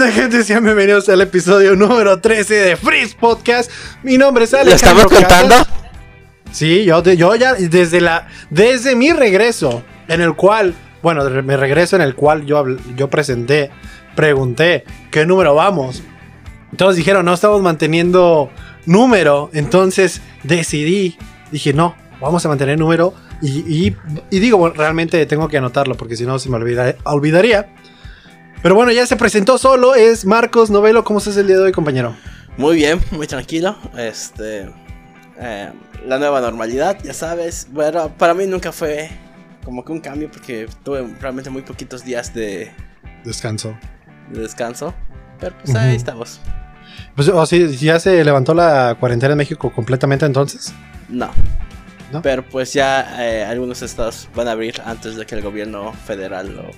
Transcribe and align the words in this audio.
Onda, 0.00 0.12
gente? 0.12 0.44
Sean 0.44 0.64
bienvenidos 0.64 1.08
al 1.10 1.20
episodio 1.20 1.76
número 1.76 2.20
13 2.22 2.54
de 2.54 2.76
Freeze 2.76 3.14
Podcast. 3.18 3.70
Mi 4.02 4.16
nombre 4.16 4.44
es 4.44 4.52
¿Lo 4.52 4.60
Alejandro 4.60 5.02
estamos 5.06 5.12
contando? 5.12 5.54
Casas. 5.56 5.68
Sí, 6.52 6.84
yo, 6.84 7.02
yo 7.02 7.34
ya 7.34 7.52
desde 7.54 8.00
la 8.00 8.26
desde 8.48 8.96
mi 8.96 9.12
regreso 9.12 9.82
en 10.08 10.22
el 10.22 10.34
cual, 10.36 10.74
bueno, 11.02 11.28
mi 11.42 11.54
regreso 11.54 11.96
en 11.96 12.02
el 12.02 12.14
cual 12.14 12.46
yo 12.46 12.64
yo 12.96 13.10
presenté, 13.10 13.70
pregunté 14.16 14.84
qué 15.10 15.26
número 15.26 15.54
vamos. 15.54 16.02
Todos 16.78 16.96
dijeron, 16.96 17.26
"No 17.26 17.34
estamos 17.34 17.60
manteniendo 17.60 18.50
número." 18.86 19.50
Entonces 19.52 20.22
decidí, 20.44 21.18
dije, 21.50 21.74
"No, 21.74 21.94
vamos 22.22 22.44
a 22.46 22.48
mantener 22.48 22.78
número." 22.78 23.12
Y, 23.42 23.60
y- 23.88 23.96
y 24.30 24.38
digo, 24.38 24.56
bueno, 24.58 24.74
realmente 24.76 25.24
tengo 25.26 25.48
que 25.48 25.58
anotarlo 25.58 25.94
porque 25.96 26.16
si 26.16 26.24
no 26.24 26.38
se 26.38 26.48
me 26.48 26.56
olvida- 26.56 26.96
olvidaría. 27.04 27.68
Pero 28.62 28.74
bueno, 28.74 28.92
ya 28.92 29.06
se 29.06 29.16
presentó 29.16 29.56
solo, 29.58 29.94
es 29.94 30.24
Marcos 30.26 30.70
Novelo. 30.70 31.02
¿Cómo 31.04 31.18
estás 31.18 31.36
el 31.38 31.46
día 31.46 31.56
de 31.56 31.62
hoy, 31.64 31.72
compañero? 31.72 32.14
Muy 32.56 32.76
bien, 32.76 33.00
muy 33.10 33.26
tranquilo. 33.26 33.76
Este. 33.96 34.68
eh, 35.38 35.70
la 36.06 36.18
nueva 36.18 36.40
normalidad, 36.40 36.98
ya 37.02 37.14
sabes. 37.14 37.68
Bueno, 37.70 38.10
para 38.18 38.34
mí 38.34 38.46
nunca 38.46 38.70
fue 38.72 39.10
como 39.64 39.84
que 39.84 39.92
un 39.92 40.00
cambio 40.00 40.30
porque 40.30 40.68
tuve 40.82 41.06
realmente 41.20 41.48
muy 41.50 41.62
poquitos 41.62 42.04
días 42.04 42.34
de, 42.34 42.70
Descanso. 43.24 43.76
de 44.30 44.40
descanso. 44.40 44.94
Pero 45.38 45.56
pues 45.62 45.74
ahí 45.74 45.96
estamos. 45.96 46.40
Pues, 47.16 47.28
o 47.28 47.46
sí, 47.46 47.66
¿ya 47.78 47.98
se 47.98 48.22
levantó 48.24 48.52
la 48.52 48.96
cuarentena 49.00 49.32
en 49.32 49.38
México 49.38 49.72
completamente 49.72 50.26
entonces? 50.26 50.72
No. 51.08 51.30
¿No? 52.12 52.20
Pero 52.22 52.44
pues 52.46 52.72
ya 52.74 53.24
eh, 53.24 53.44
algunos 53.44 53.80
estados 53.82 54.28
van 54.34 54.48
a 54.48 54.52
abrir 54.52 54.82
antes 54.84 55.16
de 55.16 55.24
que 55.24 55.34
el 55.36 55.42
gobierno 55.42 55.92
federal 56.06 56.54
lo, 56.56 56.70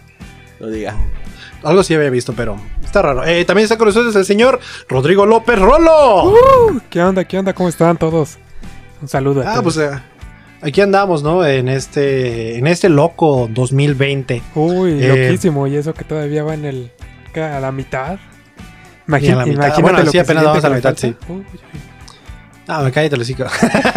lo 0.61 0.71
diga. 0.71 0.95
Algo 1.63 1.83
sí 1.85 1.95
había 1.95 2.11
visto, 2.11 2.33
pero 2.33 2.57
está 2.85 3.03
raro. 3.03 3.25
Eh, 3.25 3.45
también 3.45 3.65
está 3.65 3.79
con 3.79 3.87
nosotros 3.87 4.15
el 4.17 4.25
señor 4.25 4.59
Rodrigo 4.89 5.27
López 5.27 5.59
Rolo. 5.59 6.25
Uh, 6.31 6.81
¿Qué 6.91 7.03
onda? 7.03 7.25
¿Qué 7.25 7.39
onda? 7.39 7.53
¿Cómo 7.53 7.69
están 7.69 7.97
todos? 7.97 8.39
Un 9.01 9.09
saludo 9.09 9.43
a 9.43 9.55
ah, 9.57 9.63
pues 9.63 9.77
eh, 9.79 9.91
aquí 10.61 10.81
andamos, 10.81 11.23
¿no? 11.23 11.45
En 11.47 11.69
este, 11.69 12.59
en 12.59 12.67
este 12.67 12.89
loco 12.89 13.49
2020. 13.51 14.43
Uy, 14.55 15.05
eh, 15.05 15.09
loquísimo. 15.09 15.67
Y 15.67 15.77
eso 15.77 15.95
que 15.95 16.05
todavía 16.05 16.43
va 16.45 16.55
en 16.55 16.65
el. 16.65 16.91
¿qué? 17.33 17.43
a 17.43 17.61
la 17.61 17.73
mitad. 17.73 18.15
Y 18.15 18.21
a 18.21 19.05
Imagina- 19.07 19.37
la 19.37 19.47
mitad. 19.47 19.55
imagínate 19.57 19.83
Bueno, 19.83 19.99
lo 19.99 20.05
sí, 20.07 20.13
que 20.13 20.21
apenas 20.21 20.45
vamos 20.45 20.65
a 20.65 20.69
la 20.69 20.77
mitad. 20.77 20.97
Uy, 21.29 21.45
Ah, 22.69 22.83
me 22.83 22.93
cállate 22.93 23.17
hocico. 23.17 23.45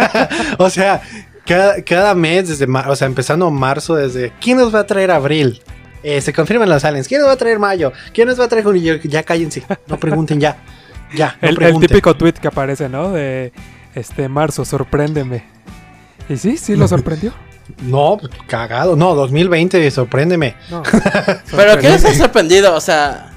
o 0.58 0.68
sea, 0.70 1.00
cada, 1.46 1.82
cada 1.82 2.14
mes, 2.14 2.48
desde 2.48 2.66
o 2.66 2.96
sea, 2.96 3.06
empezando 3.06 3.48
marzo, 3.50 3.94
desde 3.94 4.32
¿quién 4.40 4.58
nos 4.58 4.74
va 4.74 4.80
a 4.80 4.86
traer 4.86 5.12
abril? 5.12 5.62
Eh, 6.08 6.20
se 6.20 6.32
confirman 6.32 6.68
los 6.68 6.84
aliens. 6.84 7.08
¿Quién 7.08 7.20
nos 7.20 7.28
va 7.28 7.32
a 7.32 7.36
traer 7.36 7.58
mayo? 7.58 7.92
¿Quién 8.14 8.28
nos 8.28 8.38
va 8.38 8.44
a 8.44 8.48
traer 8.48 8.64
junio? 8.64 8.94
Yo, 8.94 9.08
Ya 9.08 9.24
cállense. 9.24 9.64
No 9.88 9.98
pregunten 9.98 10.38
ya. 10.38 10.56
Ya, 11.12 11.36
no 11.42 11.48
el, 11.48 11.80
típico 11.80 12.16
tweet 12.16 12.34
que 12.34 12.46
aparece, 12.46 12.88
¿no? 12.88 13.10
De 13.10 13.52
este 13.92 14.28
marzo, 14.28 14.64
sorpréndeme. 14.64 15.42
Y 16.28 16.36
sí, 16.36 16.56
sí 16.58 16.76
lo 16.76 16.86
sorprendió. 16.86 17.32
No, 17.82 18.16
pues, 18.20 18.30
cagado. 18.46 18.94
No, 18.94 19.16
2020, 19.16 19.90
sorpréndeme. 19.90 20.54
No, 20.70 20.84
Pero 21.56 21.76
¿qué 21.80 21.88
les 21.90 22.04
ha 22.04 22.14
sorprendido? 22.14 22.72
O 22.76 22.80
sea, 22.80 23.32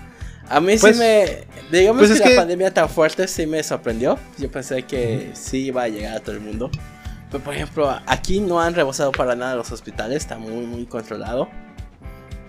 a 0.47 0.59
mí 0.59 0.75
Pues- 0.79 0.95
sí 0.95 0.99
me... 0.99 1.25
Digamos 1.71 1.99
pues 2.01 2.09
que 2.09 2.13
es 2.13 2.19
la 2.19 2.27
que- 2.27 2.35
pandemia 2.35 2.71
tan 2.71 2.87
fuerte 2.89 3.27
sí 3.27 3.47
me 3.47 3.63
sorprendió. 3.63 4.19
Yo 4.37 4.51
pensé 4.51 4.83
que 4.83 5.31
sí 5.33 5.65
iba 5.65 5.81
a 5.81 5.87
llegar 5.87 6.17
a 6.17 6.19
todo 6.19 6.35
el 6.35 6.41
mundo. 6.41 6.69
Pero 7.31 7.43
por 7.43 7.55
ejemplo, 7.55 7.99
aquí 8.05 8.39
no 8.39 8.61
han 8.61 8.75
rebosado 8.75 9.11
para 9.11 9.35
nada 9.35 9.55
los 9.55 9.71
hospitales. 9.71 10.17
Está 10.17 10.37
muy, 10.37 10.67
muy 10.67 10.85
controlado. 10.85 11.49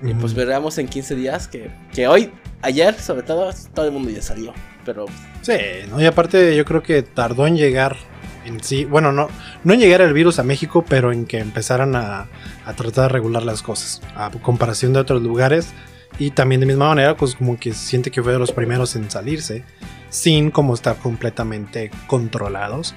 Y 0.03 0.15
pues 0.15 0.34
veremos 0.34 0.78
en 0.78 0.88
15 0.88 1.15
días 1.15 1.49
que, 1.49 1.71
que 1.93 2.09
hoy, 2.09 2.33
ayer 2.62 2.94
sobre 2.94 3.22
todo, 3.22 3.50
todo 3.75 3.87
el 3.87 3.93
mundo 3.93 4.11
ya 4.11 4.22
salió. 4.22 4.53
Pero 4.84 5.06
Sí, 5.43 5.53
¿no? 5.88 6.00
Y 6.00 6.06
aparte 6.06 6.56
yo 6.56 6.65
creo 6.65 6.83
que 6.83 7.03
tardó 7.03 7.47
en 7.47 7.56
llegar 7.56 7.97
en 8.44 8.62
sí, 8.62 8.84
bueno, 8.84 9.12
no, 9.12 9.28
no 9.65 9.75
en 9.75 9.81
llegar 9.81 10.00
el 10.00 10.12
virus 10.12 10.39
a 10.39 10.43
México, 10.43 10.84
pero 10.89 11.12
en 11.12 11.27
que 11.27 11.39
empezaran 11.39 11.94
a, 11.94 12.28
a 12.65 12.72
tratar 12.75 13.05
de 13.05 13.09
regular 13.10 13.43
las 13.43 13.62
cosas, 13.62 14.00
a 14.15 14.31
comparación 14.43 14.93
de 14.93 15.00
otros 15.00 15.22
lugares. 15.22 15.72
Y 16.19 16.33
también 16.33 16.60
de 16.60 16.66
misma 16.66 16.89
manera, 16.89 17.16
pues 17.16 17.34
como 17.34 17.59
que 17.59 17.72
siente 17.72 18.10
que 18.10 18.22
fue 18.22 18.33
de 18.33 18.39
los 18.39 18.53
primeros 18.53 18.97
en 18.97 19.10
salirse, 19.10 19.65
sin 20.10 20.50
como 20.50 20.75
estar 20.75 20.97
completamente 20.97 21.91
controlados. 22.06 22.94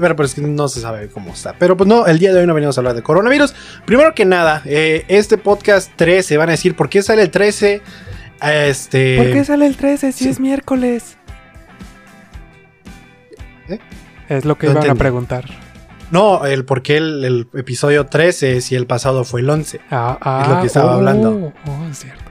Pero 0.00 0.24
es 0.24 0.34
que 0.34 0.40
no 0.40 0.68
se 0.68 0.80
sabe 0.80 1.08
cómo 1.08 1.32
está. 1.32 1.54
Pero 1.58 1.76
pues 1.76 1.88
no, 1.88 2.06
el 2.06 2.18
día 2.18 2.32
de 2.32 2.40
hoy 2.40 2.46
no 2.46 2.54
venimos 2.54 2.76
a 2.78 2.80
hablar 2.80 2.94
de 2.94 3.02
coronavirus. 3.02 3.54
Primero 3.84 4.14
que 4.14 4.24
nada, 4.24 4.62
eh, 4.64 5.04
este 5.08 5.38
podcast 5.38 5.90
13, 5.96 6.36
van 6.36 6.48
a 6.48 6.52
decir, 6.52 6.74
¿por 6.74 6.88
qué 6.88 7.02
sale 7.02 7.22
el 7.22 7.30
13? 7.30 7.82
Este... 8.42 9.16
¿Por 9.18 9.32
qué 9.32 9.44
sale 9.44 9.66
el 9.66 9.76
13 9.76 10.12
si 10.12 10.24
sí. 10.24 10.30
es 10.30 10.40
miércoles? 10.40 11.16
¿Eh? 13.68 13.78
Es 14.28 14.44
lo 14.44 14.56
que 14.56 14.66
No 14.66 14.72
iban 14.72 14.82
a 14.82 14.86
entendí. 14.86 14.98
preguntar. 14.98 15.44
No, 16.10 16.44
el 16.44 16.64
por 16.64 16.82
qué 16.82 16.96
el, 16.96 17.24
el 17.24 17.48
episodio 17.54 18.06
13 18.06 18.60
si 18.60 18.74
el 18.74 18.86
pasado 18.86 19.24
fue 19.24 19.42
el 19.42 19.50
11. 19.50 19.80
Ah, 19.90 20.18
ah, 20.20 20.42
Es 20.42 20.48
lo 20.48 20.60
que 20.60 20.66
estaba 20.66 20.92
oh, 20.92 20.98
hablando. 20.98 21.52
Oh, 21.66 21.86
es 21.90 21.98
cierto. 21.98 22.24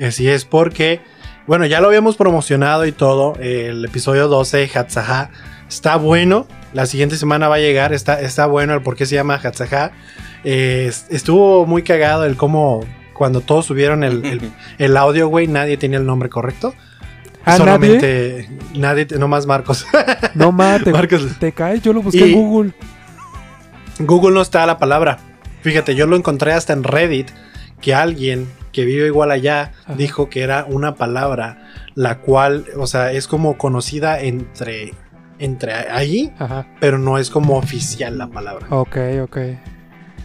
Así 0.00 0.28
es 0.28 0.44
porque, 0.44 1.00
bueno, 1.46 1.66
ya 1.66 1.80
lo 1.80 1.88
habíamos 1.88 2.16
promocionado 2.16 2.86
y 2.86 2.92
todo. 2.92 3.34
El 3.40 3.84
episodio 3.84 4.28
12, 4.28 4.70
Hatzaha, 4.74 5.30
está 5.68 5.96
bueno. 5.96 6.46
La 6.72 6.86
siguiente 6.86 7.16
semana 7.16 7.48
va 7.48 7.56
a 7.56 7.60
llegar, 7.60 7.92
está, 7.92 8.20
está 8.20 8.46
bueno 8.46 8.74
el 8.74 8.82
por 8.82 8.96
qué 8.96 9.06
se 9.06 9.14
llama 9.14 9.40
Hatzaha. 9.42 9.92
Eh, 10.44 10.86
es- 10.88 11.06
estuvo 11.10 11.66
muy 11.66 11.82
cagado 11.82 12.24
el 12.24 12.36
cómo 12.36 12.84
cuando 13.12 13.40
todos 13.40 13.66
subieron 13.66 14.02
el, 14.02 14.24
el, 14.26 14.40
el 14.78 14.96
audio, 14.96 15.28
güey, 15.28 15.46
nadie 15.46 15.76
tenía 15.76 15.98
el 15.98 16.06
nombre 16.06 16.28
correcto. 16.28 16.74
Ah, 17.46 17.52
nadie. 17.52 17.58
Solamente 17.58 18.50
nadie, 18.74 19.06
nomás 19.18 19.46
Marcos. 19.46 19.86
No 20.34 20.50
mate, 20.50 20.90
Marcos. 20.90 21.26
te 21.38 21.52
caes. 21.52 21.82
Yo 21.82 21.92
lo 21.92 22.02
busqué 22.02 22.26
Y- 22.26 22.32
en 22.32 22.40
Google. 22.40 22.72
Google 24.00 24.34
no 24.34 24.42
está 24.42 24.66
la 24.66 24.78
palabra. 24.78 25.18
Fíjate, 25.62 25.94
yo 25.94 26.06
lo 26.06 26.16
encontré 26.16 26.52
hasta 26.52 26.72
en 26.72 26.82
Reddit 26.84 27.30
que 27.80 27.94
alguien 27.94 28.48
que 28.72 28.84
vive 28.84 29.06
igual 29.06 29.30
allá 29.30 29.72
Ajá. 29.84 29.94
dijo 29.94 30.28
que 30.28 30.42
era 30.42 30.64
una 30.68 30.96
palabra 30.96 31.70
la 31.94 32.18
cual, 32.18 32.64
o 32.76 32.86
sea, 32.88 33.12
es 33.12 33.28
como 33.28 33.56
conocida 33.56 34.20
entre 34.20 34.94
entre 35.38 35.72
Ajá. 36.38 36.66
pero 36.80 36.98
no 36.98 37.18
es 37.18 37.30
como 37.30 37.56
oficial 37.56 38.16
la 38.18 38.28
palabra. 38.28 38.66
Ok, 38.70 38.96
ok. 39.22 39.36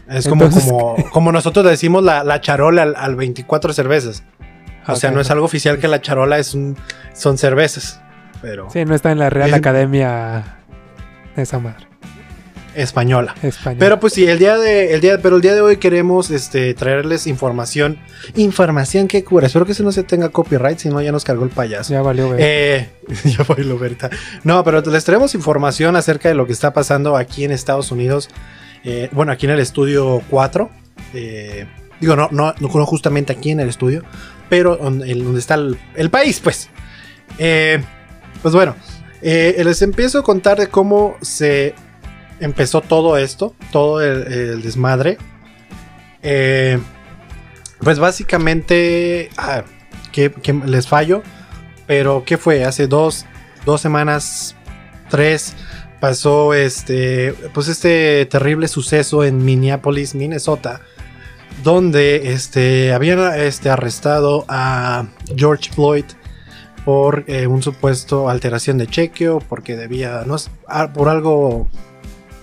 Es 0.09 0.27
como 0.27 0.45
Entonces- 0.45 0.69
como 0.71 0.95
como 1.11 1.31
nosotros 1.31 1.65
decimos 1.65 2.03
la, 2.03 2.23
la 2.23 2.41
charola 2.41 2.83
al, 2.83 2.95
al 2.95 3.15
24 3.15 3.73
cervezas. 3.73 4.23
O 4.87 4.95
sea, 4.95 5.11
no 5.11 5.21
es 5.21 5.29
algo 5.29 5.45
oficial 5.45 5.77
que 5.77 5.87
la 5.87 6.01
charola 6.01 6.39
es 6.39 6.55
un 6.55 6.75
son 7.13 7.37
cervezas, 7.37 8.01
pero 8.41 8.69
Sí, 8.71 8.85
no 8.85 8.95
está 8.95 9.11
en 9.11 9.19
la 9.19 9.29
Real 9.29 9.49
Es- 9.49 9.55
Academia 9.55 10.57
esa 11.35 11.59
madre. 11.59 11.87
Española. 12.79 13.35
Español. 13.43 13.77
Pero 13.79 13.99
pues 13.99 14.13
sí, 14.13 14.25
el 14.25 14.39
día 14.39 14.57
de, 14.57 14.93
el 14.93 15.01
día, 15.01 15.21
pero 15.21 15.35
el 15.35 15.41
día 15.41 15.53
de 15.53 15.61
hoy 15.61 15.77
queremos 15.77 16.31
este, 16.31 16.73
traerles 16.73 17.27
información. 17.27 17.99
Información 18.35 19.07
que 19.07 19.23
cura. 19.23 19.47
Espero 19.47 19.65
que 19.65 19.73
eso 19.73 19.83
no 19.83 19.91
se 19.91 20.03
tenga 20.03 20.29
copyright, 20.29 20.79
si 20.79 20.89
no 20.89 21.01
ya 21.01 21.11
nos 21.11 21.23
cargó 21.23 21.43
el 21.43 21.49
payaso. 21.49 21.93
ya 21.93 22.01
valió 22.01 22.29
ver. 22.29 22.39
Eh, 22.41 22.89
ya 23.25 23.43
voy 23.43 23.63
lo 23.63 23.75
ahorita. 23.75 24.09
No, 24.43 24.63
pero 24.63 24.81
les 24.81 25.03
traemos 25.03 25.35
información 25.35 25.95
acerca 25.95 26.29
de 26.29 26.35
lo 26.35 26.45
que 26.45 26.53
está 26.53 26.73
pasando 26.73 27.17
aquí 27.17 27.43
en 27.43 27.51
Estados 27.51 27.91
Unidos. 27.91 28.29
Eh, 28.83 29.09
bueno, 29.11 29.31
aquí 29.31 29.45
en 29.45 29.51
el 29.51 29.59
estudio 29.59 30.21
4. 30.29 30.69
eh, 31.13 31.67
digo, 31.99 32.15
no, 32.15 32.29
no, 32.31 32.53
no 32.59 32.69
justamente 32.85 33.33
aquí 33.33 33.51
en 33.51 33.59
el 33.59 33.69
estudio, 33.69 34.03
pero 34.47 34.77
donde, 34.77 35.13
donde 35.15 35.39
está 35.39 35.55
el, 35.55 35.77
el 35.95 36.09
país, 36.09 36.39
pues. 36.39 36.69
Pues 37.37 38.55
bueno, 38.55 38.75
les 39.21 39.81
empiezo 39.81 40.19
a 40.19 40.23
contar 40.23 40.57
de 40.57 40.67
cómo 40.67 41.17
se 41.21 41.75
empezó 42.39 42.81
todo 42.81 43.17
esto, 43.17 43.55
todo 43.71 44.01
el, 44.01 44.61
desmadre. 44.61 45.17
Eh, 46.21 46.79
pues 47.79 47.99
básicamente, 47.99 49.29
ah, 49.37 49.63
les 50.65 50.87
fallo, 50.87 51.23
pero 51.87 52.23
¿qué 52.25 52.37
fue? 52.37 52.65
Hace 52.65 52.87
dos, 52.87 53.25
dos 53.65 53.81
semanas, 53.81 54.55
tres, 55.09 55.55
pasó 55.99 56.53
este, 56.53 57.33
pues 57.53 57.67
este 57.67 58.25
terrible 58.25 58.67
suceso 58.67 59.23
en 59.23 59.43
Minneapolis, 59.43 60.15
Minnesota, 60.15 60.81
donde 61.63 62.33
este, 62.33 62.93
habían 62.93 63.19
este, 63.39 63.69
arrestado 63.69 64.45
a 64.47 65.07
George 65.35 65.71
Floyd 65.71 66.05
por 66.85 67.23
eh, 67.27 67.47
un 67.47 67.61
supuesto 67.61 68.29
alteración 68.29 68.77
de 68.77 68.87
chequeo, 68.87 69.39
porque 69.39 69.75
debía, 69.75 70.23
no 70.25 70.35
es, 70.35 70.49
ah, 70.67 70.91
por 70.93 71.09
algo 71.09 71.67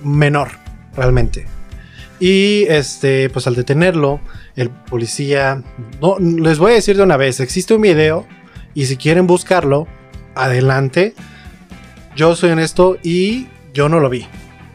menor, 0.03 0.51
realmente. 0.97 1.47
Y 2.19 2.65
este, 2.69 3.29
pues 3.31 3.47
al 3.47 3.55
detenerlo, 3.55 4.21
el 4.55 4.71
policía, 4.71 5.63
no, 6.01 6.19
les 6.19 6.59
voy 6.59 6.73
a 6.73 6.75
decir 6.77 6.97
de 6.97 7.03
una 7.03 7.17
vez, 7.17 7.41
existe 7.41 7.75
un 7.75 7.83
video 7.83 8.27
y 8.75 8.87
si 8.87 8.97
quieren 8.97 9.27
buscarlo, 9.27 9.87
adelante. 10.35 11.15
Yo 12.15 12.35
soy 12.35 12.51
honesto 12.51 12.97
y 13.03 13.49
yo 13.75 13.89
no 13.89 14.01
lo 14.01 14.09
vi. 14.09 14.27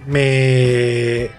Me 0.07 1.29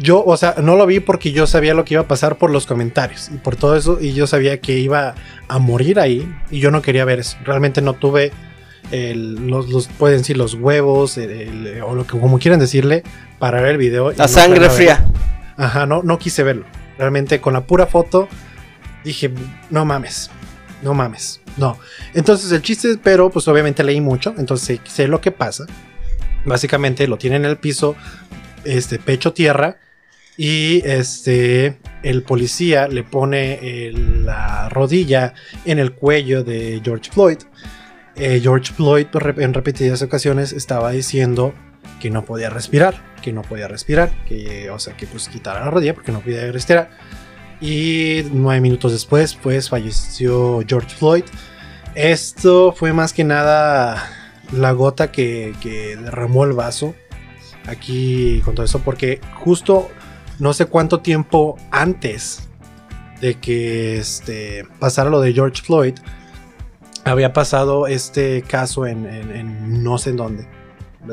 yo, 0.00 0.22
o 0.24 0.36
sea, 0.36 0.54
no 0.62 0.76
lo 0.76 0.86
vi 0.86 1.00
porque 1.00 1.32
yo 1.32 1.46
sabía 1.46 1.74
lo 1.74 1.84
que 1.84 1.94
iba 1.94 2.02
a 2.02 2.08
pasar 2.08 2.36
por 2.36 2.50
los 2.50 2.66
comentarios 2.66 3.30
y 3.34 3.38
por 3.38 3.56
todo 3.56 3.76
eso, 3.76 3.98
y 4.00 4.12
yo 4.12 4.26
sabía 4.26 4.60
que 4.60 4.78
iba 4.78 5.14
a 5.48 5.58
morir 5.58 5.98
ahí, 5.98 6.32
y 6.50 6.60
yo 6.60 6.70
no 6.70 6.82
quería 6.82 7.04
ver 7.04 7.18
eso. 7.18 7.36
Realmente 7.44 7.82
no 7.82 7.94
tuve 7.94 8.30
los, 8.90 9.88
pueden 9.88 10.18
decir, 10.18 10.36
los 10.36 10.54
huevos, 10.54 11.18
o 11.18 11.94
lo 11.94 12.06
que 12.06 12.18
como 12.18 12.38
quieran 12.38 12.60
decirle, 12.60 13.02
para 13.38 13.60
ver 13.60 13.72
el 13.72 13.78
video. 13.78 14.12
La 14.12 14.28
sangre 14.28 14.70
fría. 14.70 15.08
Ajá, 15.56 15.86
no, 15.86 16.02
no 16.02 16.18
quise 16.18 16.42
verlo. 16.42 16.64
Realmente 16.98 17.40
con 17.40 17.52
la 17.52 17.62
pura 17.62 17.86
foto 17.86 18.28
dije, 19.04 19.30
no 19.70 19.84
mames, 19.84 20.30
no 20.82 20.94
mames, 20.94 21.40
no. 21.56 21.78
Entonces 22.14 22.50
el 22.52 22.62
chiste, 22.62 22.96
pero 23.02 23.30
pues 23.30 23.46
obviamente 23.48 23.82
leí 23.82 24.00
mucho, 24.00 24.34
entonces 24.38 24.80
sé 24.84 25.08
lo 25.08 25.20
que 25.20 25.32
pasa. 25.32 25.66
Básicamente 26.44 27.06
lo 27.08 27.18
tiene 27.18 27.36
en 27.36 27.44
el 27.44 27.56
piso, 27.58 27.96
este 28.64 28.98
pecho 28.98 29.32
tierra 29.32 29.78
y 30.36 30.82
este, 30.86 31.78
el 32.02 32.22
policía 32.22 32.86
le 32.86 33.02
pone 33.02 33.90
la 33.92 34.68
rodilla 34.68 35.34
en 35.64 35.80
el 35.80 35.92
cuello 35.92 36.44
de 36.44 36.80
George 36.84 37.10
Floyd. 37.10 37.38
Eh, 38.18 38.40
George 38.42 38.72
Floyd 38.72 39.06
en 39.36 39.54
repetidas 39.54 40.02
ocasiones 40.02 40.52
estaba 40.52 40.90
diciendo 40.90 41.54
que 42.00 42.10
no 42.10 42.24
podía 42.24 42.50
respirar, 42.50 43.00
que 43.22 43.32
no 43.32 43.42
podía 43.42 43.68
respirar, 43.68 44.10
que, 44.26 44.70
o 44.70 44.78
sea, 44.80 44.96
que 44.96 45.06
pues 45.06 45.28
quitara 45.28 45.64
la 45.64 45.70
rodilla 45.70 45.94
porque 45.94 46.10
no 46.10 46.20
podía 46.20 46.50
respirar. 46.50 46.90
Y 47.60 48.22
nueve 48.32 48.60
minutos 48.60 48.92
después, 48.92 49.34
pues 49.34 49.68
falleció 49.68 50.60
George 50.66 50.94
Floyd. 50.96 51.24
Esto 51.94 52.72
fue 52.72 52.92
más 52.92 53.12
que 53.12 53.24
nada 53.24 54.10
la 54.52 54.72
gota 54.72 55.12
que, 55.12 55.54
derramó 56.00 56.44
el 56.44 56.52
vaso 56.52 56.94
aquí 57.66 58.40
con 58.44 58.54
todo 58.54 58.64
eso, 58.64 58.80
porque 58.80 59.20
justo 59.34 59.90
no 60.38 60.52
sé 60.54 60.66
cuánto 60.66 61.00
tiempo 61.00 61.56
antes 61.70 62.48
de 63.20 63.34
que 63.34 63.98
este, 63.98 64.64
pasara 64.78 65.10
lo 65.10 65.20
de 65.20 65.32
George 65.32 65.62
Floyd, 65.62 65.94
había 67.08 67.32
pasado 67.32 67.86
este 67.86 68.42
caso 68.42 68.86
en, 68.86 69.82
no 69.82 69.98
sé 69.98 70.10
en 70.10 70.16
dónde. 70.16 70.48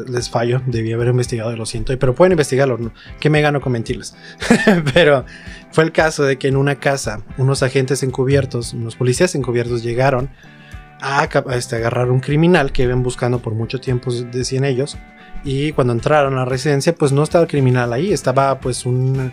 Les 0.07 0.29
fallo, 0.29 0.61
debí 0.65 0.91
haber 0.91 1.07
investigado 1.07 1.55
lo 1.55 1.65
siento, 1.65 1.97
pero 1.97 2.13
pueden 2.13 2.33
investigarlo, 2.33 2.91
que 3.19 3.29
me 3.29 3.41
gano 3.41 3.61
con 3.61 3.71
mentirles. 3.71 4.15
pero 4.93 5.25
fue 5.71 5.85
el 5.85 5.91
caso 5.91 6.23
de 6.23 6.37
que 6.37 6.47
en 6.49 6.57
una 6.57 6.75
casa 6.75 7.21
unos 7.37 7.63
agentes 7.63 8.03
encubiertos, 8.03 8.73
unos 8.73 8.95
policías 8.95 9.35
encubiertos 9.35 9.83
llegaron 9.83 10.29
a, 11.01 11.29
este, 11.53 11.75
agarrar 11.75 12.09
un 12.11 12.19
criminal 12.19 12.71
que 12.71 12.83
iban 12.83 13.03
buscando 13.03 13.39
por 13.39 13.53
mucho 13.53 13.79
tiempo, 13.79 14.11
decían 14.11 14.65
ellos, 14.65 14.97
y 15.43 15.71
cuando 15.73 15.93
entraron 15.93 16.33
a 16.33 16.37
la 16.37 16.45
residencia, 16.45 16.95
pues 16.95 17.11
no 17.11 17.23
estaba 17.23 17.43
el 17.43 17.49
criminal 17.49 17.93
ahí, 17.93 18.11
estaba 18.11 18.59
pues 18.59 18.85
un, 18.85 19.31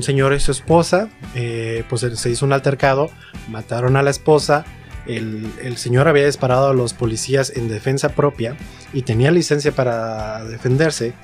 señor 0.00 0.32
y 0.32 0.40
su 0.40 0.52
esposa, 0.52 1.08
eh, 1.34 1.84
pues 1.88 2.00
se 2.00 2.30
hizo 2.30 2.46
un 2.46 2.52
altercado, 2.52 3.10
mataron 3.50 3.96
a 3.96 4.02
la 4.02 4.10
esposa, 4.10 4.64
el, 5.06 5.76
señor 5.76 6.08
había 6.08 6.26
disparado 6.26 6.68
a 6.68 6.74
los 6.74 6.94
policías 6.94 7.52
en 7.56 7.68
defensa 7.68 8.10
propia 8.10 8.56
y 8.92 9.02
tenía 9.02 9.30
licencia 9.30 9.72
para 9.72 10.44
defenderse, 10.44 11.14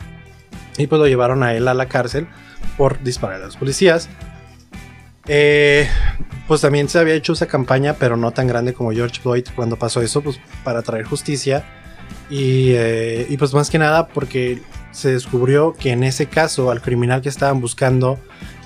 y 0.78 0.86
pues 0.86 0.98
lo 0.98 1.06
llevaron 1.06 1.42
a 1.42 1.54
él 1.54 1.68
a 1.68 1.74
la 1.74 1.86
cárcel 1.86 2.26
por 2.76 3.02
disparar 3.02 3.42
a 3.42 3.46
los 3.46 3.56
policías. 3.56 4.08
Eh, 5.26 5.88
pues 6.48 6.62
también 6.62 6.88
se 6.88 6.98
había 6.98 7.14
hecho 7.14 7.34
esa 7.34 7.46
campaña, 7.46 7.94
pero 7.94 8.16
no 8.16 8.32
tan 8.32 8.46
grande 8.46 8.72
como 8.74 8.90
George 8.90 9.20
Floyd 9.20 9.44
cuando 9.54 9.76
pasó 9.76 10.00
eso, 10.02 10.22
pues 10.22 10.40
para 10.64 10.82
traer 10.82 11.04
justicia 11.04 11.64
eh, 12.30 13.26
y, 13.28 13.36
pues 13.36 13.52
más 13.54 13.70
que 13.70 13.78
nada 13.78 14.06
porque 14.08 14.62
se 14.92 15.12
descubrió 15.12 15.74
que 15.74 15.90
en 15.90 16.04
ese 16.04 16.26
caso 16.26 16.70
al 16.70 16.80
criminal 16.80 17.22
que 17.22 17.28
estaban 17.28 17.60
buscando 17.60 18.20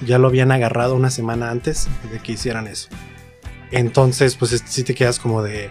ya 0.04 0.18
lo 0.18 0.28
habían 0.28 0.52
agarrado 0.52 0.94
una 0.94 1.10
semana 1.10 1.50
antes 1.50 1.88
de 2.10 2.18
que 2.18 2.32
hicieran 2.32 2.66
eso. 2.66 2.88
Entonces, 3.74 4.36
pues 4.36 4.62
si 4.64 4.84
te 4.84 4.94
quedas 4.94 5.18
como 5.18 5.42
de, 5.42 5.68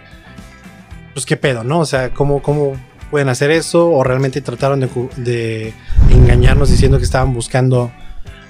pues 1.14 1.24
qué 1.24 1.38
pedo, 1.38 1.64
¿no? 1.64 1.80
O 1.80 1.86
sea, 1.86 2.12
¿cómo, 2.12 2.42
cómo 2.42 2.74
pueden 3.10 3.30
hacer 3.30 3.50
eso? 3.50 3.90
¿O 3.90 4.04
realmente 4.04 4.42
trataron 4.42 4.86
de, 5.16 5.72
engañarnos 6.10 6.68
diciendo 6.68 6.98
que 6.98 7.04
estaban 7.04 7.32
buscando 7.32 7.90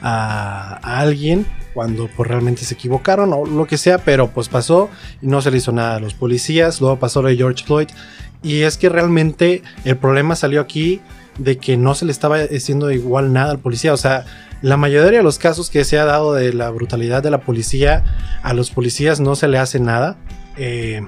a, 0.02 0.80
alguien 0.82 1.46
cuando 1.72 2.08
pues 2.08 2.28
realmente 2.28 2.64
se 2.64 2.74
equivocaron 2.74 3.32
o 3.32 3.46
lo 3.46 3.66
que 3.68 3.78
sea? 3.78 3.98
Pero 3.98 4.28
pues 4.28 4.48
pasó 4.48 4.90
y 5.22 5.28
no 5.28 5.40
se 5.40 5.52
le 5.52 5.58
hizo 5.58 5.70
nada 5.70 5.96
a 5.96 6.00
los 6.00 6.14
policías. 6.14 6.80
Luego 6.80 6.98
pasó 6.98 7.22
lo 7.22 7.28
de 7.28 7.36
George 7.36 7.64
Floyd 7.64 7.88
y 8.42 8.62
es 8.62 8.76
que 8.76 8.88
realmente 8.88 9.62
el 9.84 9.96
problema 9.96 10.34
salió 10.34 10.60
aquí 10.60 11.00
de 11.38 11.58
que 11.58 11.76
no 11.76 11.94
se 11.94 12.06
le 12.06 12.12
estaba 12.12 12.38
haciendo 12.38 12.90
igual 12.90 13.32
nada 13.32 13.52
al 13.52 13.60
policía. 13.60 13.92
O 13.92 13.96
sea, 13.98 14.24
la 14.64 14.78
mayoría 14.78 15.18
de 15.18 15.22
los 15.22 15.38
casos 15.38 15.68
que 15.68 15.84
se 15.84 15.98
ha 15.98 16.06
dado 16.06 16.32
de 16.32 16.54
la 16.54 16.70
brutalidad 16.70 17.22
de 17.22 17.30
la 17.30 17.42
policía, 17.42 18.02
a 18.42 18.54
los 18.54 18.70
policías 18.70 19.20
no 19.20 19.36
se 19.36 19.46
le 19.46 19.58
hace 19.58 19.78
nada. 19.78 20.16
Eh, 20.56 21.02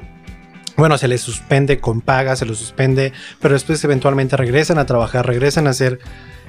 bueno, 0.77 0.99
se 0.99 1.09
les 1.09 1.23
suspende 1.23 1.81
con 1.81 2.03
paga, 2.03 2.37
se 2.37 2.45
los 2.45 2.59
suspende, 2.59 3.15
pero 3.41 3.55
después 3.55 3.83
eventualmente 3.83 4.37
regresan 4.37 4.77
a 4.77 4.85
trabajar, 4.85 5.27
regresan 5.27 5.67
a 5.69 5.71
hacer 5.71 6.01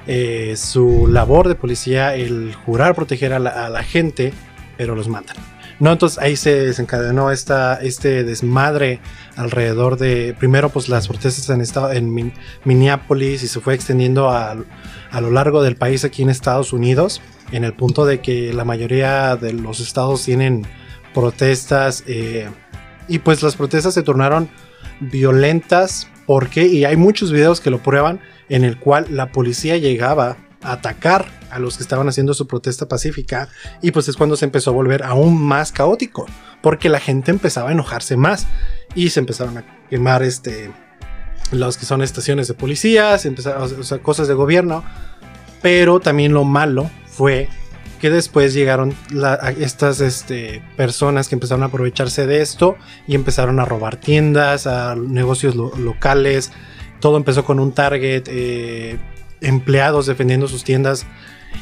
eh, 0.06 0.52
su 0.58 1.06
labor 1.06 1.48
de 1.48 1.54
policía, 1.54 2.14
el 2.14 2.54
jurar 2.66 2.94
proteger 2.94 3.32
a 3.32 3.38
la 3.38 3.82
gente, 3.84 4.34
pero 4.76 4.94
los 4.94 5.08
matan. 5.08 5.36
No, 5.80 5.92
entonces 5.92 6.18
ahí 6.18 6.36
se 6.36 6.66
desencadenó 6.66 7.30
esta, 7.30 7.76
este 7.76 8.24
desmadre 8.24 9.00
alrededor 9.36 9.96
de, 9.96 10.34
primero 10.38 10.70
pues 10.70 10.88
las 10.88 11.06
protestas 11.06 11.48
en, 11.50 11.60
estado, 11.60 11.92
en 11.92 12.32
Minneapolis 12.64 13.44
y 13.44 13.48
se 13.48 13.60
fue 13.60 13.74
extendiendo 13.74 14.28
a, 14.28 14.56
lo 15.20 15.30
largo 15.30 15.62
del 15.62 15.76
país 15.76 16.04
aquí 16.04 16.22
en 16.22 16.30
Estados 16.30 16.72
Unidos, 16.72 17.22
en 17.52 17.64
el 17.64 17.74
punto 17.74 18.04
de 18.04 18.20
que 18.20 18.52
la 18.52 18.64
mayoría 18.64 19.36
de 19.36 19.52
los 19.52 19.80
estados 19.80 20.24
tienen 20.24 20.66
protestas 21.14 22.04
eh, 22.06 22.48
y 23.08 23.20
pues 23.20 23.42
las 23.42 23.56
protestas 23.56 23.94
se 23.94 24.02
tornaron 24.02 24.48
violentas. 25.00 26.08
Porque, 26.26 26.66
y 26.66 26.84
hay 26.84 26.96
muchos 26.96 27.32
videos 27.32 27.58
que 27.62 27.70
lo 27.70 27.82
prueban, 27.82 28.20
en 28.50 28.62
el 28.62 28.78
cual 28.78 29.06
la 29.08 29.32
policía 29.32 29.78
llegaba 29.78 30.36
a 30.62 30.72
atacar 30.72 31.24
a 31.50 31.58
los 31.58 31.76
que 31.76 31.82
estaban 31.82 32.06
haciendo 32.08 32.34
su 32.34 32.46
protesta 32.46 32.86
pacífica 32.86 33.48
y 33.80 33.90
pues 33.92 34.08
es 34.08 34.16
cuando 34.16 34.36
se 34.36 34.44
empezó 34.44 34.70
a 34.70 34.74
volver 34.74 35.02
aún 35.02 35.40
más 35.40 35.72
caótico 35.72 36.26
porque 36.60 36.88
la 36.88 37.00
gente 37.00 37.30
empezaba 37.30 37.70
a 37.70 37.72
enojarse 37.72 38.16
más 38.16 38.46
y 38.94 39.10
se 39.10 39.20
empezaron 39.20 39.58
a 39.58 39.64
quemar 39.88 40.22
este 40.22 40.70
los 41.50 41.76
que 41.76 41.86
son 41.86 42.02
estaciones 42.02 42.48
de 42.48 42.54
policías, 42.54 43.26
o 43.26 43.84
sea, 43.84 43.98
cosas 43.98 44.28
de 44.28 44.34
gobierno, 44.34 44.84
pero 45.62 46.00
también 46.00 46.32
lo 46.32 46.44
malo 46.44 46.90
fue 47.06 47.48
que 48.00 48.10
después 48.10 48.54
llegaron 48.54 48.94
estas 49.58 50.00
este, 50.00 50.62
personas 50.76 51.28
que 51.28 51.34
empezaron 51.34 51.64
a 51.64 51.66
aprovecharse 51.66 52.26
de 52.26 52.40
esto 52.42 52.76
y 53.06 53.14
empezaron 53.14 53.58
a 53.58 53.64
robar 53.64 53.96
tiendas, 53.96 54.66
a 54.66 54.94
negocios 54.94 55.56
locales. 55.56 56.52
Todo 57.00 57.16
empezó 57.16 57.44
con 57.44 57.58
un 57.58 57.72
target, 57.72 58.24
eh, 58.28 58.98
empleados 59.40 60.06
defendiendo 60.06 60.46
sus 60.46 60.62
tiendas 60.62 61.06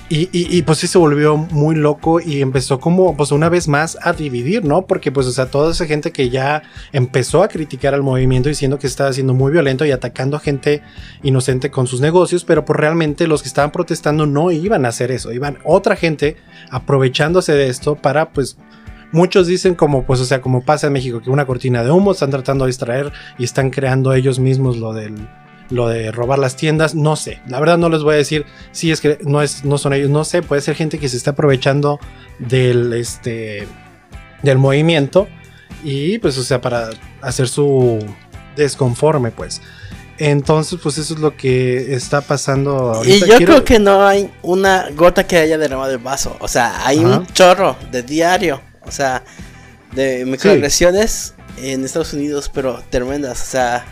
y, 0.08 0.62
pues 0.62 0.78
sí 0.78 0.86
se 0.86 0.98
volvió 0.98 1.36
muy 1.36 1.74
loco 1.74 2.20
y 2.20 2.40
empezó 2.40 2.78
como 2.78 3.16
pues 3.16 3.32
una 3.32 3.48
vez 3.48 3.66
más 3.66 3.98
a 4.00 4.12
dividir, 4.12 4.64
¿no? 4.64 4.86
Porque 4.86 5.10
pues 5.10 5.26
o 5.26 5.32
sea, 5.32 5.50
toda 5.50 5.72
esa 5.72 5.84
gente 5.86 6.12
que 6.12 6.30
ya 6.30 6.62
empezó 6.92 7.42
a 7.42 7.48
criticar 7.48 7.92
al 7.92 8.04
movimiento 8.04 8.48
diciendo 8.48 8.78
que 8.78 8.86
estaba 8.86 9.12
siendo 9.12 9.34
muy 9.34 9.50
violento 9.50 9.84
y 9.84 9.90
atacando 9.90 10.36
a 10.36 10.40
gente 10.40 10.82
inocente 11.24 11.72
con 11.72 11.88
sus 11.88 12.00
negocios, 12.00 12.44
pero 12.44 12.64
pues 12.64 12.78
realmente 12.78 13.26
los 13.26 13.42
que 13.42 13.48
estaban 13.48 13.72
protestando 13.72 14.26
no 14.26 14.52
iban 14.52 14.84
a 14.86 14.90
hacer 14.90 15.10
eso, 15.10 15.32
iban 15.32 15.58
otra 15.64 15.96
gente 15.96 16.36
aprovechándose 16.70 17.54
de 17.54 17.68
esto 17.68 17.96
para 17.96 18.30
pues 18.30 18.58
muchos 19.10 19.48
dicen 19.48 19.74
como 19.74 20.04
pues 20.04 20.20
o 20.20 20.24
sea, 20.24 20.40
como 20.40 20.64
pasa 20.64 20.86
en 20.86 20.92
México 20.92 21.20
que 21.20 21.30
una 21.30 21.46
cortina 21.46 21.82
de 21.82 21.90
humo 21.90 22.12
están 22.12 22.30
tratando 22.30 22.64
de 22.64 22.68
distraer 22.68 23.12
y 23.38 23.44
están 23.44 23.70
creando 23.70 24.12
ellos 24.12 24.38
mismos 24.38 24.76
lo 24.76 24.92
del 24.92 25.14
lo 25.70 25.88
de 25.88 26.12
robar 26.12 26.38
las 26.38 26.56
tiendas, 26.56 26.94
no 26.94 27.16
sé. 27.16 27.40
La 27.48 27.60
verdad 27.60 27.78
no 27.78 27.88
les 27.88 28.02
voy 28.02 28.14
a 28.14 28.18
decir 28.18 28.46
si 28.72 28.90
es 28.90 29.00
que 29.00 29.18
no, 29.22 29.42
es, 29.42 29.64
no 29.64 29.78
son 29.78 29.92
ellos, 29.92 30.10
no 30.10 30.24
sé. 30.24 30.42
Puede 30.42 30.62
ser 30.62 30.74
gente 30.74 30.98
que 30.98 31.08
se 31.08 31.16
está 31.16 31.32
aprovechando 31.32 31.98
del, 32.38 32.92
este, 32.92 33.66
del 34.42 34.58
movimiento 34.58 35.28
y 35.82 36.18
pues 36.18 36.38
o 36.38 36.42
sea, 36.42 36.60
para 36.60 36.90
hacer 37.20 37.48
su 37.48 37.98
desconforme 38.56 39.30
pues. 39.30 39.60
Entonces, 40.18 40.78
pues 40.82 40.96
eso 40.96 41.14
es 41.14 41.20
lo 41.20 41.36
que 41.36 41.94
está 41.94 42.22
pasando. 42.22 42.94
Ahorita. 42.94 43.26
Y 43.26 43.30
yo 43.30 43.36
creo 43.36 43.64
que 43.64 43.78
no 43.78 44.06
hay 44.06 44.30
una 44.42 44.88
gota 44.94 45.26
que 45.26 45.36
haya 45.36 45.58
derramado 45.58 45.92
el 45.92 45.98
vaso. 45.98 46.36
O 46.40 46.48
sea, 46.48 46.86
hay 46.86 46.98
un 46.98 47.26
chorro 47.26 47.76
de 47.90 48.02
diario. 48.02 48.62
O 48.86 48.90
sea, 48.90 49.22
de 49.92 50.24
microagresiones 50.24 51.34
en 51.58 51.84
Estados 51.84 52.14
Unidos, 52.14 52.50
pero 52.52 52.82
tremendas. 52.88 53.42
O 53.42 53.44
sea, 53.44 53.84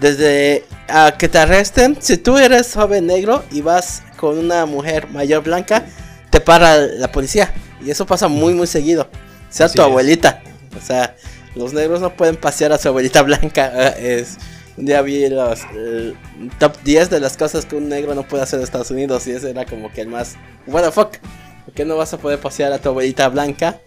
desde 0.00 0.64
a 0.88 1.16
que 1.16 1.28
te 1.28 1.38
arresten, 1.38 1.96
si 2.00 2.16
tú 2.16 2.38
eres 2.38 2.74
joven 2.74 3.06
negro 3.06 3.44
y 3.50 3.60
vas 3.60 4.02
con 4.16 4.38
una 4.38 4.66
mujer 4.66 5.08
mayor 5.10 5.42
blanca, 5.42 5.84
te 6.30 6.40
para 6.40 6.78
la 6.78 7.12
policía. 7.12 7.52
Y 7.84 7.90
eso 7.90 8.06
pasa 8.06 8.28
muy, 8.28 8.54
muy 8.54 8.66
seguido. 8.66 9.08
Sea 9.50 9.66
Así 9.66 9.76
tu 9.76 9.82
es. 9.82 9.88
abuelita. 9.88 10.42
O 10.76 10.84
sea, 10.84 11.16
los 11.54 11.72
negros 11.72 12.00
no 12.00 12.14
pueden 12.14 12.36
pasear 12.36 12.72
a 12.72 12.78
su 12.78 12.88
abuelita 12.88 13.22
blanca. 13.22 13.88
Es, 13.90 14.36
un 14.76 14.86
día 14.86 15.02
vi 15.02 15.28
los 15.28 15.60
el 15.74 16.16
top 16.58 16.76
10 16.84 17.10
de 17.10 17.20
las 17.20 17.36
cosas 17.36 17.66
que 17.66 17.76
un 17.76 17.88
negro 17.88 18.14
no 18.14 18.26
puede 18.26 18.42
hacer 18.42 18.58
en 18.58 18.64
Estados 18.64 18.90
Unidos. 18.90 19.26
Y 19.26 19.32
ese 19.32 19.50
era 19.50 19.64
como 19.64 19.92
que 19.92 20.00
el 20.00 20.08
más. 20.08 20.36
What 20.66 20.84
the 20.84 20.92
fuck. 20.92 21.16
¿Por 21.64 21.74
qué 21.74 21.84
no 21.84 21.96
vas 21.96 22.12
a 22.14 22.18
poder 22.18 22.40
pasear 22.40 22.72
a 22.72 22.78
tu 22.78 22.88
abuelita 22.88 23.28
blanca? 23.28 23.78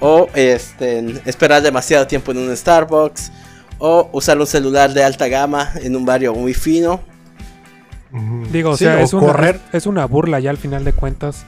O 0.00 0.28
este, 0.34 1.04
esperar 1.24 1.62
demasiado 1.62 2.06
tiempo 2.06 2.32
en 2.32 2.38
un 2.38 2.56
Starbucks. 2.56 3.30
O 3.84 4.08
usar 4.12 4.38
un 4.38 4.46
celular 4.46 4.94
de 4.94 5.02
alta 5.02 5.26
gama 5.26 5.72
en 5.82 5.96
un 5.96 6.04
barrio 6.04 6.32
muy 6.34 6.54
fino. 6.54 7.00
Digo, 8.52 8.70
o 8.70 8.76
sea, 8.76 9.00
es, 9.00 9.12
una, 9.12 9.26
correr. 9.26 9.60
es 9.72 9.86
una 9.86 10.04
burla 10.06 10.38
ya 10.38 10.50
al 10.50 10.56
final 10.56 10.84
de 10.84 10.92
cuentas 10.92 11.44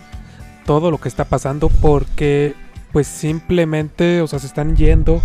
todo 0.66 0.90
lo 0.90 0.98
que 0.98 1.08
está 1.08 1.26
pasando 1.26 1.68
porque 1.68 2.56
pues 2.90 3.06
simplemente, 3.06 4.20
o 4.20 4.26
sea, 4.26 4.40
se 4.40 4.48
están 4.48 4.76
yendo. 4.76 5.22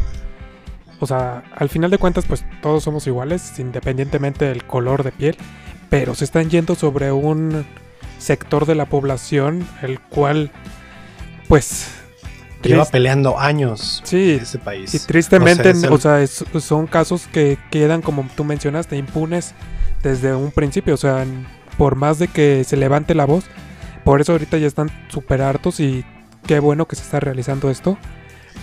O 0.99 1.07
sea, 1.07 1.43
al 1.55 1.69
final 1.69 1.89
de 1.89 1.97
cuentas 1.97 2.25
pues 2.27 2.45
todos 2.61 2.83
somos 2.83 3.07
iguales 3.07 3.57
independientemente 3.57 4.45
del 4.45 4.63
color 4.65 5.03
de 5.03 5.11
piel, 5.11 5.35
pero 5.89 6.13
se 6.13 6.25
están 6.25 6.51
yendo 6.51 6.75
sobre 6.75 7.11
un 7.11 7.65
sector 8.19 8.67
de 8.67 8.75
la 8.75 8.85
población 8.85 9.67
el 9.81 9.99
cual 9.99 10.51
pues 11.47 11.87
Lleva 12.61 12.85
peleando 12.85 13.39
años 13.39 14.01
Sí, 14.03 14.37
ese 14.41 14.57
país. 14.59 14.93
y 14.93 14.99
tristemente, 14.99 15.69
O 15.69 15.71
sea, 15.71 15.71
es 15.71 15.83
el- 15.83 15.93
o 15.93 15.97
sea, 15.97 16.21
es- 16.21 16.43
son 16.65 16.87
casos 16.87 17.27
que 17.31 17.57
quedan, 17.71 18.01
como 18.01 18.27
tú 18.35 18.43
mencionaste, 18.43 18.97
impunes 18.97 19.53
desde 20.03 20.33
un 20.35 20.51
principio. 20.51 20.93
O 20.93 20.97
sea, 20.97 21.25
por 21.77 21.95
más 21.95 22.19
de 22.19 22.27
que 22.27 22.63
se 22.65 22.75
levante 22.77 23.15
la 23.15 23.25
voz, 23.25 23.45
por 24.03 24.19
eso 24.21 24.33
ahorita 24.33 24.57
ya 24.57 24.67
están 24.67 24.89
súper 25.09 25.41
hartos 25.41 25.79
y 25.79 26.03
qué 26.47 26.59
bueno 26.59 26.87
que 26.87 26.95
se 26.95 27.03
está 27.03 27.19
realizando 27.19 27.69
esto. 27.69 27.97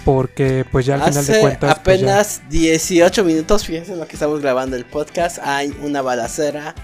Porque 0.05 0.65
pues 0.71 0.87
ya 0.87 0.95
al 0.95 1.03
final 1.11 1.27
de 1.27 1.41
cuentas... 1.41 1.81
pues, 1.83 2.01
ya- 2.01 2.07
apenas 2.21 2.43
18 2.49 3.25
minutos, 3.25 3.65
fíjense 3.65 3.93
en 3.95 3.99
lo 3.99 4.07
que 4.07 4.15
estamos 4.15 4.41
grabando 4.41 4.77
el 4.77 4.85
podcast, 4.85 5.39
hay 5.43 5.75
una 5.83 6.01
balacera 6.03 6.75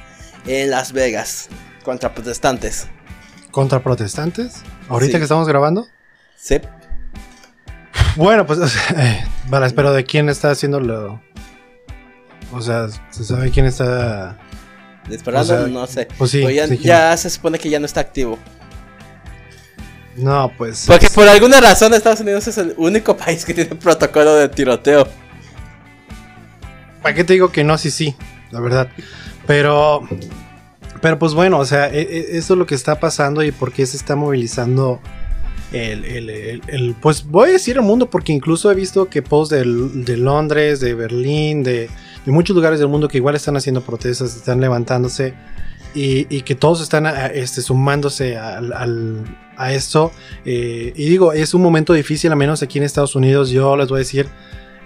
en 0.47 0.71
Las 0.71 0.93
Vegas 0.93 1.49
contra 1.85 2.15
protestantes. 2.15 2.89
¿Contra 3.53 3.81
protestantes? 3.83 4.63
¿Ahorita 4.89 5.13
Sí. 5.13 5.19
que 5.19 5.23
estamos 5.25 5.47
grabando? 5.47 5.87
Sí. 6.37 6.59
Bueno, 8.17 8.47
pues, 8.47 8.59
eh, 8.97 9.25
pero 9.75 9.93
¿de 9.93 10.05
quién 10.05 10.29
está 10.29 10.51
haciéndolo? 10.51 11.21
O 12.53 12.61
sea, 12.61 12.87
¿se 13.11 13.25
sabe 13.25 13.51
quién 13.51 13.67
está...? 13.67 14.39
Disparando, 15.09 15.55
O 15.55 15.59
sea, 15.59 15.67
no 15.67 15.87
sé. 15.87 16.09
Pues 16.17 16.31
sí, 16.31 16.41
Pero 16.43 16.51
ya, 16.51 16.69
sí, 16.69 16.79
ya 16.79 17.17
se 17.17 17.31
supone 17.31 17.59
que 17.59 17.69
ya 17.71 17.81
no 17.81 17.87
está 17.87 18.01
activo. 18.01 18.39
No, 20.17 20.53
pues... 20.57 20.85
Porque 20.87 21.09
por 21.09 21.27
alguna 21.27 21.61
razón 21.61 21.95
Estados 21.95 22.21
Unidos 22.21 22.47
es 22.47 22.59
el 22.59 22.75
único 22.77 23.17
país 23.17 23.45
que 23.45 23.55
tiene 23.55 23.75
protocolo 23.75 24.35
de 24.35 24.49
tiroteo. 24.49 25.09
¿Para 27.03 27.15
qué 27.15 27.25
te 27.25 27.33
digo 27.33 27.51
que 27.51 27.65
no? 27.65 27.79
Sí, 27.79 27.91
sí, 27.91 28.15
la 28.51 28.61
verdad. 28.61 28.89
Pero, 29.47 30.07
pero 31.01 31.19
pues 31.19 31.35
bueno, 31.35 31.59
o 31.59 31.65
sea, 31.65 31.89
e- 31.89 32.03
e- 32.03 32.39
eso 32.39 32.55
es 32.55 32.59
lo 32.59 32.67
que 32.67 32.75
está 32.77 33.01
pasando 33.01 33.43
y 33.43 33.51
por 33.51 33.73
qué 33.73 33.87
se 33.87 33.97
está 33.97 34.15
movilizando 34.15 35.01
el, 35.73 36.05
el- 36.05 36.63
el- 36.69 36.95
pues 37.01 37.25
voy 37.27 37.49
a 37.51 37.53
decir 37.53 37.77
el 37.77 37.83
mundo 37.83 38.11
porque 38.11 38.33
incluso 38.33 38.71
he 38.71 38.75
visto 38.75 39.09
que 39.09 39.23
posts 39.23 39.55
del- 39.57 40.05
de, 40.05 40.17
Londres, 40.17 40.81
de 40.81 40.95
Berlín, 40.95 41.63
de, 41.63 41.89
de 42.27 42.33
muchos 42.33 42.55
lugares 42.55 42.79
del 42.79 42.89
mundo 42.89 43.09
que 43.09 43.19
igual 43.19 43.35
están 43.35 43.57
haciendo 43.57 43.81
protestas, 43.81 44.37
están 44.37 44.61
levantándose 44.61 45.35
y, 45.95 46.25
que 46.43 46.55
todos 46.55 46.81
están 46.83 47.07
a- 47.07 47.27
este, 47.27 47.61
sumándose 47.63 48.37
al- 48.37 49.25
a 49.57 49.73
esto. 49.73 50.11
Eh, 50.45 50.93
y 50.97 51.09
digo, 51.09 51.33
es 51.33 51.53
un 51.55 51.63
momento 51.63 51.93
difícil, 51.93 52.31
al 52.33 52.39
menos 52.39 52.63
aquí 52.63 52.79
en 52.79 52.85
Estados 52.85 53.15
Unidos, 53.15 53.51
yo 53.51 53.77
les 53.77 53.89
voy 53.89 53.97
a 53.97 53.99
decir, 54.01 54.27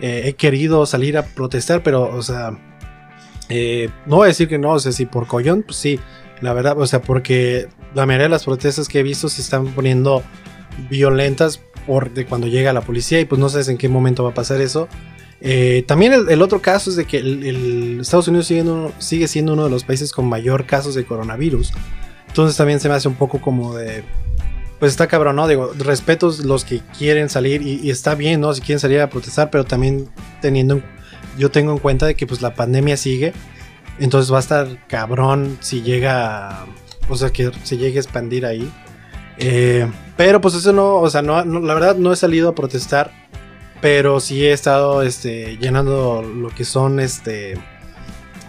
eh, 0.01 0.23
he 0.27 0.33
querido 0.35 0.85
salir 0.87 1.17
a 1.17 1.25
protestar, 1.25 1.83
pero, 1.83 2.03
o 2.15 2.23
sea, 2.23 2.59
eh, 3.49 3.89
no 4.07 4.17
voy 4.17 4.25
a 4.27 4.29
decir 4.29 4.49
que 4.49 4.59
no, 4.59 4.73
o 4.73 4.79
sea, 4.81 4.93
si 4.93 5.07
por 5.07 5.27
collón, 5.27 5.63
pues 5.63 5.77
sí, 5.79 5.99
la 6.41 6.53
verdad, 6.53 6.77
o 6.79 6.87
sea, 6.87 7.01
porque 7.01 7.69
la 7.95 8.05
mayoría 8.07 8.25
de 8.25 8.31
las 8.31 8.45
protestas 8.45 8.89
que 8.89 9.01
he 9.01 9.03
visto 9.03 9.29
se 9.29 9.41
están 9.41 9.69
poniendo 9.69 10.23
violentas 10.89 11.61
por 11.87 12.13
de 12.13 12.27
cuando 12.27 12.47
llega 12.47 12.73
la 12.73 12.81
policía 12.81 13.21
y 13.21 13.25
pues 13.25 13.39
no 13.39 13.49
sabes 13.49 13.69
en 13.69 13.79
qué 13.79 13.89
momento 13.89 14.25
va 14.25 14.31
a 14.31 14.35
pasar 14.35 14.61
eso. 14.61 14.89
Eh, 15.41 15.85
también 15.87 16.13
el, 16.29 16.43
otro 16.43 16.63
caso 16.63 16.91
es 16.91 16.97
de 16.97 17.05
que 17.05 17.19
el, 17.19 17.99
Estados 18.01 18.27
Unidos 18.29 18.47
sigue, 18.99 19.29
siendo 19.29 19.53
uno 19.53 19.65
de 19.65 19.71
los 19.71 19.85
países 19.85 20.13
con 20.13 20.29
mayor 20.29 20.67
casos 20.67 20.95
de 20.95 21.05
coronavirus. 21.05 21.73
Entonces 22.29 22.57
también 22.57 22.81
se 22.81 22.89
me 22.89 22.95
hace 22.95 23.09
un 23.09 23.15
poco 23.15 23.41
como 23.41 23.75
de... 23.75 24.03
Pues 24.79 24.93
está 24.93 25.07
cabrón, 25.07 25.37
¿no? 25.37 25.49
Digo, 25.49 25.73
respeto 25.79 26.35
los 26.45 26.65
que 26.65 26.81
quieren 26.99 27.31
salir 27.31 27.63
y, 27.63 27.81
y 27.83 27.91
está 27.91 28.15
bien, 28.15 28.41
¿no? 28.43 28.53
Si 28.53 28.61
quieren 28.61 28.81
salir 28.81 29.01
a 29.01 29.09
protestar, 29.09 29.51
pero 29.51 29.65
también 29.65 30.09
teniendo... 30.43 30.75
en- 30.75 30.85
Yo 31.39 31.51
tengo 31.51 31.73
en 31.73 31.79
cuenta 31.79 32.07
de 32.07 32.15
que 32.15 32.27
pues 32.27 32.43
la 32.43 32.55
pandemia 32.55 32.97
sigue. 32.97 33.33
Entonces 33.99 34.31
va 34.33 34.37
a 34.39 34.41
estar 34.41 34.87
cabrón 34.89 35.57
si 35.61 35.83
llega... 35.83 36.67
O 37.09 37.17
sea, 37.17 37.31
que 37.31 37.53
se 37.63 37.77
llegue 37.79 37.99
a 37.99 38.03
expandir 38.03 38.45
ahí. 38.45 38.71
Eh, 39.39 39.91
pero 40.17 40.41
pues 40.41 40.55
eso 40.55 40.73
no, 40.73 40.97
o 40.97 41.11
sea, 41.11 41.23
no, 41.23 41.45
no- 41.45 41.61
la 41.61 41.75
verdad 41.75 41.97
no 41.97 42.13
he 42.13 42.17
salido 42.17 42.49
a 42.51 42.55
protestar, 42.55 43.13
pero 43.81 44.21
sí 44.21 44.45
he 44.45 44.53
estado 44.53 45.03
este, 45.03 45.59
llenando 45.59 46.23
lo 46.23 46.49
que 46.49 46.65
son, 46.65 47.01
este, 47.01 47.59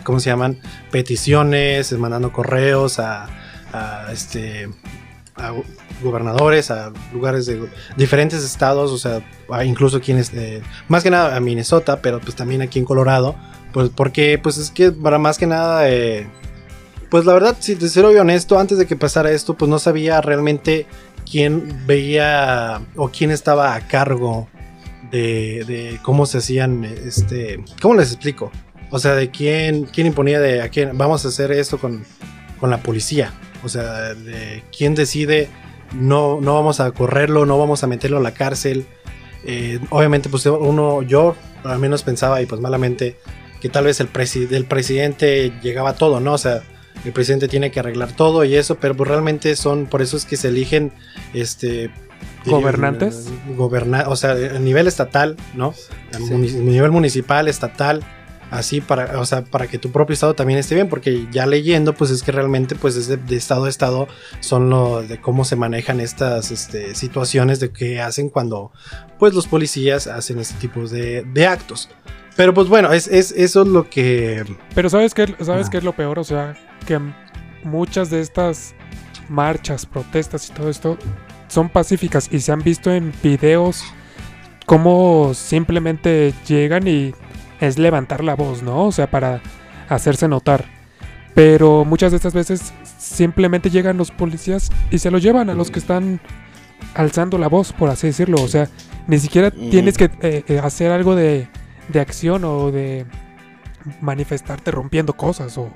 ¿cómo 0.04 0.20
se 0.20 0.30
llaman? 0.30 0.60
Peticiones, 0.92 1.92
eh, 1.92 1.98
mandando 1.98 2.32
correos 2.32 3.00
a, 3.00 3.28
a, 3.74 4.12
este, 4.14 4.70
a 5.36 5.52
gobernadores, 6.02 6.72
a 6.72 6.94
lugares 7.12 7.46
de 7.48 7.68
diferentes 7.98 8.44
estados, 8.44 8.92
o 8.92 8.98
sea, 8.98 9.22
incluso 9.66 9.98
aquí 9.98 10.12
en 10.14 10.20
este, 10.20 10.62
más 10.88 11.04
que 11.04 11.10
nada 11.12 11.36
a 11.36 11.40
Minnesota, 11.42 12.02
pero 12.02 12.22
pues 12.22 12.36
también 12.36 12.62
aquí 12.62 12.80
en 12.80 12.86
Colorado, 12.86 13.36
pues 13.74 13.90
porque 13.90 14.40
pues 14.42 14.58
es 14.58 14.72
que 14.72 14.92
para 14.92 15.18
más 15.18 15.38
que 15.38 15.48
nada... 15.48 15.90
eh, 15.90 16.28
pues 17.10 17.26
la 17.26 17.34
verdad, 17.34 17.58
si 17.60 17.76
te 17.76 17.90
soy 17.90 18.16
honesto, 18.16 18.60
antes 18.60 18.78
de 18.78 18.86
que 18.86 18.96
pasara 18.96 19.32
esto, 19.32 19.56
pues 19.56 19.70
no 19.70 19.80
sabía 19.80 20.22
realmente 20.22 20.86
quién 21.30 21.86
veía 21.86 22.82
o 22.96 23.10
quién 23.10 23.32
estaba 23.32 23.76
a 23.76 23.88
cargo 23.88 24.48
de, 25.12 25.64
de 25.66 26.00
cómo 26.02 26.26
se 26.26 26.40
hacían, 26.40 26.84
este, 26.84 27.64
¿cómo 27.82 27.96
les 27.96 28.12
explico? 28.12 28.52
O 28.90 29.00
sea, 29.00 29.16
de 29.16 29.30
quién, 29.30 29.86
quién 29.86 30.08
imponía 30.08 30.40
de 30.40 30.62
a 30.62 30.70
quién, 30.70 30.98
vamos 30.98 31.26
a 31.26 31.28
hacer 31.28 31.52
esto 31.52 31.78
con, 31.78 32.04
con 32.60 32.70
la 32.70 32.78
policía. 32.78 33.34
O 33.64 33.70
sea, 33.70 34.14
de 34.14 34.64
quién 34.76 34.96
decide, 34.96 35.50
no, 35.94 36.40
no 36.42 36.54
vamos 36.54 36.80
a 36.80 36.92
correrlo, 36.92 37.46
no 37.46 37.58
vamos 37.58 37.84
a 37.84 37.88
meterlo 37.88 38.18
a 38.18 38.22
la 38.22 38.34
cárcel. 38.34 38.86
Eh, 39.46 39.80
obviamente, 39.90 40.30
pues 40.30 40.46
uno, 40.46 41.02
yo 41.02 41.36
al 41.64 41.80
menos 41.80 42.04
pensaba, 42.04 42.42
y 42.42 42.46
pues 42.46 42.62
malamente, 42.62 43.18
que 43.60 43.68
tal 43.70 43.86
vez 43.86 44.00
el, 44.00 44.12
presi- 44.14 44.52
el 44.52 44.66
presidente 44.66 45.52
llegaba 45.62 45.90
a 45.90 45.96
todo, 45.96 46.20
¿no? 46.20 46.34
O 46.34 46.38
sea, 46.38 46.62
el 47.06 47.12
presidente 47.14 47.48
tiene 47.48 47.72
que 47.72 47.80
arreglar 47.80 48.12
todo 48.12 48.44
y 48.44 48.56
eso, 48.56 48.76
pero 48.76 48.96
pues 48.96 49.10
realmente 49.10 49.56
son, 49.56 49.86
por 49.86 50.02
eso 50.02 50.18
es 50.18 50.26
que 50.26 50.38
se 50.38 50.50
eligen, 50.50 50.92
este... 51.34 51.92
¿Gobernantes? 52.46 53.28
eh, 53.28 53.54
goberna 53.56 54.06
o 54.08 54.16
sea, 54.16 54.32
a 54.32 54.60
nivel 54.60 54.88
estatal, 54.88 55.36
¿no? 55.54 55.74
A 56.14 56.18
Sí. 56.18 56.34
nivel 56.34 56.92
municipal, 56.92 57.48
estatal, 57.48 58.02
así 58.52 58.80
para, 58.80 59.20
o 59.20 59.26
sea, 59.26 59.44
para 59.44 59.68
que 59.68 59.78
tu 59.78 59.92
propio 59.92 60.14
estado 60.14 60.34
también 60.34 60.58
esté 60.58 60.74
bien, 60.76 60.88
porque 60.88 61.28
ya 61.32 61.46
leyendo, 61.46 61.94
pues 61.94 62.10
es 62.10 62.24
que 62.24 62.32
realmente, 62.32 62.76
pues 62.76 62.96
es 62.96 63.08
de, 63.08 63.18
de 63.18 63.36
estado 63.36 63.66
a 63.66 63.70
estado, 63.70 64.08
son 64.40 64.70
lo 64.70 65.02
de 65.04 65.20
cómo 65.20 65.44
se 65.46 65.58
manejan 65.58 66.00
estas 66.00 66.52
este, 66.52 66.96
situaciones 66.96 67.60
de 67.60 67.72
qué 67.72 68.00
hacen 68.02 68.30
cuando, 68.30 68.72
pues 69.20 69.34
los 69.34 69.48
policías 69.48 70.08
hacen 70.08 70.40
este 70.40 70.56
tipo 70.60 70.88
de, 70.88 71.24
de 71.24 71.48
actos. 71.48 71.90
Pero 72.38 72.54
pues 72.54 72.70
bueno, 72.70 72.94
es, 72.94 73.08
es, 73.08 73.32
eso 73.32 73.64
es 73.64 73.68
lo 73.68 73.90
que... 73.90 74.46
Pero 74.76 74.90
¿sabes 74.90 75.14
qué, 75.14 75.26
¿sabes 75.42 75.68
Ah. 75.68 75.70
qué 75.72 75.78
es 75.80 75.84
lo 75.84 75.94
peor? 75.94 76.20
O 76.20 76.24
sea, 76.24 76.56
que 76.86 77.00
muchas 77.64 78.12
de 78.12 78.22
estas 78.22 78.76
marchas, 79.28 79.86
protestas 79.88 80.48
y 80.50 80.54
todo 80.54 80.70
esto 80.70 80.98
son 81.48 81.68
pacíficas 81.68 82.30
y 82.32 82.40
se 82.40 82.52
han 82.52 82.62
visto 82.62 82.94
en 82.94 83.12
videos 83.24 83.84
cómo 84.68 85.34
simplemente 85.34 86.34
llegan 86.48 86.88
y 86.88 87.14
es 87.60 87.80
levantar 87.80 88.24
la 88.24 88.36
voz, 88.36 88.62
¿no? 88.62 88.86
O 88.86 88.92
sea, 88.92 89.10
para 89.10 89.42
hacerse 89.90 90.28
notar. 90.28 90.66
Pero 91.34 91.86
muchas 91.86 92.12
de 92.12 92.18
estas 92.18 92.34
veces 92.34 92.72
simplemente 93.00 93.72
llegan 93.72 93.98
los 93.98 94.12
policías 94.12 94.70
y 94.92 95.00
se 95.00 95.10
lo 95.10 95.18
llevan 95.18 95.50
a 95.50 95.56
los 95.56 95.72
que 95.72 95.80
están 95.80 96.20
alzando 96.94 97.38
la 97.40 97.48
voz, 97.48 97.74
por 97.74 97.90
así 97.90 98.08
decirlo. 98.08 98.42
O 98.44 98.48
sea, 98.48 98.70
ni 99.08 99.18
siquiera 99.18 99.50
tienes 99.50 99.98
que 99.98 100.12
eh, 100.22 100.44
eh, 100.48 100.60
hacer 100.60 100.92
algo 100.92 101.16
de, 101.16 101.48
de 101.90 102.00
acción 102.00 102.44
o 102.46 102.72
de 102.72 103.06
manifestarte 104.02 104.72
rompiendo 104.72 105.14
cosas 105.14 105.58
o 105.58 105.70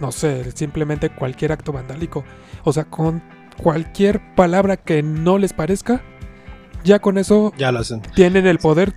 no 0.00 0.12
sé, 0.12 0.50
simplemente 0.52 1.10
cualquier 1.10 1.52
acto 1.52 1.72
vandálico. 1.72 2.24
O 2.64 2.72
sea, 2.72 2.84
con 2.84 3.22
cualquier 3.60 4.20
palabra 4.36 4.76
que 4.76 5.02
no 5.02 5.38
les 5.38 5.52
parezca, 5.52 6.02
ya 6.84 7.00
con 7.00 7.18
eso 7.18 7.52
Ya 7.58 7.72
lo 7.72 7.80
hacen. 7.80 8.00
tienen 8.14 8.46
el 8.46 8.58
poder 8.58 8.94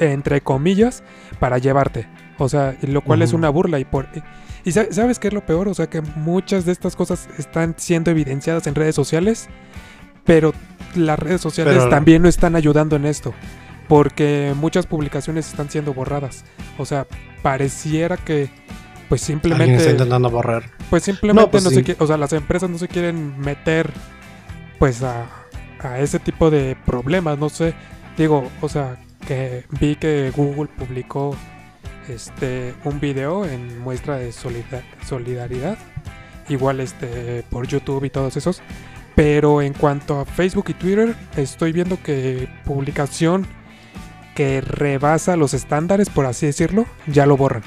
entre 0.00 0.40
comillas, 0.40 1.04
para 1.38 1.58
llevarte. 1.58 2.08
O 2.38 2.48
sea, 2.48 2.76
lo 2.82 3.02
cual 3.02 3.22
es 3.22 3.32
una 3.32 3.48
burla 3.50 3.78
y 3.78 3.84
por... 3.84 4.08
Y 4.64 4.72
sa- 4.72 4.92
sabes 4.92 5.20
qué 5.20 5.28
es 5.28 5.32
lo 5.34 5.46
peor, 5.46 5.68
o 5.68 5.74
sea 5.74 5.86
que 5.88 6.02
muchas 6.02 6.64
de 6.66 6.72
estas 6.72 6.96
cosas 6.96 7.28
están 7.38 7.74
siendo 7.78 8.10
evidenciadas 8.10 8.66
en 8.66 8.74
redes 8.74 8.96
sociales, 8.96 9.48
pero 10.24 10.52
las 10.96 11.18
redes 11.20 11.40
sociales 11.40 11.74
Pero- 11.78 11.88
también 11.88 12.20
no 12.22 12.28
están 12.28 12.56
ayudando 12.56 12.96
en 12.96 13.06
esto, 13.06 13.32
porque 13.88 14.52
muchas 14.56 14.86
publicaciones 14.86 15.48
están 15.48 15.70
siendo 15.70 15.94
borradas. 15.94 16.44
O 16.78 16.84
sea, 16.84 17.06
pareciera 17.42 18.16
que 18.16 18.50
pues 19.08 19.20
simplemente 19.20 19.76
está 19.76 19.90
intentando 19.92 20.28
borrar. 20.30 20.64
pues 20.90 21.04
simplemente 21.04 21.44
no, 21.46 21.50
pues 21.50 21.62
se 21.62 21.70
sí. 21.70 21.82
quiere, 21.84 22.02
o 22.02 22.06
sea, 22.06 22.16
las 22.16 22.32
empresas 22.32 22.68
no 22.68 22.76
se 22.78 22.88
quieren 22.88 23.38
meter 23.38 23.90
pues 24.78 25.02
a, 25.02 25.26
a 25.80 26.00
ese 26.00 26.18
tipo 26.18 26.50
de 26.50 26.76
problemas, 26.84 27.38
no 27.38 27.48
sé. 27.48 27.74
Digo, 28.18 28.50
o 28.60 28.68
sea, 28.68 28.96
que 29.26 29.64
vi 29.80 29.94
que 29.96 30.32
Google 30.34 30.68
publicó 30.76 31.36
este 32.08 32.74
un 32.84 32.98
video 33.00 33.44
en 33.44 33.78
muestra 33.80 34.16
de 34.16 34.32
solida- 34.32 34.82
solidaridad, 35.06 35.78
igual 36.48 36.80
este 36.80 37.44
por 37.50 37.66
YouTube 37.66 38.04
y 38.04 38.10
todos 38.10 38.36
esos. 38.36 38.60
Pero 39.14 39.62
en 39.62 39.72
cuanto 39.72 40.20
a 40.20 40.24
Facebook 40.24 40.66
y 40.68 40.74
Twitter, 40.74 41.14
estoy 41.36 41.72
viendo 41.72 41.98
que 42.02 42.48
publicación 42.64 43.46
que 44.36 44.60
rebasa 44.60 45.34
los 45.34 45.52
estándares, 45.54 46.08
por 46.10 46.26
así 46.26 46.46
decirlo, 46.46 46.86
ya 47.08 47.26
lo 47.26 47.36
borran. 47.36 47.64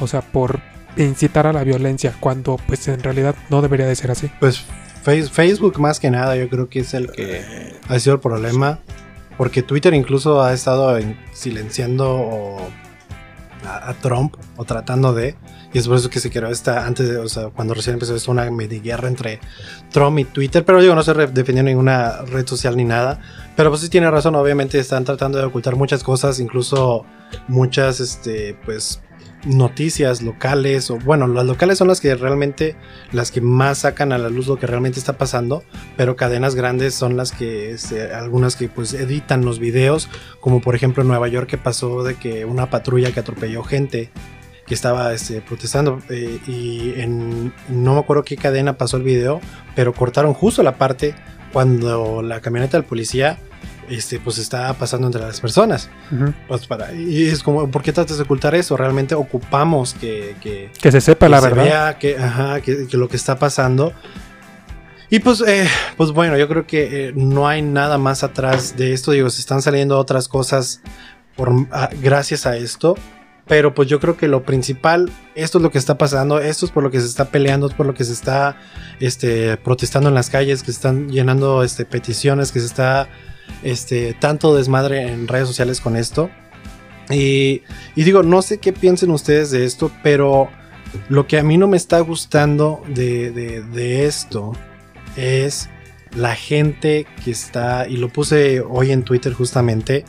O 0.00 0.06
sea, 0.06 0.22
por 0.22 0.60
incitar 0.96 1.46
a 1.46 1.52
la 1.52 1.62
violencia, 1.64 2.14
cuando 2.20 2.56
pues 2.66 2.88
en 2.88 3.02
realidad 3.02 3.34
no 3.50 3.60
debería 3.60 3.86
de 3.86 3.94
ser 3.96 4.10
así. 4.10 4.30
Pues 4.40 4.64
Face- 5.02 5.28
Facebook 5.28 5.78
más 5.78 6.00
que 6.00 6.10
nada 6.10 6.34
yo 6.36 6.48
creo 6.48 6.70
que 6.70 6.78
es 6.80 6.94
el 6.94 7.10
que 7.12 7.74
ha 7.88 7.98
sido 7.98 8.14
el 8.14 8.20
problema. 8.20 8.78
Porque 9.36 9.62
Twitter 9.62 9.92
incluso 9.92 10.40
ha 10.42 10.52
estado 10.54 10.96
en- 10.96 11.18
silenciando 11.32 12.58
a 13.64 13.92
Trump 13.94 14.36
o 14.56 14.64
tratando 14.64 15.12
de. 15.12 15.34
Y 15.74 15.78
es 15.78 15.88
por 15.88 15.96
eso 15.96 16.08
que 16.08 16.20
se 16.20 16.30
creó 16.30 16.48
esta, 16.50 16.86
antes 16.86 17.08
de, 17.08 17.18
o 17.18 17.28
sea, 17.28 17.48
cuando 17.48 17.74
recién 17.74 17.94
empezó 17.94 18.14
esto, 18.14 18.30
una 18.30 18.48
mini 18.48 18.78
guerra 18.78 19.08
entre 19.08 19.40
Trump 19.90 20.20
y 20.20 20.24
Twitter. 20.24 20.64
Pero 20.64 20.80
digo, 20.80 20.94
no 20.94 21.02
se 21.02 21.12
defendió 21.12 21.64
ninguna 21.64 22.22
red 22.22 22.46
social 22.46 22.76
ni 22.76 22.84
nada. 22.84 23.20
Pero 23.56 23.70
pues 23.70 23.82
sí 23.82 23.88
tiene 23.88 24.08
razón, 24.08 24.36
obviamente 24.36 24.78
están 24.78 25.04
tratando 25.04 25.38
de 25.38 25.44
ocultar 25.44 25.74
muchas 25.74 26.04
cosas, 26.04 26.38
incluso 26.38 27.04
muchas, 27.48 27.98
este, 27.98 28.56
pues, 28.64 29.00
noticias 29.46 30.22
locales. 30.22 30.92
O 30.92 30.98
bueno, 30.98 31.26
las 31.26 31.44
locales 31.44 31.76
son 31.76 31.88
las 31.88 32.00
que 32.00 32.14
realmente, 32.14 32.76
las 33.10 33.32
que 33.32 33.40
más 33.40 33.78
sacan 33.78 34.12
a 34.12 34.18
la 34.18 34.28
luz 34.28 34.46
lo 34.46 34.60
que 34.60 34.68
realmente 34.68 35.00
está 35.00 35.18
pasando 35.18 35.64
pero 35.96 36.16
cadenas 36.16 36.54
grandes 36.54 36.94
son 36.94 37.16
las 37.16 37.32
que 37.32 37.72
este, 37.72 38.12
algunas 38.12 38.56
que 38.56 38.68
pues 38.68 38.94
editan 38.94 39.44
los 39.44 39.58
videos 39.58 40.08
como 40.40 40.60
por 40.60 40.74
ejemplo 40.74 41.02
en 41.02 41.08
Nueva 41.08 41.28
York 41.28 41.48
que 41.48 41.58
pasó 41.58 42.02
de 42.02 42.14
que 42.14 42.44
una 42.44 42.70
patrulla 42.70 43.12
que 43.12 43.20
atropelló 43.20 43.62
gente 43.62 44.10
que 44.66 44.74
estaba 44.74 45.12
este, 45.12 45.40
protestando 45.40 46.00
eh, 46.08 46.38
y 46.46 46.94
en 47.00 47.52
no 47.68 47.94
me 47.94 48.00
acuerdo 48.00 48.24
qué 48.24 48.36
cadena 48.36 48.76
pasó 48.78 48.96
el 48.96 49.02
video 49.02 49.40
pero 49.74 49.92
cortaron 49.92 50.34
justo 50.34 50.62
la 50.62 50.76
parte 50.76 51.14
cuando 51.52 52.22
la 52.22 52.40
camioneta 52.40 52.76
del 52.76 52.84
policía 52.84 53.38
este 53.90 54.18
pues 54.18 54.38
estaba 54.38 54.72
pasando 54.72 55.06
entre 55.06 55.20
las 55.20 55.40
personas 55.42 55.90
pues 56.48 56.66
para 56.66 56.94
y 56.94 57.28
es 57.28 57.42
como 57.42 57.70
¿por 57.70 57.82
qué 57.82 57.92
tratas 57.92 58.16
de 58.16 58.22
ocultar 58.22 58.54
eso? 58.54 58.76
realmente 58.76 59.14
ocupamos 59.14 59.92
que, 59.94 60.34
que 60.40 60.70
Que 60.80 60.90
se 60.90 61.02
sepa 61.02 61.26
que 61.26 61.30
la 61.30 61.40
se 61.40 61.48
verdad. 61.48 61.64
vea 61.64 61.98
que, 61.98 62.16
ajá, 62.16 62.60
que, 62.62 62.86
que 62.86 62.96
lo 62.96 63.08
que 63.08 63.16
está 63.16 63.38
pasando. 63.38 63.92
Y 65.10 65.18
pues, 65.20 65.42
eh, 65.46 65.68
pues 65.96 66.10
bueno, 66.12 66.36
yo 66.38 66.48
creo 66.48 66.66
que 66.66 67.08
eh, 67.08 67.12
no 67.14 67.46
hay 67.46 67.60
nada 67.62 67.98
más 67.98 68.24
atrás 68.24 68.76
de 68.76 68.94
esto. 68.94 69.12
Digo, 69.12 69.28
se 69.30 69.40
están 69.40 69.60
saliendo 69.62 69.98
otras 69.98 70.28
cosas 70.28 70.80
por, 71.36 71.52
ah, 71.70 71.90
gracias 72.02 72.46
a 72.46 72.56
esto. 72.56 72.96
Pero 73.46 73.74
pues 73.74 73.88
yo 73.88 74.00
creo 74.00 74.16
que 74.16 74.26
lo 74.26 74.42
principal, 74.44 75.10
esto 75.34 75.58
es 75.58 75.62
lo 75.62 75.70
que 75.70 75.76
está 75.78 75.98
pasando, 75.98 76.38
esto 76.40 76.64
es 76.64 76.72
por 76.72 76.82
lo 76.82 76.90
que 76.90 77.00
se 77.00 77.06
está 77.06 77.26
peleando, 77.26 77.66
es 77.66 77.74
por 77.74 77.84
lo 77.84 77.92
que 77.92 78.04
se 78.04 78.12
está 78.14 78.56
este, 79.00 79.58
protestando 79.58 80.08
en 80.08 80.14
las 80.14 80.30
calles, 80.30 80.60
que 80.62 80.66
se 80.72 80.76
están 80.78 81.10
llenando 81.10 81.62
este, 81.62 81.84
peticiones, 81.84 82.52
que 82.52 82.60
se 82.60 82.66
está 82.66 83.08
este, 83.62 84.14
tanto 84.14 84.56
desmadre 84.56 85.08
en 85.12 85.28
redes 85.28 85.46
sociales 85.46 85.82
con 85.82 85.96
esto. 85.96 86.30
Y, 87.10 87.60
y 87.94 88.04
digo, 88.04 88.22
no 88.22 88.40
sé 88.40 88.56
qué 88.58 88.72
piensen 88.72 89.10
ustedes 89.10 89.50
de 89.50 89.66
esto, 89.66 89.90
pero 90.02 90.48
lo 91.10 91.26
que 91.26 91.38
a 91.38 91.42
mí 91.42 91.58
no 91.58 91.66
me 91.68 91.76
está 91.76 92.00
gustando 92.00 92.82
de, 92.88 93.30
de- 93.30 93.60
de 93.62 94.06
esto 94.06 94.52
es 95.16 95.68
la 96.16 96.34
gente 96.34 97.06
que 97.22 97.30
está, 97.30 97.86
y 97.88 97.98
lo 97.98 98.08
puse 98.08 98.60
hoy 98.60 98.90
en 98.90 99.02
Twitter 99.02 99.34
justamente, 99.34 100.06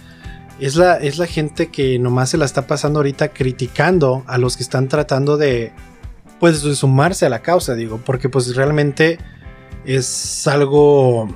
es 0.60 0.76
la, 0.76 0.96
es 0.98 1.18
la 1.18 1.26
gente 1.28 1.68
que 1.68 2.00
nomás 2.00 2.30
se 2.30 2.38
la 2.38 2.46
está 2.46 2.66
pasando 2.68 3.00
ahorita 3.00 3.30
criticando 3.30 4.24
a 4.28 4.38
los 4.38 4.56
que 4.58 4.64
están 4.64 4.88
tratando 4.88 5.38
de, 5.38 5.72
pues, 6.40 6.64
de 6.64 6.76
sumarse 6.76 7.26
a 7.26 7.30
la 7.30 7.42
causa, 7.42 7.76
digo, 7.76 8.00
porque 8.06 8.30
pues 8.30 8.56
realmente 8.56 9.18
es 9.86 10.48
algo, 10.48 11.28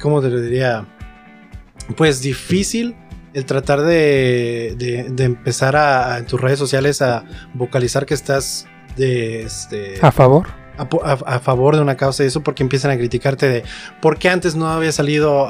¿cómo 0.00 0.20
te 0.20 0.28
lo 0.30 0.40
diría? 0.40 0.86
Pues 1.96 2.20
difícil 2.20 2.94
el 3.34 3.44
tratar 3.44 3.80
de, 3.82 4.74
de- 4.78 5.06
de 5.10 5.24
empezar 5.24 5.76
a, 5.76 6.14
a 6.14 6.18
en 6.18 6.26
tus 6.26 6.40
redes 6.40 6.58
sociales 6.58 7.00
a 7.02 7.24
vocalizar 7.54 8.04
que 8.06 8.14
estás 8.14 8.66
de 8.96 9.42
este 9.42 9.94
A 10.02 10.10
favor. 10.10 10.46
A, 10.78 11.40
favor 11.40 11.76
de 11.76 11.82
una 11.82 11.96
causa 11.96 12.24
y 12.24 12.26
eso 12.28 12.42
porque 12.42 12.62
empiezan 12.62 12.90
a 12.90 12.96
criticarte 12.96 13.48
de 13.48 13.64
por 14.00 14.18
qué 14.18 14.28
antes 14.28 14.54
no 14.54 14.68
había 14.68 14.92
salido 14.92 15.48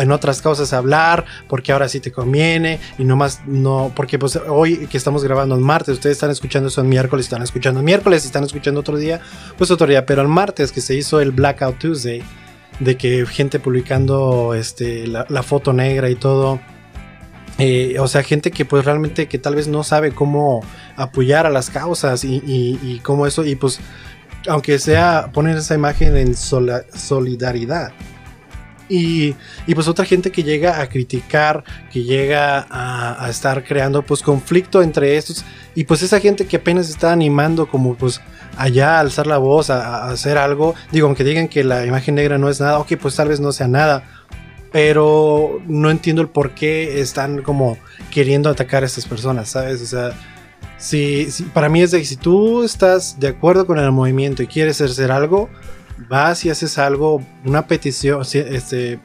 en 0.00 0.12
otras 0.12 0.40
causas 0.42 0.72
a 0.72 0.78
hablar, 0.78 1.24
porque 1.48 1.72
ahora 1.72 1.88
sí 1.88 2.00
te 2.00 2.12
conviene 2.12 2.78
y 2.98 3.04
nomás 3.04 3.40
no, 3.46 3.92
porque 3.94 4.18
pues 4.18 4.36
hoy 4.48 4.86
que 4.86 4.96
estamos 4.96 5.24
grabando 5.24 5.54
el 5.54 5.60
martes, 5.60 5.94
ustedes 5.94 6.16
están 6.16 6.30
escuchando 6.30 6.68
eso 6.68 6.80
el 6.80 6.86
miércoles, 6.88 7.26
están 7.26 7.42
escuchando 7.42 7.80
el 7.80 7.84
miércoles, 7.86 8.24
están 8.24 8.44
escuchando 8.44 8.80
otro 8.80 8.96
día, 8.96 9.20
pues 9.58 9.70
otro 9.70 9.86
día, 9.86 10.06
pero 10.06 10.22
el 10.22 10.28
martes 10.28 10.72
que 10.72 10.80
se 10.80 10.94
hizo 10.94 11.20
el 11.20 11.32
Blackout 11.32 11.78
Tuesday, 11.78 12.22
de 12.80 12.96
que 12.96 13.26
gente 13.26 13.60
publicando 13.60 14.54
este, 14.54 15.06
la, 15.06 15.42
foto 15.42 15.72
negra 15.72 16.08
y 16.10 16.14
todo. 16.14 16.60
eh, 17.58 17.96
o 18.00 18.08
sea, 18.08 18.22
gente 18.22 18.50
que 18.50 18.64
pues 18.64 18.84
realmente 18.84 19.28
que 19.28 19.38
tal 19.38 19.54
vez 19.54 19.68
no 19.68 19.84
sabe 19.84 20.12
cómo 20.12 20.62
apoyar 20.96 21.46
a 21.46 21.50
las 21.50 21.68
causas 21.70 22.24
y- 22.24 22.42
y 22.46 23.00
cómo 23.00 23.26
eso, 23.26 23.44
y 23.44 23.56
pues 23.56 23.78
aunque 24.48 24.78
sea 24.78 25.30
poner 25.32 25.56
esa 25.56 25.74
imagen 25.74 26.16
en 26.16 26.34
solidaridad. 26.34 27.92
Y, 28.88 29.34
y 29.66 29.74
pues 29.74 29.88
otra 29.88 30.04
gente 30.04 30.30
que 30.30 30.42
llega 30.42 30.80
a 30.80 30.88
criticar, 30.88 31.64
que 31.90 32.02
llega 32.02 32.66
a, 32.68 33.24
a 33.24 33.30
estar 33.30 33.64
creando 33.64 34.02
pues 34.02 34.22
conflicto 34.22 34.82
entre 34.82 35.16
estos. 35.16 35.44
Y 35.74 35.84
pues 35.84 36.02
esa 36.02 36.20
gente 36.20 36.46
que 36.46 36.56
apenas 36.56 36.90
está 36.90 37.10
animando 37.10 37.66
como 37.68 37.94
pues 37.94 38.20
allá 38.56 38.96
a 38.96 39.00
alzar 39.00 39.26
la 39.26 39.38
voz, 39.38 39.70
a, 39.70 40.04
a 40.04 40.10
hacer 40.10 40.36
algo. 40.36 40.74
Digo, 40.90 41.06
aunque 41.06 41.24
digan 41.24 41.48
que 41.48 41.64
la 41.64 41.86
imagen 41.86 42.16
negra 42.16 42.36
no 42.36 42.50
es 42.50 42.60
nada, 42.60 42.78
ok, 42.80 42.92
pues 43.00 43.16
tal 43.16 43.28
vez 43.28 43.40
no 43.40 43.52
sea 43.52 43.68
nada. 43.68 44.04
Pero 44.72 45.60
no 45.66 45.90
entiendo 45.90 46.20
el 46.22 46.28
por 46.28 46.50
qué 46.50 47.00
están 47.00 47.42
como 47.42 47.78
queriendo 48.10 48.50
atacar 48.50 48.82
a 48.82 48.86
estas 48.86 49.06
personas, 49.06 49.50
¿sabes? 49.50 49.80
O 49.80 49.86
sea, 49.86 50.12
si, 50.82 51.28
para 51.54 51.68
mí 51.68 51.80
es 51.80 51.92
de 51.92 52.04
si 52.04 52.16
tú 52.16 52.64
estás 52.64 53.20
de 53.20 53.28
acuerdo 53.28 53.66
con 53.66 53.78
el 53.78 53.92
movimiento 53.92 54.42
y 54.42 54.48
quieres 54.48 54.80
hacer 54.80 55.12
algo, 55.12 55.48
vas 56.08 56.44
y 56.44 56.50
haces 56.50 56.76
algo, 56.76 57.22
una 57.44 57.68
petición, 57.68 58.22
este, 58.22 58.98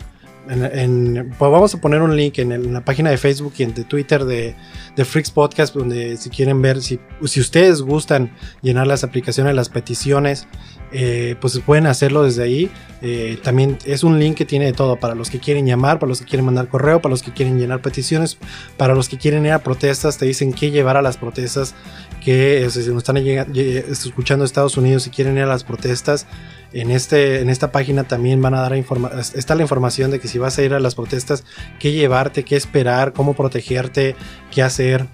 pues 0.48 1.52
vamos 1.52 1.76
a 1.76 1.82
poner 1.82 2.02
un 2.02 2.16
link 2.16 2.40
en, 2.40 2.74
la 2.74 2.82
página 2.82 3.10
de 3.10 3.18
Facebook 3.18 3.54
y 3.58 3.64
en 3.64 3.74
de 3.74 3.84
Twitter 3.84 4.26
de, 4.26 4.56
de 4.96 5.06
Freaks 5.06 5.32
Podcast, 5.32 5.76
donde 5.76 6.18
si 6.18 6.30
quieren 6.30 6.62
ver, 6.62 6.82
si, 6.82 7.00
si 7.26 7.40
ustedes 7.40 7.82
gustan 7.82 8.32
llenar 8.62 8.88
las 8.88 9.04
aplicaciones, 9.04 9.56
las 9.56 9.70
peticiones, 9.70 10.48
eh, 10.92 11.36
pues 11.42 11.60
pueden 11.60 11.86
hacerlo 11.86 12.24
desde 12.24 12.44
ahí. 12.44 12.72
Eh, 13.02 13.38
también 13.44 13.78
es 13.86 14.04
un 14.04 14.20
link 14.20 14.36
que 14.36 14.46
tiene 14.46 14.66
de 14.66 14.74
todo 14.74 14.96
para 14.96 15.16
los 15.16 15.30
que 15.30 15.40
quieren 15.40 15.66
llamar, 15.66 16.00
para 16.00 16.10
los 16.10 16.22
que 16.22 16.26
quieren 16.26 16.46
mandar 16.46 16.70
correo, 16.70 17.02
para 17.02 17.12
los 17.12 17.22
que 17.22 17.34
quieren 17.34 17.60
llenar 17.60 17.82
peticiones, 17.82 18.38
para 18.78 18.96
los 18.96 19.10
que 19.10 19.18
quieren 19.18 19.46
ir 19.46 19.52
a 19.52 19.60
protestas, 19.60 20.18
te 20.18 20.26
dicen 20.26 20.54
qué 20.54 20.72
llevar 20.72 20.98
a 20.98 21.02
las 21.02 21.18
protestas, 21.18 21.76
que 22.24 22.68
si 22.72 22.80
nos 22.90 22.98
están 22.98 23.18
escuchando 23.18 24.44
de 24.44 24.48
Estados 24.48 24.78
Unidos 24.78 25.06
y 25.08 25.10
quieren 25.10 25.36
ir 25.38 25.44
a 25.44 25.48
las 25.48 25.64
protestas, 25.64 26.26
en, 26.74 26.92
este, 26.92 27.42
en 27.42 27.50
esta 27.50 27.72
página 27.72 28.04
también 28.06 28.42
van 28.42 28.54
a 28.54 28.62
dar 28.62 28.76
informa 28.76 29.12
está 29.36 29.56
la 29.56 29.62
información 29.62 30.12
de 30.12 30.20
que 30.20 30.28
si 30.28 30.38
vas 30.38 30.58
a 30.58 30.64
ir 30.64 30.74
a 30.74 30.80
las 30.80 30.96
protestas, 30.96 31.44
qué 31.80 31.92
llevarte, 31.92 32.44
qué 32.44 32.56
esperar, 32.56 33.14
cómo 33.14 33.34
protegerte, 33.34 34.16
qué 34.52 34.62
hacer. 34.62 35.08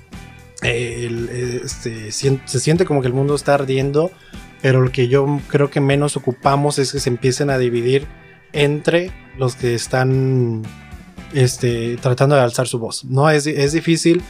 Eh, 0.64 1.62
este, 1.64 2.12
se 2.12 2.60
siente 2.60 2.86
como 2.86 3.02
que 3.02 3.08
el 3.08 3.14
mundo 3.14 3.36
está 3.36 3.56
ardiendo, 3.56 4.12
pero 4.62 4.82
lo 4.82 4.92
que 4.92 5.08
yo 5.10 5.40
creo 5.48 5.70
que 5.70 5.82
menos 5.82 6.16
ocupamos 6.16 6.80
es 6.80 6.92
que 6.92 7.00
se 7.00 7.10
empiecen 7.10 7.50
a 7.50 7.58
dividir 7.58 8.08
entre 8.54 9.12
los 9.38 9.56
que 9.56 9.76
están 9.76 10.64
este, 11.34 11.98
tratando 11.98 12.36
de 12.36 12.42
alzar 12.42 12.68
su 12.68 12.80
voz. 12.80 13.04
No, 13.06 13.30
es, 13.30 13.46
es 13.48 13.74
difícil. 13.74 14.24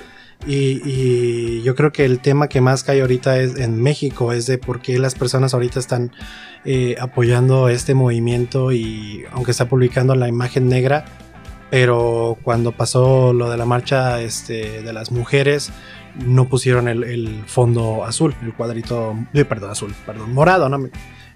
Y, 0.46 1.62
yo 1.64 1.76
creo 1.76 1.92
que 1.92 2.04
el 2.06 2.20
tema 2.20 2.48
que 2.50 2.60
más 2.62 2.84
cae 2.84 3.02
ahorita 3.02 3.40
es 3.40 3.56
en 3.58 3.82
México 3.82 4.34
es 4.34 4.46
de 4.46 4.58
por 4.58 4.82
qué 4.82 5.00
las 5.00 5.16
personas 5.16 5.54
ahorita 5.54 5.80
están 5.80 6.12
eh, 6.66 6.96
apoyando 7.00 7.70
este 7.70 7.94
movimiento 7.94 8.72
y 8.74 9.24
aunque 9.32 9.52
está 9.52 9.70
publicando 9.70 10.16
la 10.16 10.28
imagen 10.28 10.68
negra, 10.68 11.06
pero 11.70 12.38
cuando 12.44 12.72
pasó 12.74 13.32
lo 13.34 13.50
de 13.50 13.58
la 13.58 13.66
marcha 13.66 14.22
este, 14.22 14.82
de 14.82 14.94
las 14.94 15.12
mujeres, 15.12 15.72
no 16.26 16.46
pusieron 16.50 16.88
el, 16.88 17.44
fondo 17.48 18.04
azul, 18.04 18.36
el 18.44 18.54
cuadrito, 18.54 19.16
eh, 19.34 19.46
perdón, 19.46 19.72
azul, 19.72 19.96
perdón, 20.06 20.34
morado, 20.34 20.68
¿no? 20.70 20.78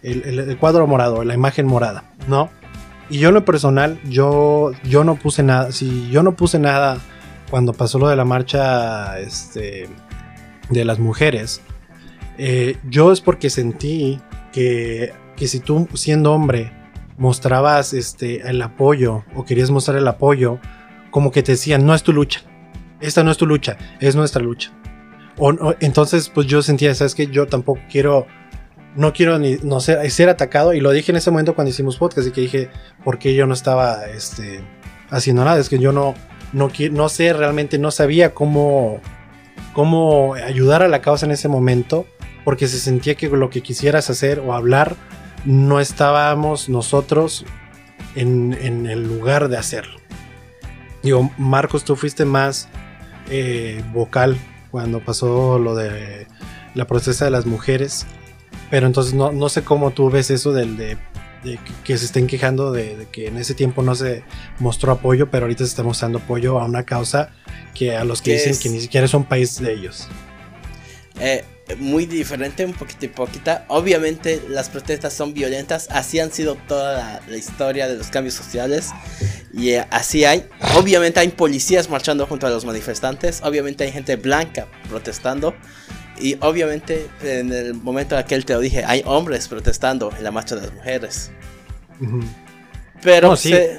El, 0.04 0.24
el- 0.24 0.40
el 0.40 0.58
cuadro 0.58 0.86
morado, 0.86 1.24
la 1.24 1.34
imagen 1.34 1.66
morada, 1.66 2.04
¿no? 2.28 2.50
Y 3.10 3.20
yo 3.20 3.30
en 3.30 3.36
lo 3.36 3.46
personal, 3.46 4.00
yo, 4.10 4.72
yo 4.84 5.04
no 5.06 5.16
puse 5.16 5.42
nada, 5.42 5.72
si 5.72 6.10
yo 6.12 6.22
no 6.24 6.36
puse 6.36 6.60
nada 6.60 6.98
cuando 7.50 7.74
pasó 7.74 8.00
lo 8.00 8.08
de 8.08 8.16
la 8.16 8.26
marcha 8.26 9.20
este, 9.20 9.90
de 10.70 10.86
las 10.86 11.00
mujeres, 11.00 11.62
eh, 12.38 12.78
yo 12.90 13.12
es 13.12 13.22
porque 13.22 13.50
sentí 13.50 14.20
que, 14.52 15.14
que 15.36 15.48
si 15.48 15.60
tú 15.60 15.88
siendo 15.94 16.34
hombre 16.34 16.72
mostrabas 17.18 17.94
este, 17.94 18.48
el 18.48 18.62
apoyo 18.62 19.24
o 19.36 19.44
querías 19.44 19.72
mostrar 19.72 19.98
el 19.98 20.08
apoyo, 20.08 20.60
como 21.10 21.32
que 21.32 21.44
te 21.44 21.54
decían, 21.54 21.86
no 21.86 21.96
es 21.96 22.04
tu 22.04 22.14
lucha, 22.14 22.42
esta 23.00 23.24
no 23.24 23.32
es 23.32 23.38
tu 23.38 23.46
lucha, 23.46 23.78
es 24.00 24.16
nuestra 24.16 24.42
lucha. 24.42 24.72
O, 25.38 25.54
entonces, 25.80 26.30
pues 26.30 26.48
yo 26.48 26.62
sentía, 26.62 26.94
sabes 26.96 27.14
que 27.14 27.28
yo 27.28 27.48
tampoco 27.48 27.80
quiero, 27.92 28.26
no 28.96 29.14
quiero 29.14 29.38
ni 29.38 29.58
no 29.58 29.80
ser, 29.80 30.10
ser 30.10 30.30
atacado. 30.30 30.74
Y 30.74 30.80
lo 30.80 30.92
dije 30.92 31.12
en 31.12 31.18
ese 31.18 31.30
momento 31.30 31.54
cuando 31.54 31.70
hicimos 31.70 31.98
podcast 31.98 32.28
y 32.28 32.32
que 32.32 32.42
dije, 32.42 32.70
¿por 33.04 33.20
qué 33.20 33.36
yo 33.36 33.46
no 33.46 33.54
estaba 33.54 34.08
este, 34.08 34.62
haciendo 35.10 35.46
nada? 35.46 35.60
Es 35.60 35.70
que 35.70 35.78
yo 35.78 35.92
no, 35.92 36.16
no, 36.54 36.72
no 36.92 37.10
sé 37.10 37.34
realmente, 37.34 37.78
no 37.78 37.92
sabía 37.92 38.34
cómo, 38.34 39.00
cómo 39.74 40.34
ayudar 40.36 40.84
a 40.84 40.88
la 40.88 41.02
causa 41.02 41.26
en 41.26 41.32
ese 41.32 41.48
momento, 41.48 42.06
porque 42.44 42.68
se 42.68 42.80
sentía 42.80 43.16
que 43.16 43.28
lo 43.28 43.50
que 43.50 43.62
quisieras 43.62 44.10
hacer 44.10 44.40
o 44.40 44.54
hablar, 44.54 44.96
no 45.46 45.80
estábamos 45.80 46.70
nosotros 46.70 47.46
en, 48.16 48.58
en 48.62 48.86
el 48.86 49.04
lugar 49.04 49.50
de 49.50 49.58
hacerlo. 49.58 50.00
Digo, 51.04 51.32
Marcos, 51.38 51.84
tú 51.84 51.96
fuiste 51.96 52.26
más 52.26 52.70
eh, 53.30 53.84
vocal 53.94 54.38
cuando 54.72 55.00
pasó 55.00 55.60
lo 55.60 55.76
de 55.76 56.28
la 56.74 56.86
protesta 56.86 57.26
de 57.26 57.32
las 57.32 57.46
mujeres, 57.46 58.06
pero 58.70 58.88
entonces 58.88 59.14
no, 59.14 59.32
no 59.32 59.50
sé 59.50 59.64
cómo 59.64 59.92
tú 59.92 60.10
ves 60.10 60.30
eso 60.32 60.54
del 60.54 60.78
de, 60.78 60.98
de 61.52 61.58
que, 61.58 61.72
que 61.84 61.98
se 61.98 62.06
estén 62.06 62.28
quejando 62.28 62.72
de, 62.72 62.96
de 62.98 63.06
que 63.08 63.28
en 63.28 63.38
ese 63.38 63.54
tiempo 63.56 63.82
no 63.82 63.96
se 63.96 64.24
mostró 64.60 64.92
apoyo, 64.92 65.30
pero 65.32 65.46
ahorita 65.46 65.64
se 65.64 65.70
está 65.70 65.84
mostrando 65.84 66.20
apoyo 66.20 66.60
a 66.60 66.66
una 66.66 66.84
causa 66.84 67.32
que 67.74 67.96
a 67.96 68.04
los 68.04 68.22
que 68.22 68.34
dicen 68.34 68.52
es- 68.52 68.60
que 68.60 68.70
ni 68.70 68.80
siquiera 68.82 69.06
es 69.06 69.14
un 69.14 69.24
país 69.26 69.60
de 69.60 69.74
ellos. 69.74 70.08
Eh, 71.20 71.44
muy 71.80 72.06
diferente, 72.06 72.64
un 72.64 72.74
poquito 72.74 73.06
y 73.06 73.10
poquita. 73.10 73.66
Obviamente 73.68 74.42
las 74.50 74.70
protestas 74.70 75.14
son 75.14 75.34
violentas, 75.34 75.88
así 75.92 76.20
han 76.20 76.32
sido 76.32 76.56
toda 76.68 76.94
la, 76.98 77.22
la 77.28 77.38
historia 77.38 77.88
de 77.88 77.98
los 77.98 78.08
cambios 78.08 78.36
sociales. 78.36 78.92
Y 79.54 79.72
eh, 79.72 79.86
así 79.90 80.24
hay. 80.26 80.46
Obviamente 80.76 81.20
hay 81.20 81.30
policías 81.30 81.90
marchando 81.90 82.26
junto 82.28 82.46
a 82.48 82.50
los 82.52 82.64
manifestantes, 82.66 83.42
obviamente 83.44 83.84
hay 83.84 83.92
gente 83.92 84.16
blanca 84.16 84.68
protestando. 84.90 85.56
Y 86.20 86.36
obviamente 86.42 87.08
en 87.24 87.52
el 87.54 87.74
momento 87.76 88.16
en 88.16 88.20
aquel 88.22 88.44
te 88.46 88.54
lo 88.54 88.60
dije, 88.60 88.84
hay 88.86 89.02
hombres 89.06 89.48
protestando 89.48 90.12
en 90.18 90.24
la 90.24 90.32
marcha 90.32 90.56
de 90.56 90.62
las 90.62 90.74
mujeres. 90.74 91.32
Pero, 93.02 93.30
No, 93.30 93.36
sí. 93.36 93.50
se- 93.50 93.78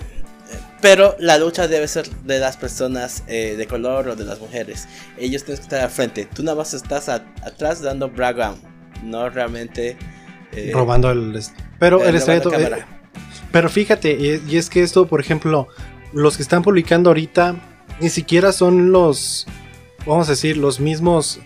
pero 0.80 1.16
la 1.18 1.38
lucha 1.38 1.66
debe 1.66 1.88
ser 1.88 2.08
de 2.24 2.38
las 2.38 2.56
personas 2.56 3.24
eh, 3.26 3.54
de 3.58 3.66
color 3.66 4.08
o 4.08 4.16
de 4.16 4.24
las 4.24 4.38
mujeres. 4.40 4.86
Ellos 5.18 5.42
tienen 5.44 5.58
que 5.58 5.64
estar 5.64 5.80
al 5.80 5.90
frente. 5.90 6.28
Tú 6.32 6.42
nada 6.42 6.56
más 6.56 6.72
estás 6.74 7.08
a- 7.08 7.24
atrás 7.42 7.82
dando 7.82 8.08
background, 8.10 8.62
no 9.02 9.28
realmente 9.28 9.96
eh, 10.52 10.70
robando 10.72 11.10
el... 11.10 11.40
Pero 11.80 12.02
eh, 12.04 12.08
el 12.10 12.20
robando 12.20 12.52
eh, 12.54 12.84
Pero 13.50 13.68
fíjate, 13.68 14.40
y 14.46 14.56
es 14.56 14.70
que 14.70 14.82
esto, 14.82 15.06
por 15.08 15.20
ejemplo, 15.20 15.66
los 16.12 16.36
que 16.36 16.42
están 16.42 16.62
publicando 16.62 17.10
ahorita 17.10 17.56
ni 18.00 18.08
siquiera 18.08 18.52
son 18.52 18.92
los, 18.92 19.46
vamos 20.06 20.28
a 20.28 20.32
decir, 20.32 20.56
los 20.56 20.78
mismos 20.78 21.40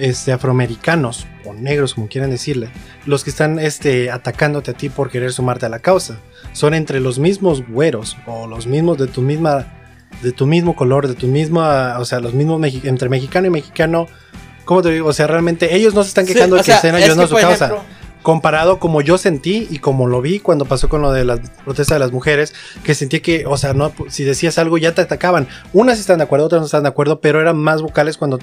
este, 0.00 0.32
afroamericanos 0.32 1.26
o 1.44 1.52
negros, 1.52 1.94
como 1.94 2.08
quieran 2.08 2.30
decirle, 2.30 2.70
los 3.06 3.22
que 3.22 3.30
están 3.30 3.58
este, 3.58 4.10
atacándote 4.10 4.72
a 4.72 4.74
ti 4.74 4.88
por 4.88 5.10
querer 5.10 5.32
sumarte 5.32 5.66
a 5.66 5.68
la 5.68 5.78
causa. 5.78 6.18
Son 6.52 6.74
entre 6.74 7.00
los 7.00 7.18
mismos 7.18 7.66
güeros 7.66 8.16
o 8.26 8.46
los 8.46 8.66
mismos 8.66 8.98
de 8.98 9.06
tu 9.06 9.22
misma, 9.22 9.66
de 10.22 10.32
tu 10.32 10.46
mismo 10.46 10.74
color, 10.74 11.06
de 11.06 11.14
tu 11.14 11.26
misma, 11.26 11.98
o 11.98 12.04
sea, 12.04 12.20
los 12.20 12.34
mismos 12.34 12.60
entre 12.84 13.08
mexicano 13.08 13.46
y 13.46 13.50
mexicano. 13.50 14.08
¿Cómo 14.64 14.82
te 14.82 14.90
digo? 14.90 15.08
O 15.08 15.12
sea, 15.12 15.26
realmente 15.26 15.74
ellos 15.74 15.94
no 15.94 16.02
se 16.02 16.08
están 16.08 16.26
quejando 16.26 16.56
de 16.56 16.62
que 16.62 16.66
sea, 16.66 16.76
estén 16.76 16.94
es 16.94 17.08
a 17.08 17.26
su 17.26 17.34
causa 17.34 17.66
ejemplo, 17.66 17.84
comparado 18.22 18.78
como 18.78 19.00
yo 19.00 19.18
sentí 19.18 19.66
y 19.70 19.78
como 19.78 20.06
lo 20.06 20.20
vi 20.20 20.40
cuando 20.40 20.64
pasó 20.64 20.88
con 20.88 21.02
lo 21.02 21.12
de 21.12 21.24
la 21.24 21.40
protesta 21.64 21.94
de 21.94 22.00
las 22.00 22.12
mujeres, 22.12 22.54
que 22.84 22.94
sentí 22.94 23.20
que, 23.20 23.46
o 23.46 23.56
sea, 23.56 23.72
no, 23.72 23.92
si 24.08 24.24
decías 24.24 24.58
algo 24.58 24.78
ya 24.78 24.94
te 24.94 25.02
atacaban. 25.02 25.48
Unas 25.72 25.98
están 25.98 26.18
de 26.18 26.24
acuerdo, 26.24 26.46
otras 26.46 26.60
no 26.60 26.66
están 26.66 26.82
de 26.82 26.88
acuerdo, 26.88 27.20
pero 27.20 27.40
eran 27.40 27.56
más 27.56 27.82
vocales 27.82 28.16
cuando 28.16 28.38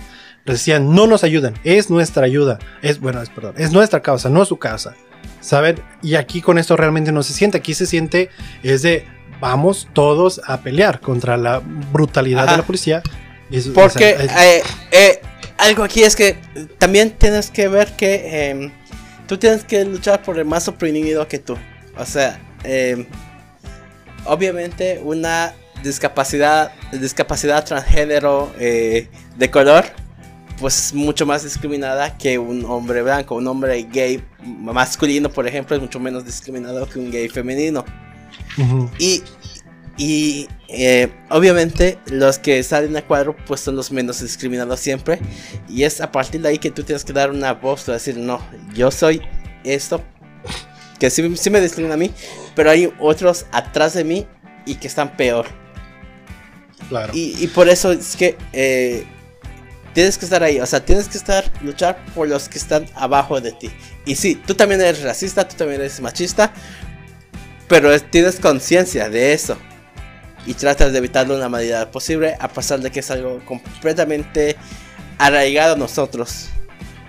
decían, 0.54 0.94
no 0.94 1.08
nos 1.08 1.24
ayudan, 1.24 1.54
es 1.64 1.90
nuestra 1.90 2.26
ayuda, 2.26 2.60
es, 2.82 3.00
bueno, 3.00 3.22
es, 3.22 3.30
perdón, 3.30 3.56
es 3.58 3.72
nuestra 3.72 4.02
causa, 4.02 4.30
no 4.30 4.46
su 4.46 4.58
causa, 4.58 4.96
¿saben? 5.42 5.82
Y 6.02 6.16
aquí 6.16 6.42
con 6.42 6.58
esto 6.58 6.76
realmente 6.78 7.12
no 7.12 7.24
se 7.24 7.34
siente, 7.34 7.58
aquí 7.58 7.74
se 7.74 7.86
siente, 7.86 8.30
es 8.64 8.82
de, 8.82 9.06
vamos 9.42 9.88
todos 9.94 10.42
a 10.46 10.62
pelear 10.62 11.00
contra 11.02 11.38
la 11.38 11.60
brutalidad 11.60 12.44
Ajá. 12.46 12.52
de 12.54 12.58
la 12.58 12.66
policía. 12.66 13.02
Porque 13.74 14.16
o 14.16 14.28
sea, 14.28 14.56
es- 14.56 14.62
eh, 14.62 14.64
eh, 14.92 15.22
algo 15.58 15.84
aquí 15.84 16.04
es 16.04 16.16
que 16.16 16.38
también 16.78 17.12
tienes 17.12 17.50
que 17.50 17.68
ver 17.68 17.96
que 17.96 18.50
em, 18.50 18.72
tú 19.28 19.38
tienes 19.38 19.64
que 19.64 19.84
luchar 19.86 20.22
por 20.22 20.38
el 20.38 20.46
más 20.46 20.68
oprimido 20.68 21.28
que 21.28 21.40
tú. 21.40 21.58
O 21.98 22.06
sea, 22.06 22.40
em, 22.64 23.06
obviamente 24.26 25.00
una 25.04 25.54
discapacidad, 25.84 26.72
discapacidad 26.92 27.64
transgénero 27.64 28.52
eh, 28.60 29.08
de 29.38 29.52
color, 29.52 29.86
pues 30.60 30.88
es 30.88 30.94
mucho 30.94 31.26
más 31.26 31.44
discriminada 31.44 32.18
que 32.18 32.40
un 32.40 32.66
hombre 32.66 33.02
blanco. 33.04 33.36
Un 33.36 33.48
hombre 33.48 33.88
gay 33.92 34.24
masculino, 34.44 35.30
por 35.30 35.48
ejemplo, 35.48 35.76
es 35.76 35.82
mucho 35.82 36.00
menos 36.00 36.26
discriminado 36.26 36.88
que 36.88 37.00
un 37.00 37.12
gay 37.12 37.30
femenino. 37.30 37.86
Y, 38.98 39.24
y 39.98 40.48
eh, 40.68 41.12
obviamente 41.30 42.00
los 42.08 42.40
que 42.40 42.62
salen 42.64 42.98
a 42.98 43.02
cuadro 43.04 43.36
pues 43.46 43.62
son 43.62 43.76
los 43.76 43.92
menos 43.92 44.22
discriminados 44.22 44.80
siempre. 44.80 45.20
Y 45.70 45.84
es 45.84 46.02
a 46.02 46.12
partir 46.12 46.42
de 46.42 46.50
ahí 46.50 46.58
que 46.58 46.72
tú 46.72 46.84
tienes 46.84 47.06
que 47.06 47.14
dar 47.14 47.30
una 47.30 47.54
voz, 47.54 47.86
de 47.86 47.94
decir, 47.94 48.18
no, 48.18 48.42
yo 48.74 48.90
soy 48.90 49.22
esto, 49.64 50.02
que 51.00 51.10
sí, 51.10 51.36
sí 51.38 51.50
me 51.50 51.62
discrimina 51.62 51.94
a 51.94 51.98
mí, 51.98 52.12
pero 52.56 52.72
hay 52.72 52.92
otros 53.00 53.46
atrás 53.52 53.94
de 53.94 54.04
mí 54.04 54.26
y 54.66 54.76
que 54.76 54.88
están 54.88 55.16
peor. 55.16 55.46
claro. 56.90 57.14
Y, 57.16 57.36
y 57.40 57.48
por 57.48 57.70
eso 57.70 57.92
es 57.92 58.16
que 58.16 58.38
eh, 58.54 59.06
tienes 59.98 60.20
que 60.20 60.26
estar 60.26 60.44
ahí, 60.44 60.60
o 60.60 60.66
sea, 60.68 60.86
tienes 60.86 61.08
que 61.08 61.18
estar, 61.18 61.52
luchar 61.64 61.98
por 62.14 62.28
los 62.28 62.48
que 62.50 62.60
están 62.60 62.86
abajo 62.94 63.42
de 63.42 63.52
ti. 63.52 63.72
Y 64.06 64.14
sí, 64.14 64.36
tú 64.36 64.54
también 64.54 64.80
eres 64.80 65.02
racista, 65.02 65.48
tú 65.48 65.56
también 65.56 65.82
eres 65.82 66.00
machista, 66.02 66.54
pero 67.68 67.92
es- 67.92 68.04
tienes 68.12 68.40
conciencia 68.40 69.10
de 69.10 69.34
eso. 69.34 69.58
Y 70.46 70.54
tratas 70.54 70.92
de 70.92 71.00
evitarlo 71.00 71.34
de 71.34 71.40
la 71.40 71.50
manera 71.50 71.90
posible, 71.90 72.36
a 72.40 72.48
pesar 72.48 72.80
de 72.80 72.92
que 72.92 73.00
es 73.00 73.10
algo 73.10 73.44
completamente 73.44 74.56
arraigado 75.18 75.74
a 75.74 75.78
nosotros. 75.80 76.50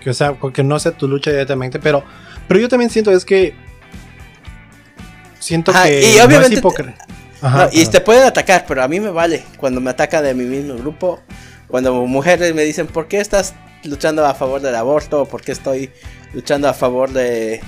que 0.02 0.08
o 0.08 0.14
sea, 0.14 0.34
que 0.54 0.62
no 0.62 0.78
sea 0.78 0.92
tu 0.92 1.08
lucha 1.08 1.30
directamente, 1.30 1.78
pero, 1.78 2.02
pero 2.46 2.58
yo 2.58 2.70
también 2.70 2.88
siento 2.88 3.10
es 3.12 3.22
que 3.22 3.54
siento 5.38 5.72
Ajá, 5.72 5.84
que 5.84 6.00
y 6.00 6.04
no 6.04 6.20
es 6.20 6.24
obviamente 6.24 6.62
No, 6.62 6.72
Ajá, 7.42 7.68
y 7.70 7.84
te 7.84 8.00
pueden 8.00 8.22
atacar, 8.24 8.64
pero 8.66 8.82
a 8.82 8.88
mí 8.88 8.98
me 8.98 9.10
vale 9.10 9.44
cuando 9.58 9.78
me 9.78 9.90
atacan 9.90 10.24
de 10.24 10.32
mi 10.32 10.44
mismo 10.44 10.74
grupo. 10.76 11.20
Cuando 11.68 11.94
mujeres 12.06 12.54
me 12.54 12.62
dicen, 12.62 12.86
¿por 12.86 13.08
qué 13.08 13.20
estás 13.20 13.54
luchando 13.84 14.24
a 14.26 14.34
favor 14.34 14.60
del 14.60 14.74
aborto? 14.74 15.24
¿Por 15.26 15.42
qué 15.42 15.52
estoy 15.52 15.90
luchando 16.32 16.68
a 16.68 16.74
favor 16.74 17.10
de... 17.12 17.60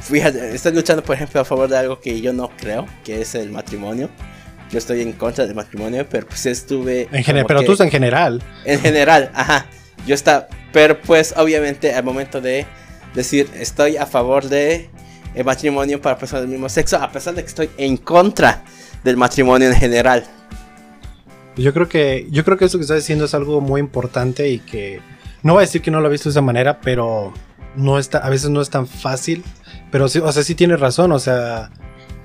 Fíjate, 0.00 0.54
estoy 0.54 0.72
luchando, 0.72 1.02
por 1.04 1.14
ejemplo, 1.14 1.40
a 1.40 1.44
favor 1.44 1.68
de 1.68 1.76
algo 1.78 2.00
que 2.00 2.20
yo 2.20 2.32
no 2.32 2.50
creo, 2.56 2.86
que 3.04 3.20
es 3.20 3.34
el 3.34 3.50
matrimonio. 3.50 4.08
Yo 4.70 4.78
estoy 4.78 5.02
en 5.02 5.12
contra 5.12 5.44
del 5.46 5.54
matrimonio, 5.54 6.06
pero 6.10 6.26
pues 6.26 6.46
estuve... 6.46 7.08
en 7.12 7.22
general, 7.22 7.46
pero 7.46 7.60
que- 7.60 7.66
tú 7.66 7.82
en 7.82 7.90
general, 7.90 8.42
en 8.64 8.80
general, 8.80 9.30
ajá. 9.34 9.66
Yo 10.06 10.14
está, 10.14 10.48
pero 10.72 11.00
pues 11.00 11.34
obviamente 11.36 11.94
al 11.94 12.02
momento 12.02 12.40
de 12.40 12.66
decir 13.14 13.48
estoy 13.60 13.98
a 13.98 14.06
favor 14.06 14.48
de 14.48 14.88
el 15.34 15.44
matrimonio 15.44 16.00
para 16.00 16.18
personas 16.18 16.42
del 16.42 16.50
mismo 16.50 16.68
sexo, 16.68 16.96
a 16.96 17.12
pesar 17.12 17.34
de 17.34 17.42
que 17.42 17.48
estoy 17.48 17.70
en 17.76 17.96
contra 17.98 18.64
del 19.04 19.16
matrimonio 19.16 19.68
en 19.68 19.74
general. 19.76 20.24
Yo 21.56 21.72
creo 21.74 21.88
que 21.88 22.26
yo 22.30 22.44
creo 22.44 22.56
que 22.56 22.64
eso 22.64 22.78
que 22.78 22.82
estás 22.82 22.98
diciendo 22.98 23.24
es 23.24 23.34
algo 23.34 23.60
muy 23.60 23.80
importante 23.80 24.48
y 24.48 24.58
que 24.58 25.00
no 25.42 25.54
voy 25.54 25.60
a 25.62 25.66
decir 25.66 25.82
que 25.82 25.90
no 25.90 26.00
lo 26.00 26.08
he 26.08 26.10
visto 26.10 26.28
de 26.28 26.32
esa 26.32 26.42
manera, 26.42 26.80
pero 26.80 27.32
no 27.76 27.98
está, 27.98 28.18
a 28.18 28.30
veces 28.30 28.50
no 28.50 28.60
es 28.60 28.70
tan 28.70 28.86
fácil, 28.86 29.42
pero 29.90 30.08
sí, 30.08 30.18
o 30.18 30.30
sea, 30.32 30.42
sí 30.42 30.54
tienes 30.54 30.80
razón, 30.80 31.12
o 31.12 31.18
sea, 31.18 31.70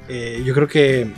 eh, 0.07 0.41
yo 0.45 0.53
creo 0.53 0.67
que 0.67 1.11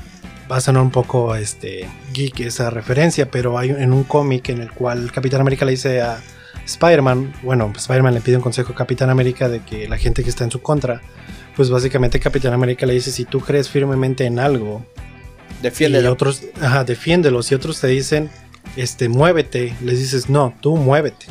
va 0.52 0.58
a 0.58 0.62
sonar 0.62 0.82
un 0.82 0.92
poco 0.92 1.36
este 1.36 1.88
geek 2.14 2.40
esa 2.42 2.70
referencia, 2.70 3.30
pero 3.30 3.58
hay 3.58 3.70
en 3.70 3.94
un 3.94 4.04
cómic 4.04 4.50
en 4.50 4.62
el 4.62 4.72
cual 4.72 5.12
Capitán 5.12 5.42
América 5.42 5.66
le 5.66 5.72
dice 5.72 6.02
a 6.02 6.22
Spider-Man, 6.66 7.34
bueno, 7.44 7.72
Spider-Man 7.76 8.14
le 8.14 8.22
pide 8.22 8.38
un 8.38 8.42
consejo 8.42 8.74
a 8.74 8.76
Capitán 8.76 9.10
América 9.10 9.50
de 9.50 9.60
que 9.62 9.88
la 9.88 9.98
gente 9.98 10.24
que 10.24 10.30
está 10.30 10.44
en 10.44 10.52
su 10.52 10.62
contra, 10.62 11.02
pues 11.56 11.70
básicamente 11.70 12.20
Capitán 12.20 12.54
América 12.54 12.86
le 12.86 12.94
dice, 12.94 13.12
si 13.12 13.26
tú 13.26 13.42
crees 13.42 13.70
firmemente 13.70 14.26
en 14.26 14.40
algo, 14.40 14.86
Defiéndelo. 15.62 16.10
Y 16.10 16.12
otros, 16.12 16.44
ajá, 16.62 16.84
defiéndelos. 16.84 17.52
Y 17.52 17.56
otros 17.56 17.80
te 17.80 17.88
dicen, 17.88 18.30
este, 18.76 19.10
muévete. 19.10 19.76
Les 19.84 20.00
dices, 20.00 20.30
no, 20.30 20.54
tú 20.62 20.78
muévete. 20.78 21.28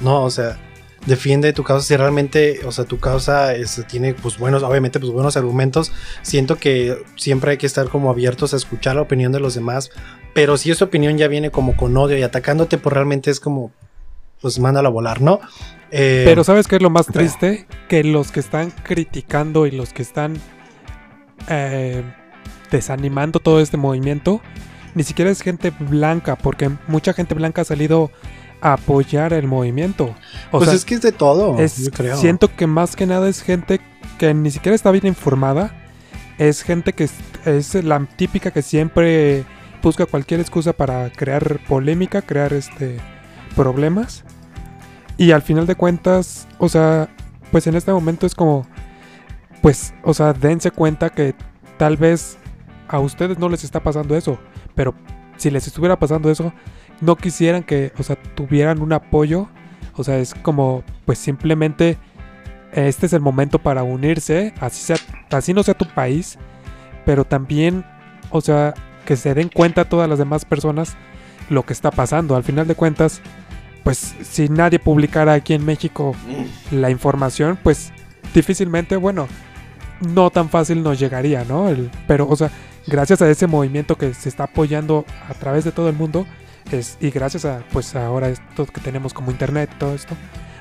No, 0.00 0.22
o 0.22 0.30
sea, 0.30 0.58
defiende 1.06 1.52
tu 1.52 1.62
causa 1.62 1.86
si 1.86 1.96
realmente, 1.96 2.60
o 2.64 2.72
sea, 2.72 2.84
tu 2.84 2.98
causa 2.98 3.54
este, 3.54 3.82
tiene, 3.84 4.14
pues 4.14 4.38
buenos, 4.38 4.62
obviamente, 4.62 4.98
pues 5.00 5.12
buenos 5.12 5.36
argumentos. 5.36 5.92
Siento 6.22 6.56
que 6.56 7.02
siempre 7.16 7.52
hay 7.52 7.56
que 7.56 7.66
estar 7.66 7.88
como 7.88 8.10
abiertos 8.10 8.54
a 8.54 8.56
escuchar 8.56 8.96
la 8.96 9.02
opinión 9.02 9.32
de 9.32 9.40
los 9.40 9.54
demás. 9.54 9.90
Pero 10.34 10.56
si 10.56 10.70
esa 10.70 10.84
opinión 10.84 11.16
ya 11.16 11.28
viene 11.28 11.50
como 11.50 11.76
con 11.76 11.96
odio 11.96 12.18
y 12.18 12.22
atacándote, 12.22 12.78
pues 12.78 12.92
realmente 12.92 13.30
es 13.30 13.38
como, 13.38 13.72
pues 14.40 14.58
mándalo 14.58 14.88
a 14.88 14.92
volar, 14.92 15.20
¿no? 15.20 15.40
Eh, 15.90 16.22
Pero 16.24 16.42
¿sabes 16.42 16.66
qué 16.66 16.76
es 16.76 16.82
lo 16.82 16.90
más 16.90 17.06
triste? 17.06 17.66
Que 17.88 18.02
los 18.02 18.32
que 18.32 18.40
están 18.40 18.72
criticando 18.72 19.66
y 19.66 19.70
los 19.70 19.92
que 19.92 20.02
están 20.02 20.36
eh, 21.48 22.02
desanimando 22.76 23.40
todo 23.40 23.60
este 23.60 23.76
movimiento, 23.76 24.40
ni 24.94 25.02
siquiera 25.04 25.30
es 25.30 25.40
gente 25.42 25.70
blanca, 25.78 26.36
porque 26.36 26.70
mucha 26.88 27.12
gente 27.12 27.34
blanca 27.34 27.62
ha 27.62 27.64
salido 27.64 28.10
a 28.60 28.74
apoyar 28.74 29.32
el 29.32 29.46
movimiento. 29.46 30.14
O 30.50 30.58
pues 30.58 30.64
sea, 30.66 30.74
es 30.74 30.84
que 30.84 30.94
es 30.94 31.02
de 31.02 31.12
todo, 31.12 31.58
es- 31.58 31.84
yo 31.84 31.90
creo. 31.90 32.16
siento 32.16 32.48
que 32.54 32.66
más 32.66 32.96
que 32.96 33.06
nada 33.06 33.28
es 33.28 33.42
gente 33.42 33.80
que 34.18 34.32
ni 34.34 34.50
siquiera 34.50 34.74
está 34.74 34.90
bien 34.90 35.06
informada. 35.06 35.72
Es 36.38 36.62
gente 36.62 36.92
que 36.92 37.04
es, 37.04 37.12
es 37.44 37.74
la 37.84 38.00
típica 38.16 38.50
que 38.50 38.62
siempre 38.62 39.44
busca 39.82 40.06
cualquier 40.06 40.40
excusa 40.40 40.72
para 40.72 41.10
crear 41.10 41.60
polémica, 41.68 42.22
crear 42.22 42.52
este 42.52 42.96
problemas. 43.54 44.24
Y 45.16 45.30
al 45.30 45.42
final 45.42 45.66
de 45.66 45.76
cuentas, 45.76 46.48
o 46.58 46.68
sea, 46.68 47.08
pues 47.52 47.66
en 47.68 47.76
este 47.76 47.92
momento 47.92 48.26
es 48.26 48.34
como, 48.34 48.66
pues, 49.62 49.94
o 50.02 50.12
sea, 50.12 50.32
dense 50.32 50.70
cuenta 50.72 51.10
que 51.10 51.34
tal 51.76 51.96
vez 51.96 52.36
a 52.88 52.98
ustedes 53.00 53.38
no 53.38 53.48
les 53.48 53.64
está 53.64 53.82
pasando 53.82 54.16
eso, 54.16 54.38
pero 54.74 54.94
si 55.36 55.50
les 55.50 55.66
estuviera 55.66 55.98
pasando 55.98 56.30
eso, 56.30 56.52
no 57.00 57.16
quisieran 57.16 57.62
que, 57.62 57.92
o 57.98 58.02
sea, 58.02 58.16
tuvieran 58.16 58.80
un 58.80 58.92
apoyo. 58.92 59.48
O 59.96 60.04
sea, 60.04 60.18
es 60.18 60.34
como, 60.34 60.82
pues 61.06 61.18
simplemente 61.18 61.98
este 62.72 63.06
es 63.06 63.12
el 63.12 63.20
momento 63.20 63.58
para 63.60 63.82
unirse, 63.84 64.52
así, 64.60 64.82
sea, 64.82 64.96
así 65.30 65.54
no 65.54 65.62
sea 65.62 65.74
tu 65.74 65.86
país, 65.86 66.38
pero 67.04 67.24
también, 67.24 67.84
o 68.30 68.40
sea, 68.40 68.74
que 69.06 69.16
se 69.16 69.34
den 69.34 69.48
cuenta 69.48 69.88
todas 69.88 70.08
las 70.08 70.18
demás 70.18 70.44
personas 70.44 70.96
lo 71.50 71.64
que 71.64 71.72
está 71.72 71.90
pasando. 71.92 72.34
Al 72.34 72.42
final 72.42 72.66
de 72.66 72.74
cuentas, 72.74 73.20
pues 73.84 74.14
si 74.22 74.48
nadie 74.48 74.78
publicara 74.78 75.34
aquí 75.34 75.54
en 75.54 75.64
México 75.64 76.16
la 76.72 76.90
información, 76.90 77.58
pues 77.62 77.92
difícilmente, 78.34 78.96
bueno, 78.96 79.28
no 80.12 80.30
tan 80.30 80.48
fácil 80.48 80.82
nos 80.82 80.98
llegaría, 80.98 81.44
¿no? 81.44 81.68
El- 81.68 81.90
pero, 82.08 82.26
o 82.28 82.34
sea, 82.34 82.50
gracias 82.86 83.22
a 83.22 83.30
ese 83.30 83.46
movimiento 83.46 83.96
que 83.96 84.14
se 84.14 84.28
está 84.28 84.44
apoyando 84.44 85.04
a 85.28 85.34
través 85.34 85.64
de 85.64 85.72
todo 85.72 85.88
el 85.88 85.94
mundo, 85.96 86.26
es, 86.72 86.96
y 87.00 87.10
gracias 87.10 87.44
a, 87.44 87.62
pues 87.72 87.94
ahora 87.94 88.28
esto 88.28 88.66
que 88.66 88.80
tenemos 88.80 89.12
como 89.14 89.30
internet 89.30 89.70
y 89.74 89.78
todo 89.78 89.94
esto, 89.94 90.14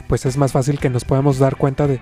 pues 0.08 0.26
es 0.26 0.38
más 0.38 0.52
fácil 0.52 0.80
que 0.80 0.90
nos 0.90 1.06
podamos 1.06 1.40
dar 1.40 1.56
cuenta 1.56 1.88
de, 1.88 2.00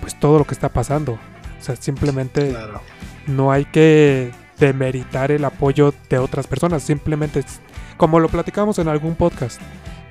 pues 0.00 0.18
todo 0.18 0.38
lo 0.38 0.44
que 0.46 0.54
está 0.54 0.68
pasando. 0.70 1.12
O 1.60 1.64
sea, 1.64 1.76
simplemente 1.76 2.50
Claro. 2.50 2.80
no 3.26 3.52
hay 3.52 3.64
que 3.66 4.32
demeritar 4.58 5.30
el 5.30 5.44
apoyo 5.44 5.94
de 6.08 6.18
otras 6.18 6.46
personas, 6.46 6.82
simplemente 6.82 7.40
es- 7.40 7.60
como 7.96 8.18
lo 8.20 8.28
platicamos 8.28 8.78
en 8.78 8.88
algún 8.88 9.14
podcast, 9.14 9.60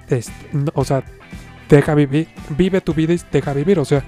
es- 0.08 0.32
no- 0.54 0.72
o 0.76 0.86
sea, 0.86 1.04
deja 1.76 1.96
vivir, 1.96 2.28
vive 2.50 2.82
tu 2.82 2.94
vida 2.94 3.14
y 3.14 3.20
deja 3.32 3.54
vivir, 3.54 3.80
o 3.80 3.86
sea, 3.86 4.04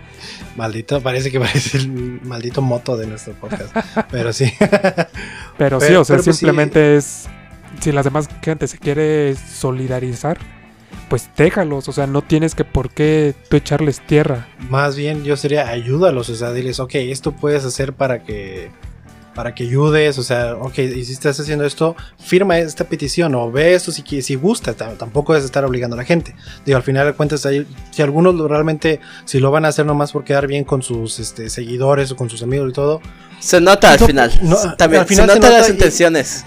Maldito, 0.55 1.01
parece 1.01 1.31
que 1.31 1.39
parece 1.39 1.77
el 1.77 2.21
maldito 2.23 2.61
moto 2.61 2.95
de 2.97 3.07
nuestro 3.07 3.33
podcast. 3.33 3.75
Pero 4.11 4.33
sí. 4.33 4.53
pero, 5.57 5.79
sí, 5.79 5.93
o 5.93 6.03
sea, 6.03 6.17
pues 6.17 6.25
sí. 6.25 6.33
simplemente 6.33 6.95
es, 6.95 7.27
si 7.79 7.91
las 7.91 8.05
demás 8.05 8.29
gente 8.41 8.67
se 8.67 8.77
quiere 8.77 9.35
solidarizar, 9.35 10.37
pues 11.09 11.29
déjalos, 11.35 11.87
o 11.89 11.91
sea, 11.91 12.07
no 12.07 12.21
tienes 12.21 12.55
que 12.55 12.65
por 12.65 12.89
qué 12.89 13.33
tú 13.49 13.57
echarles 13.57 14.05
tierra. 14.05 14.47
Más 14.69 14.95
bien 14.95 15.23
yo 15.23 15.37
sería 15.37 15.69
ayúdalos, 15.69 16.29
o 16.29 16.35
sea, 16.35 16.51
diles, 16.53 16.79
ok, 16.79 16.95
esto 16.95 17.31
puedes 17.33 17.65
hacer 17.65 17.93
para 17.93 18.23
que 18.23 18.71
para 19.33 19.55
que 19.55 19.63
ayudes, 19.63 20.17
o 20.19 20.23
sea, 20.23 20.55
ok, 20.55 20.77
y 20.79 21.05
si 21.05 21.13
estás 21.13 21.39
haciendo 21.39 21.65
esto, 21.65 21.95
firma 22.19 22.57
esta 22.59 22.83
petición 22.85 23.33
o 23.35 23.51
ve 23.51 23.73
esto 23.73 23.91
si, 23.91 24.21
si 24.21 24.35
gusta, 24.35 24.75
Tam- 24.75 24.97
tampoco 24.97 25.35
es 25.35 25.43
estar 25.43 25.65
obligando 25.65 25.95
a 25.95 25.97
la 25.97 26.03
gente. 26.05 26.35
Digo, 26.65 26.77
al 26.77 26.83
final 26.83 27.07
de 27.07 27.13
cuentas, 27.13 27.45
hay- 27.45 27.65
si 27.91 28.01
algunos 28.01 28.39
realmente, 28.49 28.99
si 29.25 29.39
lo 29.39 29.51
van 29.51 29.65
a 29.65 29.69
hacer 29.69 29.85
nomás 29.85 30.11
por 30.11 30.23
quedar 30.23 30.47
bien 30.47 30.63
con 30.63 30.81
sus 30.83 31.19
este, 31.19 31.49
seguidores 31.49 32.11
o 32.11 32.15
con 32.15 32.29
sus 32.29 32.43
amigos 32.43 32.69
y 32.69 32.73
todo, 32.73 33.01
Se 33.39 33.59
nota 33.59 33.91
al 33.91 33.99
final. 33.99 34.31
no, 34.41 34.55
También 34.75 35.01
al 35.01 35.07
final 35.07 35.27
se 35.27 35.33
se 35.33 35.39
nota 35.39 35.47
nota 35.49 35.59
las 35.59 35.69
y- 35.69 35.71
intenciones. 35.73 36.45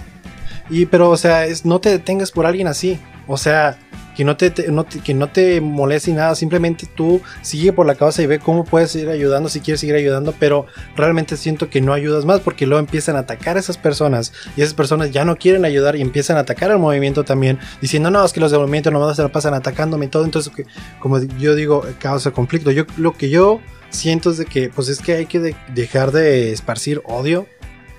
Y 0.70 0.86
pero, 0.86 1.10
o 1.10 1.16
sea, 1.16 1.46
es, 1.46 1.64
no 1.64 1.80
te 1.80 1.90
detengas 1.90 2.30
por 2.32 2.46
alguien 2.46 2.66
así. 2.68 2.98
O 3.28 3.36
sea, 3.36 3.78
que 4.16 4.24
no 4.24 4.36
te, 4.36 4.50
te- 4.50 4.72
no 4.72 4.84
te- 4.84 5.00
que 5.00 5.12
no 5.14 5.28
te 5.28 5.60
moleste 5.60 6.12
nada. 6.12 6.34
Simplemente 6.34 6.86
tú 6.94 7.20
sigue 7.42 7.72
por 7.72 7.86
la 7.86 7.94
causa 7.94 8.22
y 8.22 8.26
ve 8.26 8.38
cómo 8.38 8.64
puedes 8.64 8.90
seguir 8.90 9.08
ayudando 9.10 9.48
si 9.48 9.60
quieres 9.60 9.80
seguir 9.80 9.94
ayudando. 9.96 10.34
Pero 10.38 10.66
realmente 10.96 11.36
siento 11.36 11.68
que 11.68 11.80
no 11.80 11.92
ayudas 11.92 12.24
más 12.24 12.40
porque 12.40 12.66
luego 12.66 12.80
empiezan 12.80 13.16
a 13.16 13.20
atacar 13.20 13.56
a 13.56 13.60
esas 13.60 13.76
personas. 13.78 14.32
Y 14.56 14.62
esas 14.62 14.74
personas 14.74 15.10
ya 15.10 15.24
no 15.24 15.36
quieren 15.36 15.64
ayudar 15.64 15.96
y 15.96 16.00
empiezan 16.00 16.36
a 16.36 16.40
atacar 16.40 16.70
al 16.70 16.78
movimiento 16.78 17.24
también. 17.24 17.58
Diciendo, 17.80 18.10
no, 18.10 18.24
es 18.24 18.32
que 18.32 18.40
los 18.40 18.50
del 18.50 18.60
movimiento 18.60 18.90
nomás 18.90 19.16
se 19.16 19.22
la 19.22 19.28
pasan 19.28 19.54
atacándome 19.54 20.06
y 20.06 20.08
todo. 20.08 20.24
Entonces, 20.24 20.52
como 20.98 21.20
yo 21.20 21.54
digo, 21.54 21.84
causa 21.98 22.30
conflicto. 22.30 22.70
Yo, 22.70 22.84
lo 22.96 23.12
que 23.12 23.28
yo 23.28 23.60
siento 23.90 24.30
es 24.30 24.38
de 24.38 24.46
que, 24.46 24.68
pues 24.70 24.88
es 24.88 25.00
que 25.00 25.14
hay 25.14 25.26
que 25.26 25.40
de- 25.40 25.56
dejar 25.74 26.10
de 26.12 26.52
esparcir 26.52 27.02
odio 27.04 27.46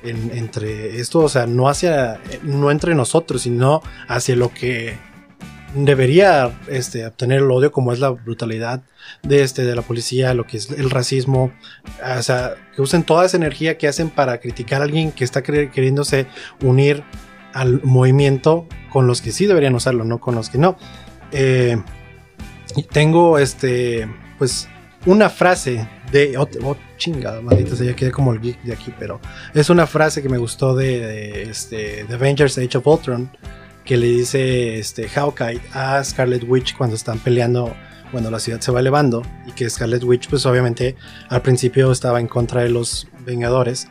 en- 0.03 0.31
entre 0.37 0.99
esto, 0.99 1.19
o 1.19 1.29
sea, 1.29 1.47
no 1.47 1.69
hacia, 1.69 2.19
no 2.43 2.71
entre 2.71 2.93
nosotros, 2.95 3.41
sino 3.43 3.81
hacia 4.07 4.35
lo 4.35 4.53
que 4.53 4.97
debería 5.75 6.51
este, 6.69 7.05
obtener 7.05 7.39
el 7.39 7.51
odio, 7.51 7.71
como 7.71 7.91
es 7.93 7.99
la 7.99 8.09
brutalidad 8.09 8.81
de, 9.23 9.43
este, 9.43 9.65
de 9.65 9.75
la 9.75 9.81
policía, 9.81 10.33
lo 10.33 10.45
que 10.45 10.57
es 10.57 10.71
el 10.71 10.89
racismo, 10.89 11.51
o 12.17 12.21
sea, 12.21 12.55
que 12.75 12.81
usen 12.81 13.03
toda 13.03 13.25
esa 13.25 13.37
energía 13.37 13.77
que 13.77 13.87
hacen 13.87 14.09
para 14.09 14.39
criticar 14.39 14.81
a 14.81 14.85
alguien 14.85 15.11
que 15.11 15.23
está 15.23 15.43
quer- 15.43 15.71
queriéndose 15.71 16.27
unir 16.61 17.03
al 17.53 17.81
movimiento 17.83 18.67
con 18.91 19.07
los 19.07 19.21
que 19.21 19.31
sí 19.31 19.45
deberían 19.45 19.75
usarlo, 19.75 20.03
no 20.03 20.19
con 20.19 20.35
los 20.35 20.49
que 20.49 20.57
no. 20.57 20.77
Eh, 21.31 21.77
tengo 22.91 23.39
este, 23.39 24.07
pues, 24.37 24.67
una 25.05 25.29
frase 25.29 25.87
de. 26.11 26.37
Oh, 26.37 26.47
chingada, 26.97 27.41
maldita 27.41 27.75
sea, 27.75 27.95
ya 27.95 28.11
como 28.11 28.33
el 28.33 28.41
geek 28.41 28.61
de 28.63 28.73
aquí, 28.73 28.93
pero 28.97 29.19
es 29.53 29.69
una 29.69 29.85
frase 29.87 30.21
que 30.21 30.29
me 30.29 30.37
gustó 30.37 30.75
de, 30.75 30.99
de, 30.99 31.43
este, 31.43 32.03
de 32.05 32.13
Avengers 32.15 32.57
Age 32.57 32.77
of 32.77 32.87
Ultron 32.87 33.29
que 33.87 33.97
le 33.97 34.07
dice 34.07 34.77
este, 34.77 35.07
Hawkeye 35.07 35.61
a 35.73 36.03
Scarlet 36.03 36.43
Witch 36.45 36.75
cuando 36.75 36.95
están 36.97 37.19
peleando, 37.19 37.73
cuando 38.11 38.29
la 38.29 38.39
ciudad 38.39 38.59
se 38.59 38.71
va 38.71 38.81
elevando, 38.81 39.23
y 39.47 39.53
que 39.53 39.67
Scarlet 39.69 40.03
Witch, 40.03 40.29
pues 40.29 40.45
obviamente 40.45 40.97
al 41.29 41.41
principio 41.41 41.91
estaba 41.91 42.19
en 42.19 42.27
contra 42.27 42.61
de 42.61 42.69
los 42.69 43.07
Vengadores, 43.25 43.87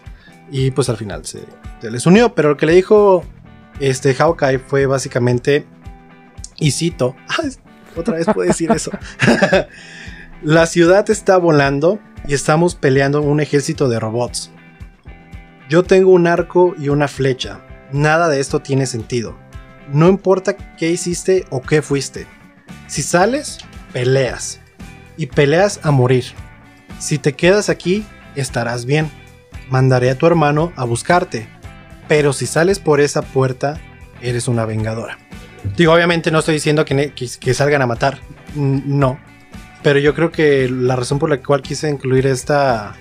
y 0.52 0.70
pues 0.70 0.90
al 0.90 0.98
final 0.98 1.24
se, 1.24 1.40
les 1.90 2.06
unió, 2.06 2.34
pero 2.34 2.50
lo 2.50 2.56
que 2.58 2.66
le 2.66 2.74
dijo 2.74 3.24
este, 3.80 4.14
Hawkeye 4.14 4.58
fue 4.58 4.84
básicamente, 4.84 5.66
y 6.58 6.70
cito, 6.72 7.16
"Ay, 7.42 7.50
otra 7.96 8.16
vez 8.16 8.26
puedo 8.26 8.46
decir 8.46 8.70
eso, 8.72 8.90
la 10.42 10.66
ciudad 10.66 11.08
está 11.08 11.38
volando 11.38 11.98
y 12.28 12.34
estamos 12.34 12.74
peleando 12.74 13.22
un 13.22 13.40
ejército 13.40 13.88
de 13.88 13.98
robots. 13.98 14.50
Yo 15.70 15.84
tengo 15.84 16.10
un 16.10 16.26
arco 16.26 16.74
y 16.78 16.90
una 16.90 17.08
flecha. 17.08 17.60
Nada 17.92 18.28
de 18.28 18.40
esto 18.40 18.60
tiene 18.60 18.86
sentido. 18.86 19.45
No 19.92 20.08
importa 20.08 20.56
qué 20.76 20.90
hiciste 20.90 21.44
o 21.50 21.60
qué 21.62 21.82
fuiste. 21.82 22.26
Si 22.88 23.02
sales, 23.02 23.58
peleas. 23.92 24.60
Y 25.16 25.26
peleas 25.26 25.80
a 25.82 25.90
morir. 25.90 26.24
Si 26.98 27.18
te 27.18 27.32
quedas 27.34 27.68
aquí, 27.68 28.04
estarás 28.34 28.84
bien. 28.84 29.10
Mandaré 29.70 30.10
a 30.10 30.14
tu 30.18 30.26
hermano 30.26 30.72
a 30.76 30.84
buscarte. 30.84 31.48
Pero 32.08 32.32
si 32.32 32.46
sales 32.46 32.78
por 32.78 33.00
esa 33.00 33.22
puerta, 33.22 33.80
eres 34.20 34.48
una 34.48 34.64
vengadora. 34.66 35.18
Digo, 35.76 35.92
obviamente 35.92 36.30
no 36.30 36.38
estoy 36.40 36.54
diciendo 36.54 36.84
que, 36.84 36.94
ne- 36.94 37.10
que- 37.12 37.28
que 37.40 37.54
salgan 37.54 37.82
a 37.82 37.86
matar. 37.86 38.18
No. 38.54 39.18
Pero 39.82 39.98
yo 39.98 40.14
creo 40.14 40.30
que 40.30 40.68
la 40.68 40.96
razón 40.96 41.18
por 41.18 41.30
la 41.30 41.38
cual 41.42 41.62
quise 41.62 41.88
incluir 41.88 42.26
esta, 42.26 42.94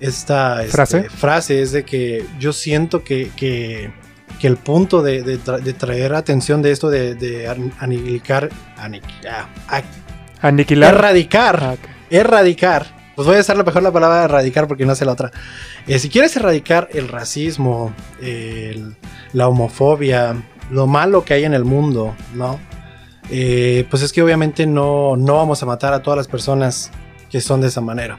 esta 0.00 0.60
este, 0.62 0.72
¿Frase? 0.72 1.02
frase 1.10 1.62
es 1.62 1.72
de 1.72 1.84
que 1.84 2.24
yo 2.38 2.52
siento 2.52 3.04
que, 3.04 3.30
que, 3.36 3.90
que 4.40 4.46
el 4.46 4.56
punto 4.56 5.02
de, 5.02 5.22
de 5.22 5.38
tra- 5.38 5.60
de 5.60 5.72
traer 5.74 6.14
atención 6.14 6.62
de 6.62 6.70
esto 6.72 6.88
de, 6.88 7.14
de 7.14 7.46
an- 7.48 7.72
aniquilar, 7.78 8.48
aniqui- 8.78 9.26
ah, 9.28 9.82
Aniquilar. 10.40 10.94
erradicar, 10.94 11.62
Ah, 11.62 11.74
erradicar. 12.08 12.86
Pues 13.14 13.26
voy 13.28 13.36
a 13.36 13.40
usar 13.40 13.56
la 13.58 13.64
mejor 13.64 13.82
la 13.82 13.92
palabra 13.92 14.24
erradicar 14.24 14.66
porque 14.66 14.86
no 14.86 14.94
sé 14.94 15.04
la 15.04 15.12
otra. 15.12 15.30
Eh, 15.86 15.98
si 15.98 16.08
quieres 16.08 16.34
erradicar 16.36 16.88
el 16.92 17.08
racismo, 17.08 17.92
el- 18.22 18.96
la 19.34 19.46
homofobia, 19.48 20.34
lo 20.70 20.86
malo 20.86 21.24
que 21.24 21.34
hay 21.34 21.44
en 21.44 21.52
el 21.52 21.64
mundo, 21.64 22.14
¿no? 22.34 22.58
Eh, 23.30 23.86
pues 23.90 24.02
es 24.02 24.12
que 24.12 24.22
obviamente 24.22 24.66
no, 24.66 25.16
no 25.16 25.36
vamos 25.36 25.62
a 25.62 25.66
matar 25.66 25.92
a 25.92 26.02
todas 26.02 26.16
las 26.16 26.28
personas 26.28 26.90
que 27.30 27.40
son 27.42 27.60
de 27.60 27.68
esa 27.68 27.80
manera. 27.82 28.18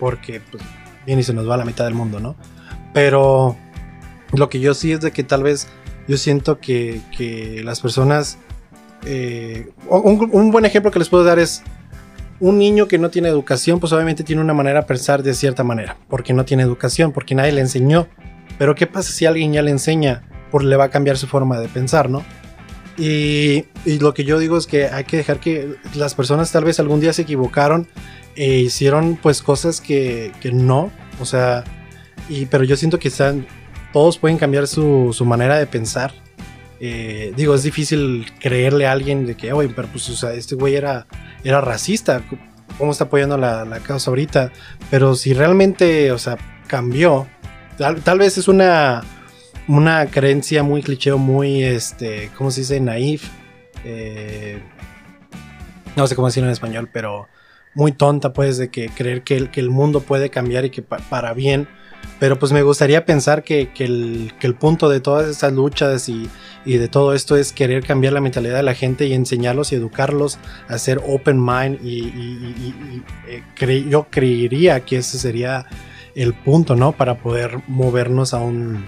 Porque 0.00 0.40
pues 0.40 0.62
bien 1.04 1.18
y 1.18 1.22
se 1.22 1.34
nos 1.34 1.48
va 1.48 1.56
la 1.58 1.64
mitad 1.66 1.84
del 1.84 1.94
mundo, 1.94 2.18
¿no? 2.18 2.34
Pero 2.94 3.56
Lo 4.32 4.48
que 4.48 4.60
yo 4.60 4.74
sí 4.74 4.92
es 4.92 5.00
de 5.00 5.12
que 5.12 5.22
tal 5.22 5.42
vez 5.42 5.68
yo 6.08 6.16
siento 6.16 6.58
que, 6.58 7.00
que 7.16 7.62
las 7.64 7.80
personas... 7.80 8.38
eh, 9.04 9.68
un, 9.88 10.50
buen 10.50 10.64
ejemplo 10.64 10.90
que 10.90 10.98
les 10.98 11.08
puedo 11.08 11.24
dar 11.24 11.38
es 11.38 11.62
un 12.40 12.58
niño 12.58 12.88
que 12.88 12.98
no 12.98 13.10
tiene 13.10 13.28
educación, 13.28 13.78
pues 13.80 13.92
obviamente 13.92 14.24
tiene 14.24 14.42
una 14.42 14.54
manera 14.54 14.80
de 14.80 14.86
pensar 14.86 15.22
de 15.22 15.34
cierta 15.34 15.62
manera, 15.62 15.96
porque 16.08 16.32
no 16.32 16.44
tiene 16.44 16.62
educación, 16.62 17.12
porque 17.12 17.34
nadie 17.34 17.52
le 17.52 17.60
enseñó. 17.60 18.08
Pero 18.58 18.74
¿qué 18.74 18.86
pasa 18.86 19.12
si 19.12 19.24
alguien 19.24 19.52
ya 19.52 19.62
le 19.62 19.70
enseña? 19.70 20.24
Pues 20.50 20.64
le 20.64 20.76
va 20.76 20.84
a 20.84 20.90
cambiar 20.90 21.16
su 21.16 21.26
forma 21.26 21.58
de 21.58 21.68
pensar, 21.68 22.10
¿no? 22.10 22.22
Y, 22.96 23.64
y 23.84 23.98
lo 23.98 24.14
que 24.14 24.24
yo 24.24 24.38
digo 24.38 24.56
es 24.56 24.66
que 24.66 24.86
hay 24.86 25.04
que 25.04 25.16
dejar 25.16 25.40
que 25.40 25.74
las 25.94 26.14
personas 26.14 26.52
tal 26.52 26.64
vez 26.64 26.78
algún 26.78 27.00
día 27.00 27.12
se 27.12 27.22
equivocaron 27.22 27.88
e 28.36 28.58
hicieron 28.58 29.16
pues 29.20 29.42
cosas 29.42 29.80
que, 29.80 30.32
que 30.40 30.52
no, 30.52 30.90
o 31.20 31.24
sea, 31.24 31.64
y, 32.28 32.46
pero 32.46 32.62
yo 32.64 32.76
siento 32.76 32.98
que 32.98 33.08
están, 33.08 33.46
todos 33.94 34.18
pueden 34.18 34.36
cambiar 34.36 34.66
su, 34.66 35.14
su 35.14 35.24
manera 35.24 35.58
de 35.58 35.66
pensar. 35.66 36.12
Eh, 36.80 37.32
digo, 37.36 37.54
es 37.54 37.62
difícil 37.62 38.26
creerle 38.40 38.86
a 38.86 38.92
alguien 38.92 39.24
de 39.24 39.36
que, 39.36 39.52
oye, 39.54 39.72
pero 39.74 39.88
pues, 39.88 40.10
o 40.10 40.16
sea, 40.16 40.34
este 40.34 40.54
güey 40.56 40.74
era, 40.74 41.06
era 41.44 41.60
racista, 41.62 42.22
¿cómo 42.76 42.92
está 42.92 43.04
apoyando 43.04 43.38
la, 43.38 43.64
la 43.64 43.78
causa 43.78 44.10
ahorita? 44.10 44.52
Pero 44.90 45.14
si 45.14 45.32
realmente, 45.32 46.12
o 46.12 46.18
sea, 46.18 46.36
cambió, 46.66 47.26
tal, 47.78 48.18
vez 48.18 48.36
es 48.36 48.48
una, 48.48 49.02
una 49.68 50.06
creencia 50.06 50.62
muy 50.62 50.82
cliché 50.82 51.14
muy, 51.14 51.62
este, 51.62 52.30
¿cómo 52.36 52.50
se 52.50 52.62
dice? 52.62 52.80
Naif. 52.80 53.28
Eh, 53.84 54.60
no 55.96 56.06
sé 56.08 56.16
cómo 56.16 56.26
decirlo 56.26 56.48
en 56.48 56.52
español, 56.52 56.90
pero 56.92 57.28
muy 57.74 57.92
tonta, 57.92 58.32
pues, 58.32 58.58
de 58.58 58.68
que 58.70 58.88
creer 58.88 59.22
que 59.22 59.36
el, 59.36 59.50
que 59.50 59.60
el 59.60 59.70
mundo 59.70 60.00
puede 60.00 60.28
cambiar 60.30 60.64
y 60.64 60.70
que 60.70 60.82
pa- 60.82 60.98
para 60.98 61.32
bien. 61.32 61.68
Pero 62.20 62.38
pues 62.38 62.52
me 62.52 62.62
gustaría 62.62 63.04
pensar 63.04 63.42
que, 63.42 63.70
que 63.72 63.84
el, 63.84 64.32
que 64.38 64.46
el 64.46 64.54
punto 64.54 64.88
de 64.88 65.00
todas 65.00 65.28
estas 65.28 65.52
luchas 65.52 66.08
y, 66.08 66.28
y 66.64 66.76
de 66.78 66.88
todo 66.88 67.12
esto 67.12 67.36
es 67.36 67.52
querer 67.52 67.84
cambiar 67.84 68.12
la 68.12 68.20
mentalidad 68.20 68.56
de 68.56 68.62
la 68.62 68.74
gente 68.74 69.06
y 69.06 69.12
enseñarlos 69.12 69.72
y 69.72 69.74
educarlos 69.74 70.38
a 70.68 70.78
ser 70.78 71.00
open 71.06 71.44
mind. 71.44 71.78
Y, 71.84 72.04
y- 72.04 73.02
eh, 73.28 73.42
cre- 73.58 73.88
yo 73.88 74.06
creería 74.10 74.80
que 74.80 74.98
ese 74.98 75.18
sería 75.18 75.66
el 76.14 76.32
punto, 76.34 76.76
¿no? 76.76 76.92
Para 76.92 77.16
poder 77.18 77.58
movernos 77.66 78.32
a 78.32 78.38
un, 78.38 78.84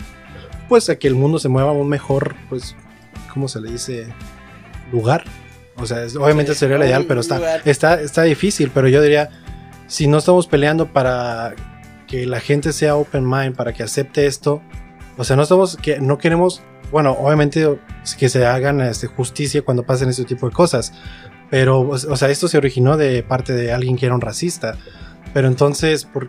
pues 0.68 0.88
a 0.88 0.96
que 0.96 1.08
el 1.08 1.14
mundo 1.16 1.38
se 1.38 1.48
mueva 1.48 1.70
a 1.70 1.74
un 1.74 1.88
mejor, 1.88 2.36
pues, 2.48 2.76
¿cómo 3.34 3.48
se 3.48 3.60
le 3.60 3.72
dice? 3.72 4.06
Lugar. 4.92 5.24
O 5.76 5.84
sea, 5.84 6.04
es- 6.04 6.16
obviamente 6.16 6.54
Sí, 6.54 6.60
sería 6.60 6.78
lo 6.78 6.86
ideal, 6.86 7.04
pero 7.08 7.20
está, 7.20 7.56
está, 7.64 8.00
está 8.00 8.22
difícil. 8.22 8.70
Pero 8.72 8.88
yo 8.88 9.02
diría, 9.02 9.28
si 9.88 10.06
no 10.06 10.18
estamos 10.18 10.46
peleando 10.46 10.86
para 10.86 11.54
que 12.06 12.26
la 12.26 12.40
gente 12.40 12.72
sea 12.72 12.96
open 12.96 13.28
mind, 13.28 13.56
para 13.56 13.72
que 13.72 13.82
acepte 13.82 14.26
esto, 14.26 14.62
o 15.16 15.24
sea, 15.24 15.36
no 15.36 15.42
estamos, 15.42 15.76
que 15.76 15.98
no 15.98 16.18
queremos, 16.18 16.62
bueno, 16.92 17.12
obviamente 17.12 17.78
que 18.18 18.28
se 18.28 18.44
hagan 18.46 18.80
este, 18.80 19.06
justicia 19.06 19.62
cuando 19.62 19.84
pasen 19.84 20.08
este 20.08 20.24
tipo 20.24 20.48
de 20.48 20.54
cosas. 20.54 20.92
Pero, 21.50 21.80
o 21.80 21.90
o 21.90 22.16
sea, 22.16 22.28
esto 22.28 22.48
se 22.48 22.58
originó 22.58 22.96
de 22.96 23.22
parte 23.22 23.52
de 23.52 23.72
alguien 23.72 23.96
que 23.96 24.06
era 24.06 24.14
un 24.14 24.20
racista. 24.20 24.76
Pero 25.32 25.48
entonces, 25.48 26.04
por, 26.04 26.28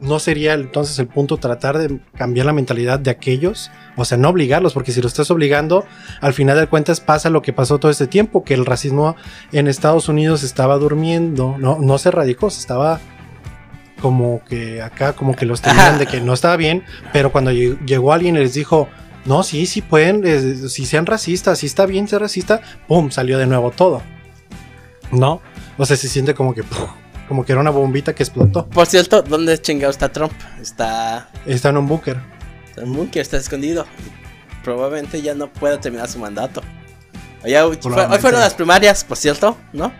no 0.00 0.18
sería 0.18 0.54
entonces 0.54 0.98
el 0.98 1.06
punto 1.06 1.36
tratar 1.36 1.78
de 1.78 2.00
cambiar 2.16 2.46
la 2.46 2.52
mentalidad 2.52 2.98
de 2.98 3.10
aquellos, 3.10 3.70
o 3.96 4.04
sea, 4.04 4.18
no 4.18 4.30
obligarlos, 4.30 4.72
porque 4.72 4.92
si 4.92 5.00
lo 5.00 5.08
estás 5.08 5.30
obligando, 5.30 5.84
al 6.20 6.32
final 6.32 6.58
de 6.58 6.66
cuentas 6.66 7.00
pasa 7.00 7.30
lo 7.30 7.42
que 7.42 7.52
pasó 7.52 7.78
todo 7.78 7.90
este 7.90 8.06
tiempo, 8.06 8.42
que 8.42 8.54
el 8.54 8.66
racismo 8.66 9.14
en 9.52 9.68
Estados 9.68 10.08
Unidos 10.08 10.42
estaba 10.42 10.78
durmiendo, 10.78 11.56
no, 11.58 11.78
no 11.80 11.98
se 11.98 12.08
erradicó, 12.08 12.50
se 12.50 12.60
estaba 12.60 13.00
como 14.00 14.42
que 14.48 14.82
acá, 14.82 15.12
como 15.12 15.34
que 15.36 15.46
los 15.46 15.60
tenían 15.62 15.98
de 15.98 16.06
que 16.06 16.20
no 16.20 16.32
estaba 16.32 16.56
bien, 16.56 16.84
pero 17.12 17.30
cuando 17.32 17.50
lle- 17.52 17.78
llegó 17.84 18.12
alguien 18.12 18.36
y 18.36 18.40
les 18.40 18.54
dijo, 18.54 18.88
no, 19.24 19.42
sí, 19.42 19.66
sí 19.66 19.82
pueden, 19.82 20.68
si 20.68 20.86
sean 20.86 21.06
racistas, 21.06 21.58
si 21.58 21.66
está 21.66 21.86
bien 21.86 22.08
ser 22.08 22.20
racista, 22.22 22.60
¡pum! 22.88 23.10
salió 23.10 23.38
de 23.38 23.46
nuevo 23.46 23.70
todo. 23.70 24.02
¿No? 25.12 25.40
O 25.76 25.84
sea, 25.86 25.96
se 25.96 26.08
siente 26.08 26.34
como 26.34 26.54
que, 26.54 26.62
¡puf! 26.62 26.88
como 27.28 27.44
que 27.44 27.52
era 27.52 27.60
una 27.60 27.70
bombita 27.70 28.14
que 28.14 28.22
explotó. 28.22 28.66
Por 28.66 28.86
cierto, 28.86 29.22
¿dónde 29.22 29.60
chingado 29.60 29.90
está 29.90 30.08
Trump? 30.10 30.32
Está 30.60 31.28
Está 31.46 31.68
en 31.68 31.76
un 31.76 31.86
búnker. 31.86 32.18
en 32.76 32.84
un 32.90 32.96
búnker, 32.96 33.22
está 33.22 33.36
escondido. 33.36 33.86
Probablemente 34.64 35.22
ya 35.22 35.34
no 35.34 35.48
pueda 35.52 35.80
terminar 35.80 36.08
su 36.08 36.18
mandato. 36.18 36.60
Hoy, 37.44 37.78
fueron 38.20 38.40
las 38.40 38.54
primarias, 38.54 39.02
por 39.04 39.16
cierto, 39.16 39.56
¿no? 39.72 39.92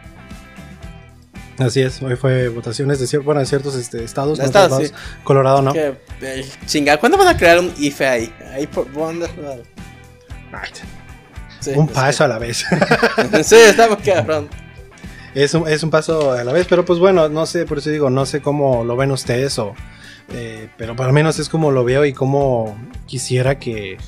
Así 1.60 1.80
es, 1.82 2.00
hoy 2.02 2.16
fue 2.16 2.48
votaciones 2.48 2.98
de, 3.00 3.06
cier- 3.06 3.22
bueno, 3.22 3.40
de 3.40 3.46
ciertos 3.46 3.74
este, 3.74 4.02
estados, 4.02 4.38
no 4.38 4.44
estados. 4.44 4.92
Colorado 5.24 5.60
no. 5.62 5.72
Que, 5.72 5.94
eh, 6.22 6.44
chinga, 6.66 6.98
¿cuándo 6.98 7.18
van 7.18 7.28
a 7.28 7.36
crear 7.36 7.58
un 7.58 7.72
IFE 7.78 8.06
ahí? 8.06 8.34
Ahí 8.52 8.66
por 8.66 8.86
Sí, 11.60 11.72
un 11.76 11.86
es 11.86 11.92
paso 11.92 12.24
a 12.24 12.28
la 12.28 12.38
vez. 12.38 12.64
sí, 13.44 13.56
está 13.56 13.88
muy 13.88 13.98
cabrón. 13.98 14.48
es, 15.34 15.52
un, 15.52 15.68
es 15.68 15.82
un 15.82 15.90
paso 15.90 16.32
a 16.32 16.42
la 16.44 16.52
vez, 16.52 16.66
pero 16.68 16.84
pues 16.84 16.98
bueno, 16.98 17.28
no 17.28 17.44
sé, 17.44 17.66
por 17.66 17.78
eso 17.78 17.90
digo, 17.90 18.08
no 18.08 18.24
sé 18.24 18.40
cómo 18.40 18.82
lo 18.84 18.96
ven 18.96 19.10
ustedes 19.10 19.58
o... 19.58 19.74
eh, 20.32 20.70
pero 20.78 20.94
al 20.98 21.12
menos 21.12 21.38
es 21.38 21.50
como 21.50 21.70
lo 21.70 21.84
veo 21.84 22.06
y 22.06 22.14
como 22.14 22.78
quisiera 23.06 23.58
que... 23.58 23.98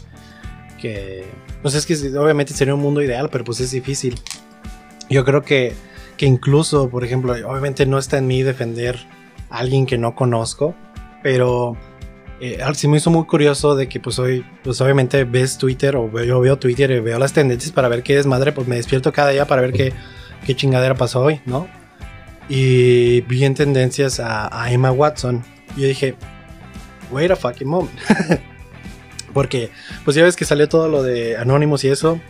que 0.80 1.26
pues 1.60 1.74
es 1.74 1.84
que 1.86 1.94
obviamente 2.18 2.54
sería 2.54 2.74
un 2.74 2.80
mundo 2.80 3.02
ideal, 3.02 3.28
pero 3.30 3.44
pues 3.44 3.60
es 3.60 3.70
difícil. 3.70 4.18
Yo 5.10 5.24
creo 5.24 5.42
que, 5.42 5.74
incluso, 6.26 6.88
por 6.88 7.04
ejemplo, 7.04 7.32
obviamente 7.32 7.87
no 7.87 7.98
está 7.98 8.18
en 8.18 8.26
mí 8.26 8.42
defender 8.42 8.98
a 9.50 9.58
alguien 9.58 9.87
que 9.87 9.98
no 9.98 10.14
conozco, 10.14 10.74
pero 11.22 11.76
eh, 12.40 12.61
sí 12.74 12.88
me 12.88 12.96
hizo 12.96 13.11
muy 13.11 13.24
curioso 13.24 13.76
de 13.76 13.88
que 13.88 14.00
pues 14.00 14.18
hoy, 14.18 14.44
pues 14.64 14.80
obviamente 14.80 15.24
ves 15.24 15.58
Twitter 15.58 15.96
o 15.96 16.11
yo 16.22 16.40
veo 16.40 16.58
Twitter 16.58 16.90
y 16.90 17.00
veo 17.00 17.18
las 17.18 17.32
tendencias 17.32 17.72
para 17.72 17.88
ver 17.88 18.02
qué 18.02 18.16
desmadre, 18.16 18.52
pues 18.52 18.66
me 18.66 18.76
despierto 18.76 19.12
cada 19.12 19.30
día 19.30 19.46
para 19.46 19.62
ver 19.62 19.72
qué, 19.72 19.92
qué 20.44 20.56
chingadera 20.56 20.94
pasó 20.94 21.20
hoy, 21.20 21.40
¿no? 21.46 21.68
Y 22.48 23.20
vi 23.22 23.44
en 23.44 23.54
tendencias 23.54 24.18
a, 24.20 24.62
a 24.62 24.72
Emma 24.72 24.90
Watson 24.90 25.44
y 25.76 25.82
yo 25.82 25.88
dije, 25.88 26.16
wait 27.12 27.30
a 27.30 27.37
fucking 27.37 27.68
moment. 27.68 27.96
Porque, 29.32 29.70
pues 30.04 30.16
ya 30.16 30.24
ves 30.24 30.37
que 30.37 30.44
salió 30.44 30.68
todo 30.68 30.88
lo 30.88 31.02
de 31.02 31.37
Anonymous 31.37 31.85
y 31.85 31.88
eso. 31.88 32.20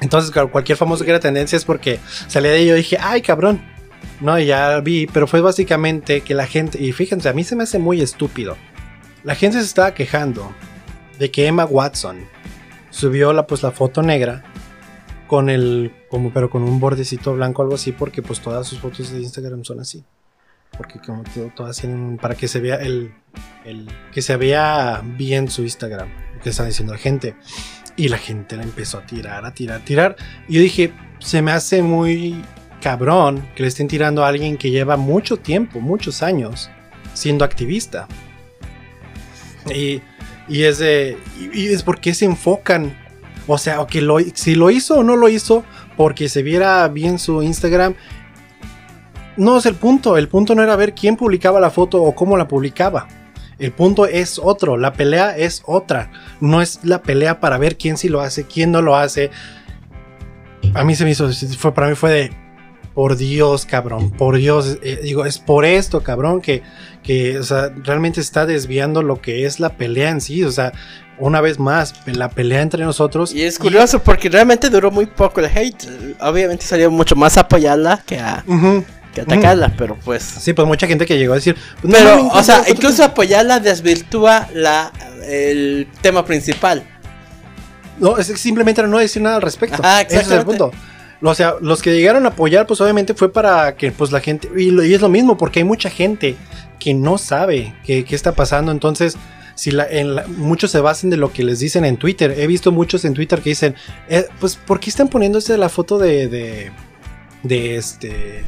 Entonces, 0.00 0.30
cualquier 0.52 0.78
famoso 0.78 1.04
que 1.04 1.10
era 1.10 1.20
tendencia 1.20 1.56
es 1.56 1.64
porque 1.64 1.98
salía 2.28 2.50
de 2.52 2.58
ahí 2.58 2.70
y 2.70 2.72
dije, 2.72 2.98
ay, 3.00 3.22
cabrón. 3.22 3.60
No, 4.20 4.38
ya 4.38 4.80
vi, 4.80 5.06
pero 5.06 5.26
fue 5.26 5.40
básicamente 5.40 6.20
que 6.22 6.34
la 6.34 6.46
gente, 6.46 6.82
y 6.82 6.92
fíjense, 6.92 7.28
a 7.28 7.32
mí 7.32 7.44
se 7.44 7.54
me 7.56 7.64
hace 7.64 7.78
muy 7.78 8.00
estúpido. 8.00 8.56
La 9.24 9.34
gente 9.34 9.58
se 9.58 9.64
estaba 9.64 9.94
quejando 9.94 10.52
de 11.18 11.30
que 11.30 11.46
Emma 11.46 11.64
Watson 11.64 12.18
subió 12.90 13.32
la, 13.32 13.46
pues, 13.46 13.62
la 13.62 13.70
foto 13.70 14.02
negra 14.02 14.44
con 15.26 15.50
el, 15.50 15.92
como, 16.10 16.32
pero 16.32 16.48
con 16.50 16.62
un 16.62 16.80
bordecito 16.80 17.34
blanco 17.34 17.62
algo 17.62 17.74
así, 17.74 17.92
porque 17.92 18.22
pues 18.22 18.40
todas 18.40 18.66
sus 18.66 18.78
fotos 18.80 19.10
de 19.12 19.20
Instagram 19.20 19.64
son 19.64 19.80
así. 19.80 20.04
Porque 20.76 20.98
como 21.00 21.22
to- 21.24 21.52
todas 21.56 21.76
tienen, 21.78 22.18
para 22.18 22.34
que 22.34 22.46
se 22.48 22.60
vea 22.60 22.76
el, 22.76 23.12
el, 23.64 23.88
que 24.12 24.22
se 24.22 24.36
vea 24.36 25.02
bien 25.04 25.50
su 25.50 25.62
Instagram, 25.62 26.08
que 26.42 26.50
está 26.50 26.64
diciendo 26.64 26.92
la 26.92 26.98
gente. 26.98 27.34
Y 27.98 28.08
la 28.08 28.16
gente 28.16 28.56
la 28.56 28.62
empezó 28.62 28.98
a 28.98 29.02
tirar, 29.04 29.44
a 29.44 29.52
tirar, 29.52 29.80
a 29.80 29.84
tirar. 29.84 30.16
Y 30.48 30.54
yo 30.54 30.60
dije, 30.60 30.92
se 31.18 31.42
me 31.42 31.50
hace 31.50 31.82
muy 31.82 32.40
cabrón 32.80 33.44
que 33.56 33.62
le 33.64 33.68
estén 33.68 33.88
tirando 33.88 34.24
a 34.24 34.28
alguien 34.28 34.56
que 34.56 34.70
lleva 34.70 34.96
mucho 34.96 35.36
tiempo, 35.36 35.80
muchos 35.80 36.22
años, 36.22 36.70
siendo 37.12 37.44
activista. 37.44 38.06
Y, 39.74 40.00
es 40.48 40.78
de. 40.78 41.18
Y, 41.52 41.66
es 41.66 41.82
porque 41.82 42.14
se 42.14 42.24
enfocan. 42.24 42.96
O 43.48 43.58
sea, 43.58 43.80
o 43.80 43.88
que 43.88 44.00
si 44.34 44.54
lo 44.54 44.70
hizo 44.70 44.98
o 44.98 45.02
no 45.02 45.16
lo 45.16 45.28
hizo, 45.28 45.64
porque 45.96 46.28
se 46.28 46.44
viera 46.44 46.86
bien 46.86 47.18
su 47.18 47.42
Instagram. 47.42 47.94
No 49.36 49.58
es 49.58 49.66
el 49.66 49.74
punto. 49.74 50.16
El 50.16 50.28
punto 50.28 50.54
no 50.54 50.62
era 50.62 50.76
ver 50.76 50.94
quién 50.94 51.16
publicaba 51.16 51.58
la 51.58 51.70
foto 51.70 52.00
o 52.00 52.14
cómo 52.14 52.36
la 52.36 52.46
publicaba. 52.46 53.08
El 53.58 53.72
punto 53.72 54.06
es 54.06 54.38
otro. 54.38 54.76
La 54.76 54.92
pelea 54.92 55.36
es 55.36 55.62
otra. 55.66 56.10
No 56.40 56.62
es 56.62 56.80
la 56.82 57.02
pelea 57.02 57.40
para 57.40 57.58
ver 57.58 57.76
quién 57.76 57.96
sí 57.96 58.08
lo 58.08 58.20
hace, 58.20 58.44
quién 58.44 58.70
no 58.70 58.82
lo 58.82 58.96
hace. 58.96 59.30
A 60.74 60.84
mí 60.84 60.94
se 60.94 61.04
me 61.04 61.10
hizo. 61.10 61.30
Fue, 61.58 61.74
para 61.74 61.88
mí 61.88 61.94
fue 61.94 62.10
de. 62.10 62.30
Por 62.94 63.16
Dios, 63.16 63.64
cabrón. 63.64 64.10
Por 64.10 64.36
Dios. 64.36 64.78
eh, 64.82 65.00
digo, 65.02 65.24
es 65.24 65.38
por 65.38 65.64
esto, 65.64 66.02
cabrón, 66.02 66.40
que, 66.40 66.62
que 67.04 67.38
o 67.38 67.44
sea, 67.44 67.72
realmente 67.84 68.20
está 68.20 68.44
desviando 68.44 69.02
lo 69.02 69.20
que 69.20 69.46
es 69.46 69.60
la 69.60 69.76
pelea 69.76 70.10
en 70.10 70.20
sí. 70.20 70.42
O 70.42 70.50
sea, 70.50 70.72
una 71.18 71.40
vez 71.40 71.58
más, 71.58 71.94
la 72.06 72.28
pelea 72.28 72.60
entre 72.60 72.84
nosotros. 72.84 73.32
Y 73.32 73.42
es 73.42 73.58
curioso 73.58 74.02
porque 74.02 74.28
realmente 74.28 74.68
duró 74.70 74.90
muy 74.90 75.06
poco 75.06 75.40
el 75.40 75.46
hate. 75.46 75.84
Obviamente 76.20 76.64
salió 76.64 76.90
mucho 76.90 77.16
más 77.16 77.36
a 77.36 77.42
apoyarla 77.42 78.02
que 78.04 78.18
a. 78.18 78.44
que 79.24 79.30
a 79.32 79.34
atacarla, 79.36 79.72
pero 79.76 79.96
pues. 80.04 80.22
Sí, 80.22 80.52
pues 80.52 80.66
mucha 80.66 80.86
gente 80.86 81.06
que 81.06 81.18
llegó 81.18 81.32
a 81.32 81.36
decir. 81.36 81.56
pues, 81.82 81.94
Pero, 81.94 82.26
o 82.28 82.42
sea, 82.42 82.64
incluso 82.68 83.04
apoyarla 83.04 83.60
desvirtúa 83.60 84.48
la, 84.54 84.92
el 85.26 85.86
tema 86.00 86.24
principal. 86.24 86.84
No, 87.98 88.16
es 88.16 88.26
simplemente 88.28 88.82
no 88.84 88.98
decir 88.98 89.22
nada 89.22 89.36
al 89.36 89.42
respecto. 89.42 89.76
Ajá, 89.82 90.02
Ese 90.02 90.20
es 90.20 90.30
el 90.30 90.44
punto. 90.44 90.70
O 91.20 91.34
sea, 91.34 91.54
los 91.60 91.82
que 91.82 91.92
llegaron 91.92 92.26
a 92.26 92.28
apoyar, 92.28 92.66
pues 92.66 92.80
obviamente 92.80 93.12
fue 93.12 93.32
para 93.32 93.74
que 93.74 93.90
pues 93.90 94.12
la 94.12 94.20
gente. 94.20 94.48
Y, 94.56 94.70
lo- 94.70 94.84
y 94.84 94.94
es 94.94 95.00
lo 95.00 95.08
mismo, 95.08 95.36
porque 95.36 95.58
hay 95.60 95.64
mucha 95.64 95.90
gente 95.90 96.36
que 96.78 96.94
no 96.94 97.18
sabe 97.18 97.74
qué, 97.84 98.04
qué 98.04 98.14
está 98.14 98.32
pasando. 98.32 98.70
Entonces, 98.70 99.16
si 99.56 99.72
la, 99.72 99.84
en 99.90 100.14
la- 100.14 100.24
muchos 100.28 100.70
se 100.70 100.78
basan 100.78 101.10
de 101.10 101.16
lo 101.16 101.32
que 101.32 101.42
les 101.42 101.58
dicen 101.58 101.84
en 101.84 101.96
Twitter. 101.96 102.36
He 102.38 102.46
visto 102.46 102.70
muchos 102.70 103.04
en 103.04 103.14
Twitter 103.14 103.40
que 103.42 103.50
dicen, 103.50 103.74
eh, 104.08 104.28
pues, 104.38 104.54
¿por 104.54 104.78
qué 104.78 104.90
están 104.90 105.08
poniéndose 105.08 105.58
la 105.58 105.68
foto 105.68 105.98
de, 105.98 106.28
de, 106.28 106.70
de 107.42 107.76
este, 107.76 108.44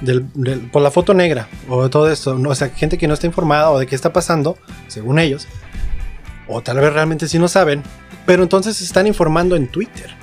del- 0.00 0.26
del- 0.34 0.60
por 0.70 0.82
la 0.82 0.90
foto 0.90 1.14
negra 1.14 1.48
o 1.68 1.88
todo 1.90 2.10
esto? 2.10 2.38
No, 2.38 2.50
o 2.50 2.54
sea, 2.54 2.68
gente 2.70 2.98
que 2.98 3.08
no 3.08 3.14
está 3.14 3.26
informada 3.26 3.70
o 3.70 3.78
de 3.78 3.86
qué 3.86 3.94
está 3.94 4.12
pasando, 4.12 4.56
según 4.88 5.18
ellos, 5.18 5.46
o 6.46 6.62
tal 6.62 6.78
vez 6.78 6.92
realmente 6.92 7.28
sí 7.28 7.38
no 7.38 7.48
saben, 7.48 7.82
pero 8.26 8.42
entonces 8.42 8.76
se 8.76 8.84
están 8.84 9.06
informando 9.06 9.56
en 9.56 9.68
Twitter. 9.68 10.16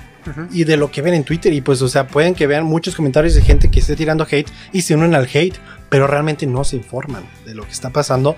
Y 0.51 0.63
de 0.63 0.76
lo 0.76 0.89
que 0.89 1.03
ven 1.03 1.13
en 1.13 1.23
Twitter 1.23 1.53
y 1.53 1.61
pues 1.61 1.84
o 1.84 1.88
sea 1.88 2.07
pueden 2.07 2.34
que 2.34 2.47
vean 2.47 2.63
muchos 2.65 2.95
comentarios 2.95 3.36
de 3.36 3.43
gente 3.43 3.69
que 3.69 3.80
esté 3.80 3.95
tirando 3.95 4.23
hate 4.28 4.49
y 4.73 4.82
se 4.82 4.95
unen 4.95 5.13
al 5.13 5.26
hate 5.32 5.53
pero 5.88 6.07
realmente 6.07 6.47
no 6.47 6.63
se 6.63 6.78
informan 6.78 7.23
de 7.45 7.53
lo 7.53 7.63
que 7.63 7.69
está 7.71 7.91
pasando 7.91 8.36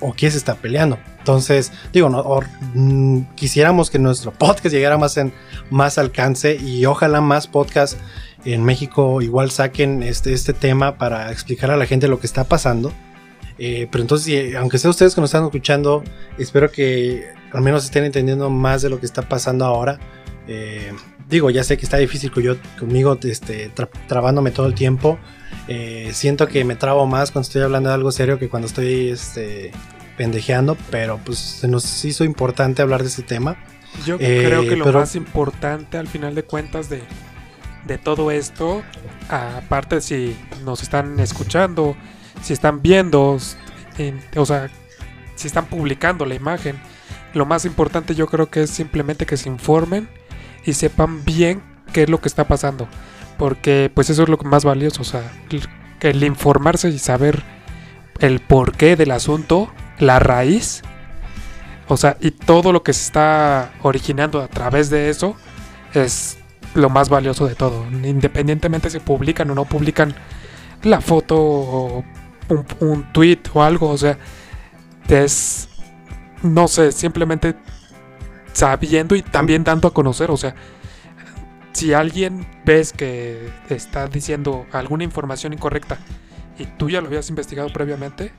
o, 0.00 0.08
o 0.08 0.12
qué 0.12 0.30
se 0.30 0.36
está 0.36 0.56
peleando. 0.56 0.98
Entonces 1.20 1.72
digo 1.90 2.10
no 2.10 2.18
or- 2.20 2.48
mm, 2.74 3.20
quisiéramos 3.34 3.88
que 3.88 3.98
nuestro 3.98 4.30
podcast 4.38 4.74
llegara 4.74 4.98
más 4.98 5.16
en 5.16 5.32
más 5.70 5.96
alcance 5.96 6.54
y 6.56 6.84
ojalá 6.84 7.22
más 7.22 7.46
podcasts 7.46 7.96
en 8.44 8.64
México 8.64 9.22
igual 9.22 9.50
saquen 9.50 10.02
este, 10.02 10.32
este 10.32 10.52
tema 10.52 10.96
para 10.98 11.30
explicar 11.32 11.70
a 11.70 11.76
la 11.76 11.86
gente 11.86 12.08
lo 12.08 12.18
que 12.20 12.26
está 12.26 12.44
pasando 12.44 12.92
eh, 13.58 13.86
pero 13.92 14.02
entonces, 14.02 14.56
aunque 14.56 14.78
sea 14.78 14.90
ustedes 14.90 15.14
que 15.14 15.20
nos 15.20 15.28
están 15.30 15.44
escuchando, 15.44 16.02
espero 16.38 16.72
que 16.72 17.26
al 17.52 17.60
menos 17.60 17.84
estén 17.84 18.02
entendiendo 18.04 18.50
más 18.50 18.82
de 18.82 18.88
lo 18.88 18.98
que 18.98 19.06
está 19.06 19.22
pasando 19.28 19.64
ahora. 19.66 20.00
Eh, 20.48 20.90
digo, 21.28 21.48
ya 21.50 21.62
sé 21.62 21.76
que 21.76 21.84
está 21.84 21.98
difícil 21.98 22.32
con 22.32 22.42
yo, 22.42 22.56
conmigo 22.78 23.16
este, 23.22 23.72
tra- 23.72 23.90
trabándome 24.08 24.50
todo 24.50 24.66
el 24.66 24.74
tiempo. 24.74 25.16
Eh, 25.68 26.10
siento 26.12 26.48
que 26.48 26.64
me 26.64 26.74
trabo 26.74 27.06
más 27.06 27.30
cuando 27.30 27.46
estoy 27.46 27.62
hablando 27.62 27.90
de 27.90 27.94
algo 27.94 28.10
serio 28.10 28.38
que 28.38 28.48
cuando 28.48 28.66
estoy 28.66 29.10
este, 29.10 29.70
pendejeando, 30.16 30.76
pero 30.90 31.20
pues 31.24 31.38
se 31.38 31.68
nos 31.68 32.04
hizo 32.04 32.24
importante 32.24 32.82
hablar 32.82 33.02
de 33.02 33.08
este 33.10 33.22
tema. 33.22 33.56
Yo 34.06 34.16
creo 34.18 34.62
que 34.62 34.74
lo 34.76 34.86
pero- 34.86 35.00
más 35.00 35.14
importante 35.14 35.98
al 35.98 36.08
final 36.08 36.34
de 36.34 36.42
cuentas 36.42 36.88
de, 36.88 37.02
de 37.86 37.98
todo 37.98 38.30
esto, 38.30 38.82
aparte 39.28 40.00
si 40.00 40.36
nos 40.64 40.82
están 40.82 41.18
escuchando, 41.20 41.96
si 42.42 42.52
están 42.52 42.82
viendo, 42.82 43.38
o 44.36 44.46
sea, 44.46 44.70
si 45.34 45.46
están 45.46 45.66
publicando 45.66 46.24
la 46.24 46.34
imagen, 46.34 46.80
lo 47.34 47.46
más 47.46 47.64
importante 47.64 48.14
yo 48.14 48.26
creo 48.26 48.50
que 48.50 48.62
es 48.62 48.70
simplemente 48.70 49.26
que 49.26 49.36
se 49.36 49.48
informen 49.48 50.08
y 50.64 50.74
sepan 50.74 51.24
bien 51.24 51.62
qué 51.92 52.04
es 52.04 52.10
lo 52.10 52.20
que 52.20 52.28
está 52.28 52.46
pasando. 52.46 52.88
Porque 53.38 53.90
pues 53.92 54.10
eso 54.10 54.22
es 54.22 54.28
lo 54.28 54.36
más 54.38 54.64
valioso, 54.64 55.02
o 55.02 55.04
sea, 55.04 55.22
el 56.00 56.22
informarse 56.22 56.88
y 56.90 56.98
saber 56.98 57.42
el 58.20 58.40
porqué 58.40 58.94
del 58.94 59.10
asunto, 59.10 59.72
la 59.98 60.18
raíz, 60.18 60.82
o 61.88 61.96
sea, 61.96 62.16
y 62.20 62.30
todo 62.30 62.72
lo 62.72 62.82
que 62.82 62.92
se 62.92 63.04
está 63.04 63.72
originando 63.82 64.40
a 64.40 64.48
través 64.48 64.90
de 64.90 65.10
eso 65.10 65.36
es 65.94 66.38
lo 66.74 66.88
más 66.90 67.08
valioso 67.08 67.46
de 67.46 67.54
todo. 67.54 67.84
Independientemente 67.90 68.90
si 68.90 68.98
publican 68.98 69.50
o 69.50 69.54
no 69.54 69.64
publican 69.64 70.14
la 70.82 71.00
foto 71.00 71.36
o 71.40 72.04
un, 72.48 72.66
un 72.80 73.12
tweet 73.12 73.38
o 73.54 73.62
algo, 73.62 73.88
o 73.90 73.98
sea, 73.98 74.18
es, 75.08 75.68
no 76.42 76.68
sé, 76.68 76.92
simplemente 76.92 77.54
sabiendo 78.52 79.14
y 79.14 79.22
también 79.22 79.64
dando 79.64 79.88
a 79.88 79.94
conocer, 79.94 80.30
o 80.30 80.36
sea, 80.36 80.54
si 81.72 81.92
alguien 81.94 82.46
ves 82.64 82.92
que 82.92 83.50
está 83.70 84.06
diciendo 84.08 84.66
alguna 84.72 85.04
información 85.04 85.52
incorrecta 85.52 85.98
y 86.58 86.66
tú 86.66 86.90
ya 86.90 87.00
lo 87.00 87.06
habías 87.08 87.28
investigado 87.30 87.72
previamente, 87.72 88.32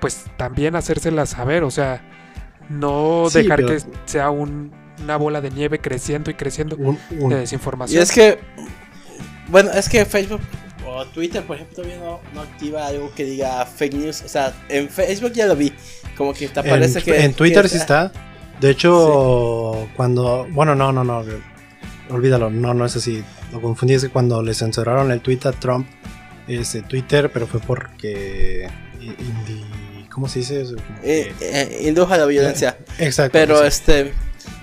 pues 0.00 0.24
también 0.36 0.74
hacérsela 0.76 1.26
saber, 1.26 1.64
o 1.64 1.70
sea, 1.70 2.00
no 2.68 3.24
Sí, 3.28 3.42
dejar 3.42 3.56
pero- 3.58 3.68
que 3.68 3.80
sea 4.06 4.30
un- 4.30 4.72
una 5.02 5.16
bola 5.16 5.40
de 5.40 5.50
nieve 5.50 5.78
creciendo 5.80 6.30
y 6.30 6.34
creciendo 6.34 6.76
Un- 6.76 6.98
un- 7.18 7.30
de 7.30 7.36
Y 7.36 7.40
desinformación. 7.40 8.02
es 8.02 8.12
que, 8.12 8.38
bueno, 9.48 9.70
es 9.72 9.88
que 9.88 10.04
Facebook 10.04 10.40
o 10.86 11.04
Twitter, 11.06 11.42
por 11.44 11.56
ejemplo, 11.56 11.76
todavía 11.76 11.98
no, 11.98 12.20
no 12.34 12.40
activa 12.42 12.86
algo 12.86 13.12
que 13.14 13.24
diga 13.24 13.64
fake 13.66 13.94
news. 13.94 14.22
O 14.22 14.28
sea, 14.28 14.52
en 14.68 14.88
Facebook 14.88 15.32
ya 15.32 15.46
lo 15.46 15.56
vi. 15.56 15.72
Como 16.16 16.34
que 16.34 16.48
te 16.48 16.60
en, 16.60 16.66
aparece 16.66 17.02
que. 17.02 17.24
en 17.24 17.34
Twitter 17.34 17.62
que 17.62 17.68
sí 17.68 17.76
está. 17.78 18.12
De 18.60 18.70
hecho, 18.70 19.88
cuando. 19.96 20.46
Bueno, 20.50 20.74
no, 20.74 20.92
no, 20.92 21.02
no. 21.04 21.24
Olvídalo, 22.10 22.50
no, 22.50 22.74
no 22.74 22.84
es 22.84 22.94
así. 22.96 23.24
Lo 23.52 23.60
confundí 23.62 23.94
es 23.94 24.02
que 24.02 24.10
cuando 24.10 24.42
le 24.42 24.54
censuraron 24.54 25.10
el 25.10 25.20
tweet 25.20 25.40
a 25.44 25.52
Trump, 25.52 25.86
ese 26.46 26.82
Twitter, 26.82 27.30
pero 27.32 27.46
fue 27.46 27.60
porque. 27.60 28.68
indi- 29.00 30.08
¿Cómo 30.10 30.28
se 30.28 30.40
dice 30.40 30.60
eso? 30.60 30.76
Eh, 31.02 31.32
eh, 31.40 31.84
indujo 31.88 32.12
a 32.12 32.18
la 32.18 32.26
violencia. 32.26 32.76
Exacto. 32.98 33.32
Pero 33.32 33.60
sí. 33.60 33.64
este. 33.66 34.12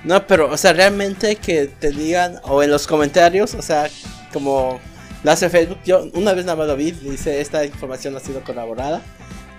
No, 0.04 0.26
pero, 0.28 0.50
o 0.50 0.58
sea, 0.58 0.74
realmente 0.74 1.36
que 1.36 1.68
te 1.68 1.91
digan, 1.91 2.39
o 2.43 2.64
en 2.64 2.72
los 2.72 2.88
comentarios, 2.88 3.54
o 3.54 3.62
sea, 3.62 3.89
como 4.32 4.80
lo 5.24 5.32
hace 5.32 5.50
Facebook, 5.50 5.80
yo 5.86 6.10
una 6.14 6.34
vez 6.34 6.45
nada 6.45 6.58
más 6.58 6.68
lo 6.68 6.76
vi, 6.76 6.91
dice, 6.91 7.41
esta 7.41 7.66
información 7.66 8.16
ha 8.16 8.20
sido 8.20 8.41
corroborada, 8.41 9.02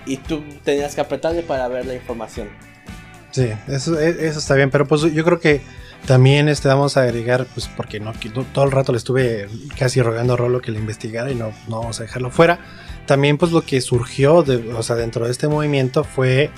y 0.06 0.16
tú 0.16 0.42
tenías 0.64 0.94
que 0.94 1.02
apretarle 1.02 1.42
para 1.42 1.68
ver 1.68 1.84
la 1.86 1.94
información. 1.94 2.48
Sí, 3.30 3.48
eso, 3.68 4.00
e- 4.00 4.26
eso 4.26 4.38
está 4.38 4.54
bien, 4.54 4.70
pero 4.70 4.86
pues 4.86 5.02
yo 5.02 5.24
creo 5.24 5.38
que 5.38 5.60
también 6.06 6.48
este 6.48 6.68
vamos 6.68 6.96
a 6.96 7.02
agregar, 7.02 7.46
pues 7.52 7.68
porque 7.76 8.00
no, 8.00 8.12
todo 8.52 8.64
el 8.64 8.70
rato 8.70 8.92
le 8.92 8.98
estuve 8.98 9.48
casi 9.78 10.00
rogando 10.00 10.34
a 10.34 10.36
Rolo 10.36 10.60
que 10.60 10.72
le 10.72 10.78
investigara 10.78 11.30
y 11.30 11.34
no, 11.34 11.52
no 11.68 11.80
vamos 11.80 12.00
a 12.00 12.04
dejarlo 12.04 12.30
fuera. 12.30 12.58
También 13.06 13.38
pues 13.38 13.52
lo 13.52 13.62
que 13.62 13.80
surgió, 13.80 14.36
o 14.36 14.82
sea, 14.82 14.96
dentro 14.96 15.26
de 15.26 15.32
este 15.32 15.48
movimiento 15.48 16.02
fue 16.02 16.50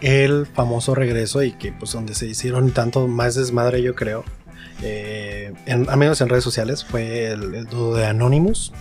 el 0.00 0.46
famoso 0.46 0.94
regreso 0.94 1.42
y 1.42 1.52
que 1.52 1.72
pues 1.72 1.92
donde 1.92 2.14
se 2.14 2.26
hicieron 2.26 2.70
tanto 2.72 3.08
más 3.08 3.34
desmadre 3.34 3.82
yo 3.82 3.94
creo, 3.94 4.24
eh, 4.82 5.52
en, 5.66 5.88
al 5.88 5.96
menos 5.96 6.20
en 6.20 6.28
redes 6.28 6.44
sociales, 6.44 6.84
fue 6.84 7.28
el, 7.30 7.54
el 7.54 7.66
dudo 7.66 7.94
de 7.96 8.06
Anonymous. 8.06 8.72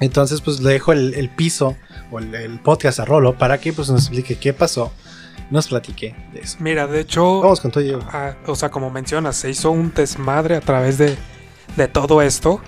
Entonces 0.00 0.40
pues 0.40 0.60
le 0.60 0.72
dejo 0.72 0.92
el, 0.92 1.14
el 1.14 1.28
piso 1.30 1.76
o 2.10 2.18
el, 2.18 2.34
el 2.34 2.58
podcast 2.58 2.98
a 3.00 3.04
Rolo 3.04 3.38
para 3.38 3.58
que 3.58 3.72
pues 3.72 3.88
nos 3.88 4.00
explique 4.02 4.36
qué 4.36 4.52
pasó, 4.52 4.92
nos 5.50 5.68
platique 5.68 6.16
de 6.32 6.40
eso. 6.40 6.56
Mira, 6.60 6.86
de 6.86 7.00
hecho, 7.00 7.40
Vamos 7.40 7.60
con 7.60 7.70
todo. 7.70 8.00
O 8.46 8.56
sea, 8.56 8.70
como 8.70 8.90
mencionas, 8.90 9.36
se 9.36 9.50
hizo 9.50 9.70
un 9.70 9.92
desmadre 9.94 10.56
a 10.56 10.60
través 10.60 10.98
de, 10.98 11.16
de 11.76 11.88
todo 11.88 12.22
esto. 12.22 12.60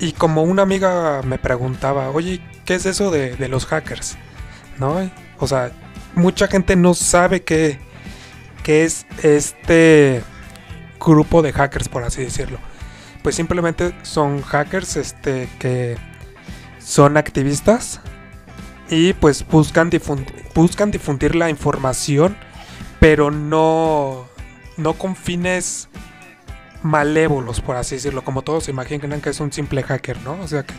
Y 0.00 0.12
como 0.12 0.42
una 0.42 0.62
amiga 0.62 1.22
me 1.22 1.38
preguntaba, 1.38 2.10
oye, 2.10 2.40
¿qué 2.64 2.74
es 2.74 2.86
eso 2.86 3.12
de, 3.12 3.36
de 3.36 3.48
los 3.48 3.66
hackers? 3.66 4.16
¿No? 4.78 5.10
O 5.38 5.46
sea, 5.46 5.70
mucha 6.14 6.48
gente 6.48 6.76
no 6.76 6.94
sabe 6.94 7.42
qué, 7.42 7.78
qué 8.62 8.84
es 8.84 9.06
este 9.22 10.22
grupo 11.00 11.42
de 11.42 11.52
hackers, 11.52 11.88
por 11.88 12.04
así 12.04 12.22
decirlo. 12.22 12.58
Pues 13.22 13.34
simplemente 13.34 13.94
son 14.02 14.42
hackers 14.42 14.96
este, 14.96 15.48
que 15.58 15.96
son 16.78 17.16
activistas 17.16 18.00
y 18.90 19.12
pues 19.14 19.46
buscan, 19.46 19.90
difun- 19.90 20.26
buscan 20.54 20.90
difundir 20.90 21.34
la 21.34 21.48
información 21.48 22.36
pero 22.98 23.30
no, 23.32 24.28
no 24.76 24.94
con 24.94 25.16
fines 25.16 25.88
malévolos, 26.82 27.60
por 27.60 27.76
así 27.76 27.96
decirlo, 27.96 28.22
como 28.22 28.42
todos 28.42 28.64
se 28.64 28.70
imaginan 28.70 29.20
que 29.20 29.30
es 29.30 29.40
un 29.40 29.52
simple 29.52 29.82
hacker, 29.82 30.20
¿no? 30.22 30.34
O 30.40 30.46
sea 30.48 30.62
que 30.64 30.74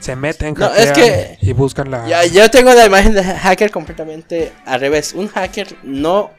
se 0.00 0.16
meten, 0.16 0.54
No, 0.56 0.66
es 0.74 0.88
hackean 0.88 0.94
que- 0.94 1.38
y 1.42 1.52
buscan 1.52 1.90
la... 1.90 2.06
Ya, 2.08 2.24
yo 2.26 2.50
tengo 2.50 2.72
la 2.74 2.86
imagen 2.86 3.14
de 3.14 3.22
hacker 3.22 3.70
completamente 3.70 4.52
al 4.64 4.80
revés. 4.80 5.12
Un 5.14 5.28
hacker 5.28 5.68
no, 5.82 6.30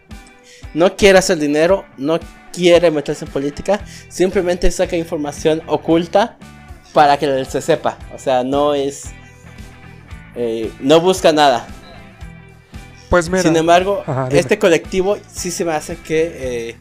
no 0.73 0.95
quiere 0.97 1.19
hacer 1.19 1.37
dinero, 1.37 1.85
no 1.97 2.19
quiere 2.51 2.91
meterse 2.91 3.23
en 3.25 3.31
política, 3.31 3.79
simplemente 4.09 4.69
saca 4.71 4.95
información 4.97 5.61
oculta 5.67 6.37
para 6.93 7.17
que 7.17 7.45
se 7.45 7.61
sepa. 7.61 7.97
O 8.13 8.19
sea, 8.19 8.43
no 8.43 8.73
es... 8.73 9.03
eh, 10.35 10.71
no 10.79 10.99
busca 10.99 11.31
nada. 11.31 11.67
Pues 13.09 13.29
mira, 13.29 13.43
Sin 13.43 13.55
embargo, 13.57 14.03
Ajá, 14.07 14.29
este 14.31 14.57
colectivo 14.57 15.17
sí 15.33 15.51
se 15.51 15.65
me 15.65 15.73
hace 15.73 15.97
que, 15.97 16.69
eh, 16.69 16.75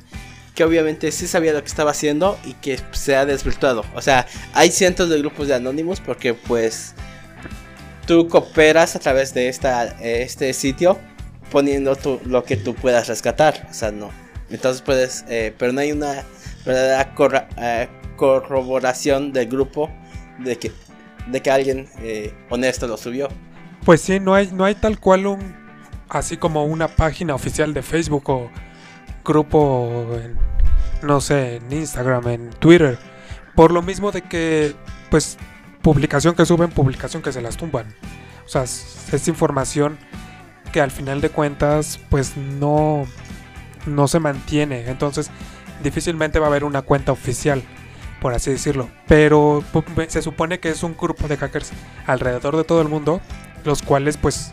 que 0.61 0.65
obviamente 0.65 1.11
sí 1.11 1.27
sabía 1.27 1.55
lo 1.55 1.63
que 1.63 1.69
estaba 1.69 1.93
haciendo 1.93 2.39
y 2.45 2.53
que 2.53 2.79
se 2.93 3.17
ha 3.17 3.25
desvirtuado. 3.25 3.83
O 3.95 4.03
sea, 4.03 4.27
hay 4.53 4.71
cientos 4.71 5.09
de 5.09 5.17
grupos 5.19 5.49
de 5.49 5.55
Anonymous 5.55 6.01
porque 6.01 6.35
pues 6.35 6.93
tú 8.07 8.29
cooperas 8.29 8.95
a 8.95 8.99
través 8.99 9.33
de 9.33 9.49
esta, 9.49 9.85
este 10.03 10.53
sitio 10.53 10.99
poniendo 11.51 11.97
tu- 11.97 12.21
lo 12.27 12.45
que 12.45 12.59
tú 12.59 12.75
puedas 12.75 13.09
rescatar. 13.09 13.69
O 13.71 13.73
sea, 13.73 13.91
no. 13.91 14.11
Entonces 14.51 14.83
puedes, 14.83 15.25
eh, 15.31 15.55
pero 15.57 15.73
no 15.73 15.81
hay 15.81 15.93
una 15.93 16.25
verdadera 16.67 17.15
eh, 17.57 17.89
corroboración 18.17 19.33
del 19.33 19.49
grupo 19.49 19.91
de 20.41 20.59
que, 20.59 20.73
de 21.27 21.41
que 21.41 21.51
alguien 21.51 21.89
eh, 22.03 22.35
honesto 22.51 22.87
lo 22.87 22.99
subió. 22.99 23.29
pues 23.87 24.03
sí, 24.03 24.21
no 24.21 24.35
hay, 24.35 24.51
no 24.53 24.67
hay 24.67 24.75
tal 24.75 25.01
cual 25.01 25.27
un... 25.27 25.57
Así 26.11 26.37
como 26.37 26.67
una 26.67 26.87
página 26.89 27.35
oficial 27.35 27.73
de 27.73 27.81
Facebook 27.83 28.29
o 28.29 28.51
grupo, 29.25 30.19
no 31.03 31.21
sé, 31.21 31.57
en 31.57 31.73
Instagram, 31.73 32.29
en 32.29 32.51
Twitter. 32.51 32.99
Por 33.55 33.73
lo 33.73 33.83
mismo 33.83 34.13
de 34.13 34.23
que, 34.23 34.75
pues, 35.11 35.37
publicación 35.83 36.35
que 36.35 36.47
suben, 36.47 36.71
publicación 36.71 37.23
que 37.23 37.33
se 37.33 37.41
las 37.41 37.57
tumban. 37.57 37.95
O 38.45 38.49
sea, 38.49 38.63
es, 38.63 39.29
información 39.29 39.99
que 40.73 40.81
al 40.81 40.91
final 40.91 41.21
de 41.21 41.31
cuentas 41.31 41.99
pues 42.11 42.37
no, 42.37 43.07
no 43.87 44.09
se 44.09 44.21
mantiene. 44.21 44.89
Entonces 44.89 45.31
difícilmente 45.83 46.39
va 46.39 46.47
a 46.47 46.49
haber 46.51 46.65
una 46.65 46.83
cuenta 46.83 47.13
oficial, 47.13 47.63
por 48.21 48.35
así 48.35 48.51
decirlo. 48.51 48.91
Pero 49.09 49.65
pu- 49.73 50.09
se 50.09 50.23
supone 50.23 50.61
que 50.61 50.69
es 50.71 50.83
un 50.83 50.97
grupo 50.97 51.29
de 51.29 51.37
hackers 51.37 51.73
alrededor 52.07 52.57
de 52.57 52.65
todo 52.65 52.83
el 52.83 52.89
mundo, 52.89 53.21
los 53.65 53.83
cuales 53.83 54.17
pues, 54.17 54.53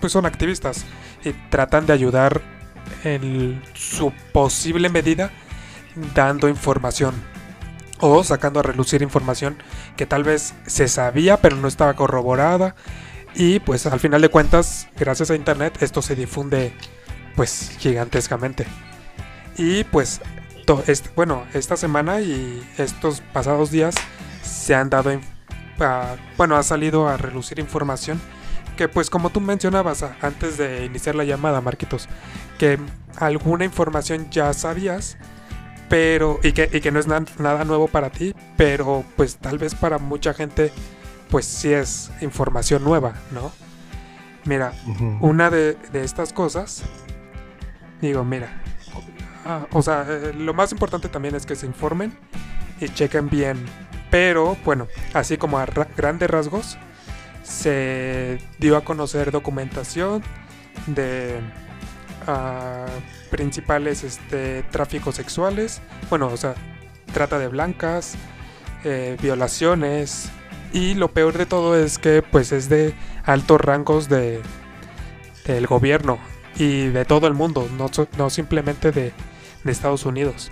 pues 0.00 0.12
son 0.12 0.26
activistas 0.26 0.84
y 1.24 1.32
tratan 1.50 1.86
de 1.86 1.92
ayudar 1.92 2.40
en 3.04 3.62
su 3.74 4.12
posible 4.32 4.88
medida 4.88 5.30
dando 6.14 6.48
información 6.48 7.14
o 8.00 8.22
sacando 8.24 8.60
a 8.60 8.62
relucir 8.62 9.02
información 9.02 9.56
que 9.96 10.06
tal 10.06 10.24
vez 10.24 10.54
se 10.66 10.88
sabía 10.88 11.36
pero 11.38 11.56
no 11.56 11.68
estaba 11.68 11.94
corroborada. 11.94 12.74
Y 13.34 13.58
pues 13.60 13.86
al 13.86 13.98
final 14.00 14.20
de 14.22 14.28
cuentas 14.28 14.88
gracias 14.96 15.30
a 15.30 15.34
internet 15.34 15.76
esto 15.80 16.02
se 16.02 16.14
difunde 16.14 16.72
pues 17.36 17.72
gigantescamente. 17.78 18.66
Y 19.56 19.84
pues 19.84 20.20
bueno 21.16 21.44
esta 21.52 21.76
semana 21.76 22.20
y 22.20 22.66
estos 22.78 23.20
pasados 23.32 23.70
días 23.70 23.94
se 24.42 24.74
han 24.74 24.88
dado 24.90 25.10
a- 25.80 26.16
bueno 26.36 26.56
ha 26.56 26.62
salido 26.62 27.08
a 27.08 27.16
relucir 27.16 27.58
información 27.58 28.20
que 28.76 28.88
pues 28.88 29.10
como 29.10 29.30
tú 29.30 29.40
mencionabas 29.40 30.04
antes 30.22 30.56
de 30.56 30.84
iniciar 30.84 31.14
la 31.16 31.24
llamada 31.24 31.60
Marquitos 31.60 32.08
que 32.58 32.78
alguna 33.16 33.64
información 33.64 34.30
ya 34.30 34.52
sabías 34.54 35.16
pero 35.94 36.40
y 36.42 36.50
que, 36.50 36.68
y 36.72 36.80
que 36.80 36.90
no 36.90 36.98
es 36.98 37.06
na- 37.06 37.24
nada 37.38 37.64
nuevo 37.64 37.86
para 37.86 38.10
ti 38.10 38.34
pero 38.56 39.04
pues 39.16 39.36
tal 39.36 39.58
vez 39.58 39.76
para 39.76 39.98
mucha 39.98 40.34
gente 40.34 40.72
pues 41.30 41.44
sí 41.44 41.72
es 41.72 42.10
información 42.20 42.82
nueva 42.82 43.14
no 43.30 43.52
mira 44.44 44.72
una 45.20 45.50
de, 45.50 45.74
de 45.92 46.02
estas 46.02 46.32
cosas, 46.32 46.82
digo, 48.02 48.24
mira, 48.24 48.60
ah, 49.46 49.66
o 49.72 49.80
sea, 49.82 50.04
eh, 50.08 50.32
lo 50.36 50.52
más 50.52 50.72
importante 50.72 51.08
también 51.08 51.34
es 51.36 51.46
que 51.46 51.54
se 51.56 51.64
informen 51.66 52.12
y 52.80 52.88
chequen 52.88 53.30
bien. 53.30 53.64
Pero 54.10 54.56
bueno, 54.64 54.86
así 55.14 55.38
como 55.38 55.58
a 55.58 55.64
ra- 55.66 55.88
grandes 55.96 56.28
rasgos, 56.28 56.76
se 57.42 58.38
dio 58.58 58.76
a 58.76 58.84
conocer 58.84 59.30
documentación 59.30 60.22
de 60.88 61.40
principales 63.30 64.04
este, 64.04 64.62
tráficos 64.64 65.16
sexuales, 65.16 65.80
bueno, 66.10 66.28
o 66.28 66.36
sea, 66.36 66.54
trata 67.12 67.38
de 67.38 67.48
blancas, 67.48 68.14
eh, 68.84 69.16
violaciones. 69.20 70.30
Y 70.72 70.94
lo 70.94 71.12
peor 71.12 71.38
de 71.38 71.46
todo 71.46 71.76
es 71.76 71.98
que 71.98 72.20
pues 72.22 72.50
es 72.50 72.68
de 72.68 72.94
altos 73.24 73.60
rangos 73.60 74.08
de 74.08 74.40
del 75.46 75.66
gobierno 75.66 76.18
y 76.56 76.86
de 76.88 77.04
todo 77.04 77.26
el 77.26 77.34
mundo, 77.34 77.68
no, 77.76 77.90
no 78.16 78.30
simplemente 78.30 78.90
de, 78.90 79.12
de 79.62 79.72
Estados 79.72 80.06
Unidos. 80.06 80.50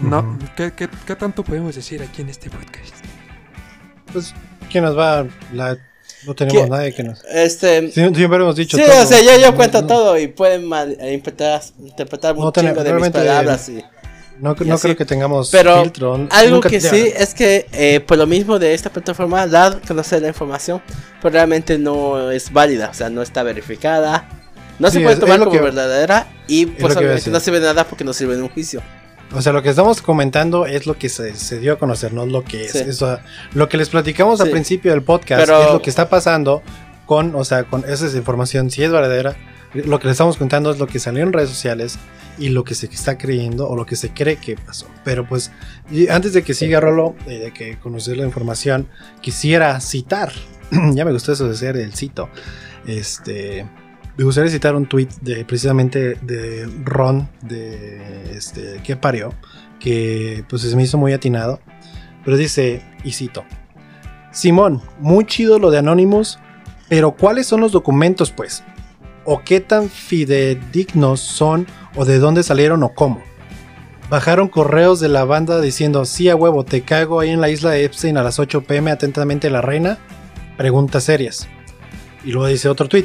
No. 0.00 0.38
¿qué, 0.56 0.72
qué, 0.72 0.88
qué 1.06 1.16
tanto 1.16 1.42
podemos 1.44 1.74
decir 1.74 2.00
aquí 2.02 2.22
en 2.22 2.28
este 2.30 2.48
podcast? 2.48 2.94
Pues, 4.12 4.34
¿quién 4.70 4.84
nos 4.84 4.96
va? 4.96 5.26
La- 5.52 5.76
no 6.26 6.34
tenemos 6.34 6.68
nadie 6.68 6.94
que 6.94 7.02
nos. 7.02 7.22
Este. 7.24 7.90
Siempre 7.92 8.24
hemos 8.24 8.56
dicho 8.56 8.76
Sí, 8.76 8.82
todo. 8.86 9.02
o 9.02 9.06
sea, 9.06 9.38
yo, 9.38 9.54
cuento 9.54 9.80
no, 9.82 9.86
todo 9.86 10.18
y 10.18 10.28
pueden 10.28 10.66
mal, 10.66 10.90
interpretar, 10.92 11.62
interpretar 11.78 12.36
No 12.36 12.46
un 12.46 12.52
tenemos- 12.52 12.78
chingo 12.84 12.94
de 12.94 13.00
mis 13.00 13.10
palabras. 13.10 13.68
Y, 13.68 13.84
No, 14.40 14.56
y 14.58 14.64
no 14.64 14.78
creo 14.78 14.96
que 14.96 15.04
tengamos 15.04 15.50
Pero 15.50 15.82
filtro. 15.82 16.26
algo 16.30 16.54
Nunca- 16.56 16.70
que 16.70 16.80
sí 16.80 17.12
es 17.14 17.34
que 17.34 17.66
eh, 17.72 18.00
por 18.00 18.16
lo 18.16 18.26
mismo 18.26 18.58
de 18.58 18.72
esta 18.72 18.88
plataforma 18.90 19.46
da 19.46 19.66
a 19.66 19.80
conocer 19.80 20.22
la 20.22 20.28
información, 20.28 20.80
pero 21.20 21.32
realmente 21.34 21.78
no 21.78 22.30
es 22.30 22.50
válida, 22.52 22.88
o 22.90 22.94
sea, 22.94 23.10
no 23.10 23.20
está 23.22 23.42
verificada. 23.42 24.28
No 24.78 24.88
Sí, 24.88 24.94
se 24.96 25.00
puede 25.02 25.14
es- 25.14 25.20
tomar 25.20 25.38
es 25.40 25.44
como 25.44 25.52
que- 25.52 25.60
verdadera 25.62 26.26
y 26.48 26.64
pues 26.66 26.96
obviamente 26.96 27.28
no 27.30 27.38
sirve 27.38 27.60
de 27.60 27.66
nada 27.66 27.84
porque 27.84 28.02
no 28.02 28.14
sirve 28.14 28.36
de 28.36 28.42
un 28.42 28.48
juicio. 28.48 28.80
O 29.32 29.40
sea, 29.42 29.52
lo 29.52 29.62
que 29.62 29.68
estamos 29.70 30.02
comentando 30.02 30.66
es 30.66 30.86
lo 30.86 30.98
que 30.98 31.08
se, 31.08 31.36
se 31.36 31.60
dio 31.60 31.74
a 31.74 31.78
conocer, 31.78 32.12
no 32.12 32.26
lo 32.26 32.42
que 32.44 32.64
es. 32.64 32.72
Sí. 32.72 32.78
Eso, 32.80 33.18
lo 33.54 33.68
que 33.68 33.76
les 33.76 33.88
platicamos 33.88 34.40
al 34.40 34.48
Sí. 34.48 34.52
principio 34.52 34.90
del 34.92 35.02
podcast 35.02 35.42
Pero- 35.46 35.62
es 35.66 35.72
lo 35.72 35.82
que 35.82 35.90
está 35.90 36.08
pasando 36.08 36.62
con, 37.06 37.34
o 37.34 37.44
sea, 37.44 37.64
con 37.64 37.84
esa 37.88 38.06
información, 38.16 38.70
si 38.70 38.82
es 38.82 38.90
verdadera. 38.90 39.36
Lo 39.72 40.00
que 40.00 40.08
les 40.08 40.14
estamos 40.14 40.36
contando 40.36 40.72
es 40.72 40.78
lo 40.80 40.88
que 40.88 40.98
salió 40.98 41.22
en 41.22 41.32
redes 41.32 41.48
sociales 41.48 41.96
y 42.38 42.48
lo 42.48 42.64
que 42.64 42.74
se 42.74 42.86
está 42.86 43.16
creyendo 43.18 43.68
o 43.68 43.76
lo 43.76 43.86
que 43.86 43.94
se 43.94 44.10
cree 44.10 44.36
que 44.36 44.56
pasó. 44.56 44.86
Pero 45.04 45.28
pues, 45.28 45.52
y 45.92 46.08
antes 46.08 46.32
de 46.32 46.42
que 46.42 46.54
siga 46.54 46.80
Rolo, 46.80 47.14
eh, 47.28 47.38
de 47.38 47.52
que 47.52 47.78
conocer 47.78 48.16
la 48.16 48.24
información, 48.24 48.88
quisiera 49.20 49.78
citar, 49.80 50.32
ya 50.92 51.04
me 51.04 51.12
gustó 51.12 51.32
eso 51.32 51.48
de 51.48 51.54
ser 51.54 51.76
el 51.76 51.94
cito, 51.94 52.28
este, 52.86 53.64
me 54.16 54.24
gustaría 54.24 54.50
citar 54.50 54.74
un 54.74 54.86
tweet 54.86 55.08
de 55.20 55.44
precisamente 55.44 56.14
de 56.22 56.68
Ron, 56.84 57.28
de 57.42 58.36
este, 58.36 58.80
que 58.84 58.96
parió, 58.96 59.32
que 59.78 60.44
pues 60.48 60.62
se 60.62 60.76
me 60.76 60.82
hizo 60.82 60.98
muy 60.98 61.12
atinado, 61.12 61.60
pero 62.24 62.36
dice, 62.36 62.82
y 63.04 63.12
cito, 63.12 63.44
Simón, 64.32 64.82
muy 65.00 65.24
chido 65.24 65.58
lo 65.58 65.70
de 65.70 65.78
Anonymous, 65.78 66.38
pero 66.88 67.12
¿cuáles 67.12 67.46
son 67.46 67.60
los 67.60 67.72
documentos 67.72 68.30
pues? 68.30 68.62
¿O 69.24 69.42
qué 69.44 69.60
tan 69.60 69.88
fidedignos 69.88 71.20
son? 71.20 71.66
¿O 71.96 72.04
de 72.04 72.18
dónde 72.18 72.42
salieron 72.42 72.82
o 72.82 72.94
cómo? 72.94 73.22
Bajaron 74.08 74.48
correos 74.48 74.98
de 74.98 75.08
la 75.08 75.24
banda 75.24 75.60
diciendo, 75.60 76.04
sí 76.04 76.28
a 76.28 76.34
huevo, 76.34 76.64
te 76.64 76.82
cago 76.82 77.20
ahí 77.20 77.30
en 77.30 77.40
la 77.40 77.48
isla 77.48 77.70
de 77.70 77.84
Epstein 77.84 78.16
a 78.16 78.24
las 78.24 78.40
8 78.40 78.62
pm, 78.62 78.90
atentamente 78.90 79.50
la 79.50 79.60
reina. 79.62 79.98
Preguntas 80.56 81.04
serias. 81.04 81.48
Y 82.24 82.32
luego 82.32 82.48
dice 82.48 82.68
otro 82.68 82.88
tweet. 82.88 83.04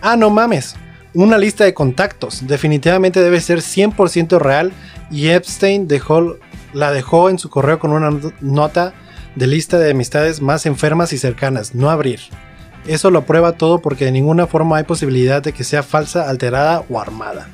Ah, 0.00 0.16
no 0.16 0.30
mames. 0.30 0.76
Una 1.14 1.38
lista 1.38 1.64
de 1.64 1.74
contactos. 1.74 2.46
Definitivamente 2.46 3.20
debe 3.20 3.40
ser 3.40 3.60
100% 3.60 4.38
real. 4.38 4.72
Y 5.10 5.28
Epstein 5.28 5.88
dejó, 5.88 6.36
la 6.72 6.92
dejó 6.92 7.30
en 7.30 7.38
su 7.38 7.48
correo 7.50 7.78
con 7.78 7.92
una 7.92 8.10
not- 8.10 8.34
nota 8.40 8.94
de 9.34 9.46
lista 9.46 9.78
de 9.78 9.90
amistades 9.92 10.40
más 10.42 10.66
enfermas 10.66 11.12
y 11.12 11.18
cercanas. 11.18 11.74
No 11.74 11.90
abrir. 11.90 12.20
Eso 12.86 13.10
lo 13.10 13.24
prueba 13.24 13.52
todo 13.52 13.80
porque 13.80 14.04
de 14.06 14.12
ninguna 14.12 14.46
forma 14.46 14.76
hay 14.78 14.84
posibilidad 14.84 15.42
de 15.42 15.52
que 15.52 15.64
sea 15.64 15.82
falsa, 15.82 16.28
alterada 16.28 16.84
o 16.88 17.00
armada. 17.00 17.48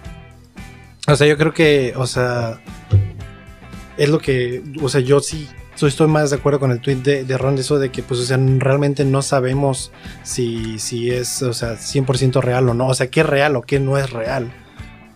O 1.08 1.16
sea, 1.16 1.26
yo 1.26 1.36
creo 1.36 1.52
que, 1.52 1.92
o 1.96 2.06
sea, 2.06 2.60
es 3.96 4.08
lo 4.08 4.18
que, 4.18 4.62
o 4.82 4.88
sea, 4.88 5.00
yo 5.00 5.20
sí 5.20 5.48
so- 5.74 5.86
estoy 5.86 6.08
más 6.08 6.30
de 6.30 6.36
acuerdo 6.36 6.60
con 6.60 6.70
el 6.70 6.80
tweet 6.80 6.96
de, 6.96 7.38
Ron, 7.38 7.56
de 7.56 7.62
eso 7.62 7.78
de 7.78 7.90
que, 7.90 8.02
pues, 8.02 8.20
o 8.20 8.24
sea, 8.24 8.38
realmente 8.58 9.04
no 9.04 9.22
sabemos 9.22 9.92
si, 10.22 10.78
si 10.78 11.10
es, 11.10 11.42
o 11.42 11.52
sea, 11.52 11.76
100% 11.76 12.40
real 12.40 12.68
o 12.68 12.74
no, 12.74 12.88
o 12.88 12.94
sea, 12.94 13.08
qué 13.08 13.20
es 13.20 13.26
real 13.26 13.56
o 13.56 13.62
qué 13.62 13.80
no 13.80 13.98
es 13.98 14.10
real. 14.10 14.52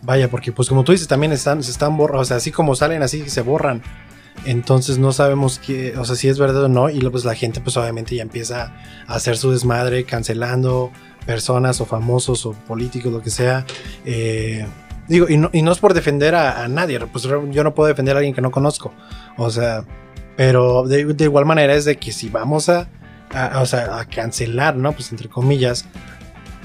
Vaya, 0.01 0.29
porque, 0.29 0.51
pues, 0.51 0.69
como 0.69 0.83
tú 0.83 0.91
dices, 0.93 1.07
también 1.07 1.31
están, 1.33 1.61
se 1.63 1.71
están 1.71 1.97
borrando, 1.97 2.21
o 2.21 2.25
sea, 2.25 2.37
así 2.37 2.51
como 2.51 2.75
salen, 2.75 3.03
así 3.03 3.29
se 3.29 3.41
borran. 3.41 3.81
Entonces 4.45 4.97
no 4.97 5.11
sabemos 5.11 5.59
qué, 5.59 5.97
o 5.97 6.05
sea, 6.05 6.15
si 6.15 6.29
es 6.29 6.39
verdad 6.39 6.63
o 6.63 6.69
no, 6.69 6.89
y 6.89 6.99
pues 7.09 7.25
la 7.25 7.35
gente, 7.35 7.59
pues 7.59 7.75
obviamente 7.75 8.15
ya 8.15 8.21
empieza 8.21 8.73
a 9.05 9.15
hacer 9.15 9.35
su 9.37 9.51
desmadre 9.51 10.05
cancelando 10.05 10.91
personas 11.25 11.81
o 11.81 11.85
famosos 11.85 12.45
o 12.45 12.53
políticos, 12.53 13.11
lo 13.11 13.21
que 13.21 13.31
sea. 13.31 13.65
Eh, 14.05 14.65
digo, 15.09 15.27
y 15.27 15.35
no, 15.35 15.49
y 15.51 15.61
no 15.61 15.73
es 15.73 15.79
por 15.79 15.93
defender 15.93 16.35
a, 16.35 16.63
a 16.63 16.67
nadie, 16.69 16.99
pues 17.01 17.25
yo 17.25 17.63
no 17.63 17.73
puedo 17.75 17.87
defender 17.89 18.15
a 18.15 18.19
alguien 18.19 18.33
que 18.33 18.41
no 18.41 18.49
conozco. 18.51 18.93
O 19.35 19.49
sea, 19.49 19.83
pero 20.39 20.83
de, 20.83 21.01
igual 21.25 21.45
manera 21.45 21.73
es 21.73 21.83
de 21.83 21.97
que 21.97 22.13
si 22.13 22.29
vamos 22.29 22.69
a, 22.69 22.87
o 23.59 23.65
sea, 23.65 23.99
a 23.99 24.05
cancelar, 24.05 24.73
¿no? 24.77 24.93
Pues 24.93 25.11
entre 25.11 25.27
comillas, 25.27 25.83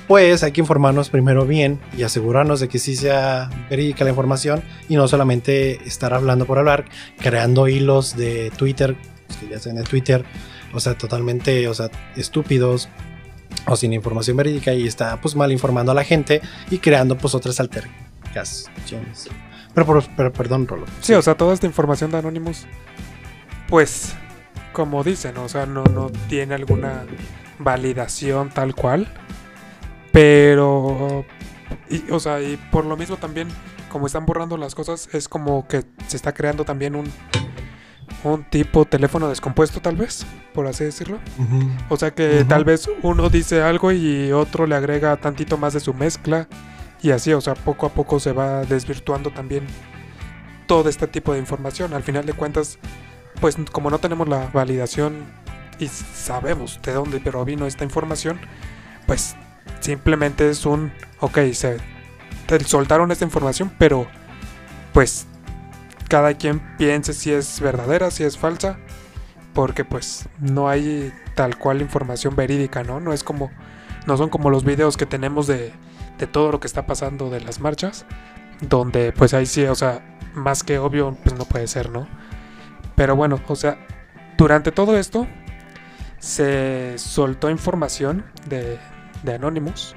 pues 0.07 0.45
hay 0.45 0.53
que 0.53 0.61
informarnos 0.61 1.11
primero 1.11 1.45
bien 1.45 1.81
y 1.99 2.05
asegurarnos 2.05 2.61
de 2.61 2.69
que 2.69 2.79
sí 2.79 2.95
sea 2.95 3.51
verídica 3.69 4.05
la 4.05 4.11
información 4.11 4.63
y 4.89 4.95
no 4.95 5.09
solamente 5.09 5.83
estar 5.89 6.15
hablando 6.15 6.47
por 6.47 6.61
hablar, 6.61 6.85
creando 7.19 7.67
hilos 7.67 8.17
de 8.17 8.53
Twitter, 8.57 8.97
pues, 9.27 9.41
que 9.41 9.49
ya 9.49 9.59
sean 9.59 9.75
de 9.75 9.83
Twitter, 9.83 10.25
o 10.73 10.79
sea, 10.79 10.97
totalmente, 10.97 11.67
o 11.67 11.75
sea, 11.75 11.91
estúpidos 12.15 12.89
o 13.67 13.75
sin 13.75 13.93
información 13.93 14.37
verídica 14.37 14.73
y 14.73 14.87
está 14.87 15.21
pues 15.21 15.35
mal 15.35 15.51
informando 15.51 15.91
a 15.91 15.97
la 15.97 16.05
gente 16.05 16.43
y 16.71 16.79
creando 16.79 17.19
pues 17.19 17.35
otras 17.35 17.59
altercaciones. 17.59 19.29
Pero, 19.75 20.01
pero 20.17 20.33
perdón, 20.33 20.69
Rolo. 20.69 20.87
Sí, 21.01 21.13
o 21.15 21.23
sea, 21.23 21.37
toda 21.37 21.53
esta 21.55 21.67
información 21.67 22.13
de 22.13 22.19
Anonymous, 22.19 22.69
pues, 23.75 24.15
como 24.73 25.03
dicen, 25.03 25.37
o 25.37 25.49
sea, 25.49 25.67
no, 25.67 25.83
no 25.83 26.09
tiene 26.29 26.55
alguna 26.55 27.05
validación 27.59 28.51
tal 28.51 28.73
cual. 28.73 29.09
Pero, 30.13 31.25
y, 31.91 32.09
o 32.13 32.21
sea, 32.21 32.41
y 32.41 32.57
por 32.71 32.85
lo 32.85 32.97
mismo 32.97 33.17
también, 33.17 33.49
como 33.91 34.07
están 34.07 34.27
borrando 34.27 34.57
las 34.59 34.77
cosas, 34.77 35.09
es 35.13 35.29
como 35.29 35.67
que 35.67 35.83
se 36.07 36.17
está 36.17 36.33
creando 36.33 36.65
también 36.65 36.95
un, 36.95 37.11
un 38.23 38.45
tipo 38.45 38.85
teléfono 38.85 39.29
descompuesto, 39.29 39.81
tal 39.81 39.97
vez, 39.97 40.25
por 40.53 40.69
así 40.69 40.85
decirlo. 40.85 41.19
O 41.89 41.97
sea 41.97 42.13
que 42.13 42.45
tal 42.49 42.65
vez 42.65 42.89
uno 43.03 43.29
dice 43.29 43.61
algo 43.61 43.91
y 43.91 44.31
otro 44.31 44.69
le 44.69 44.77
agrega 44.77 45.17
tantito 45.17 45.59
más 45.59 45.73
de 45.73 45.81
su 45.81 45.93
mezcla. 45.95 46.47
Y 47.03 47.11
así, 47.11 47.33
o 47.33 47.41
sea, 47.41 47.55
poco 47.55 47.87
a 47.87 47.89
poco 47.89 48.21
se 48.21 48.31
va 48.31 48.63
desvirtuando 48.67 49.33
también 49.33 49.67
todo 50.69 50.89
este 50.89 51.09
tipo 51.09 51.33
de 51.33 51.41
información. 51.41 51.93
Al 51.93 52.05
final 52.05 52.25
de 52.25 52.35
cuentas, 52.35 52.79
pues 53.41 53.57
como 53.73 53.91
no 53.91 53.99
tenemos 53.99 54.29
la 54.29 54.49
validación 54.53 55.25
y 55.79 55.89
sabemos 55.89 56.81
de 56.83 56.93
dónde 56.93 57.21
pero 57.21 57.45
vino 57.45 57.67
esta 57.67 57.85
información, 57.85 58.41
pues 59.07 59.37
simplemente 59.81 60.49
es 60.49 60.67
un, 60.67 60.93
ok, 61.21 61.39
se 61.53 61.79
te 62.47 62.63
soltaron 62.65 63.11
esta 63.11 63.25
información, 63.25 63.73
pero 63.79 64.07
pues 64.93 65.27
cada 66.09 66.35
quien 66.35 66.61
piense 66.77 67.13
si 67.13 67.33
es 67.33 67.61
verdadera, 67.61 68.11
si 68.11 68.25
es 68.25 68.39
falsa, 68.39 68.79
porque 69.53 69.85
pues 69.85 70.29
no 70.41 70.69
hay 70.69 71.13
tal 71.35 71.59
cual 71.59 71.81
información 71.81 72.37
verídica, 72.37 72.83
¿no? 72.83 73.01
No 73.01 73.13
es 73.13 73.25
como, 73.25 73.51
no 74.07 74.17
son 74.17 74.29
como 74.29 74.51
los 74.51 74.65
videos 74.65 74.97
que 74.97 75.07
tenemos 75.07 75.47
de, 75.47 75.73
de 76.19 76.27
todo 76.27 76.53
lo 76.53 76.61
que 76.61 76.67
está 76.67 76.87
pasando 76.87 77.31
de 77.31 77.41
las 77.41 77.61
marchas, 77.61 78.07
donde 78.61 79.13
pues 79.13 79.35
ahí 79.35 79.47
sí, 79.47 79.65
o 79.65 79.75
sea, 79.75 80.19
más 80.35 80.63
que 80.63 80.79
obvio, 80.79 81.17
pues 81.23 81.37
no 81.37 81.45
puede 81.45 81.67
ser, 81.67 81.91
¿no? 81.91 82.07
Pero 82.97 83.17
bueno, 83.17 83.41
o 83.49 83.57
sea, 83.57 83.79
durante 84.37 84.73
todo 84.73 84.97
esto 84.97 85.27
se 86.19 86.95
soltó 86.97 87.51
información 87.51 88.25
de, 88.47 88.79
de 89.23 89.35
Anonymous. 89.35 89.95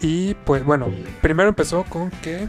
Y 0.00 0.34
pues 0.34 0.64
bueno, 0.64 0.88
primero 1.20 1.48
empezó 1.48 1.84
con 1.84 2.10
que 2.10 2.48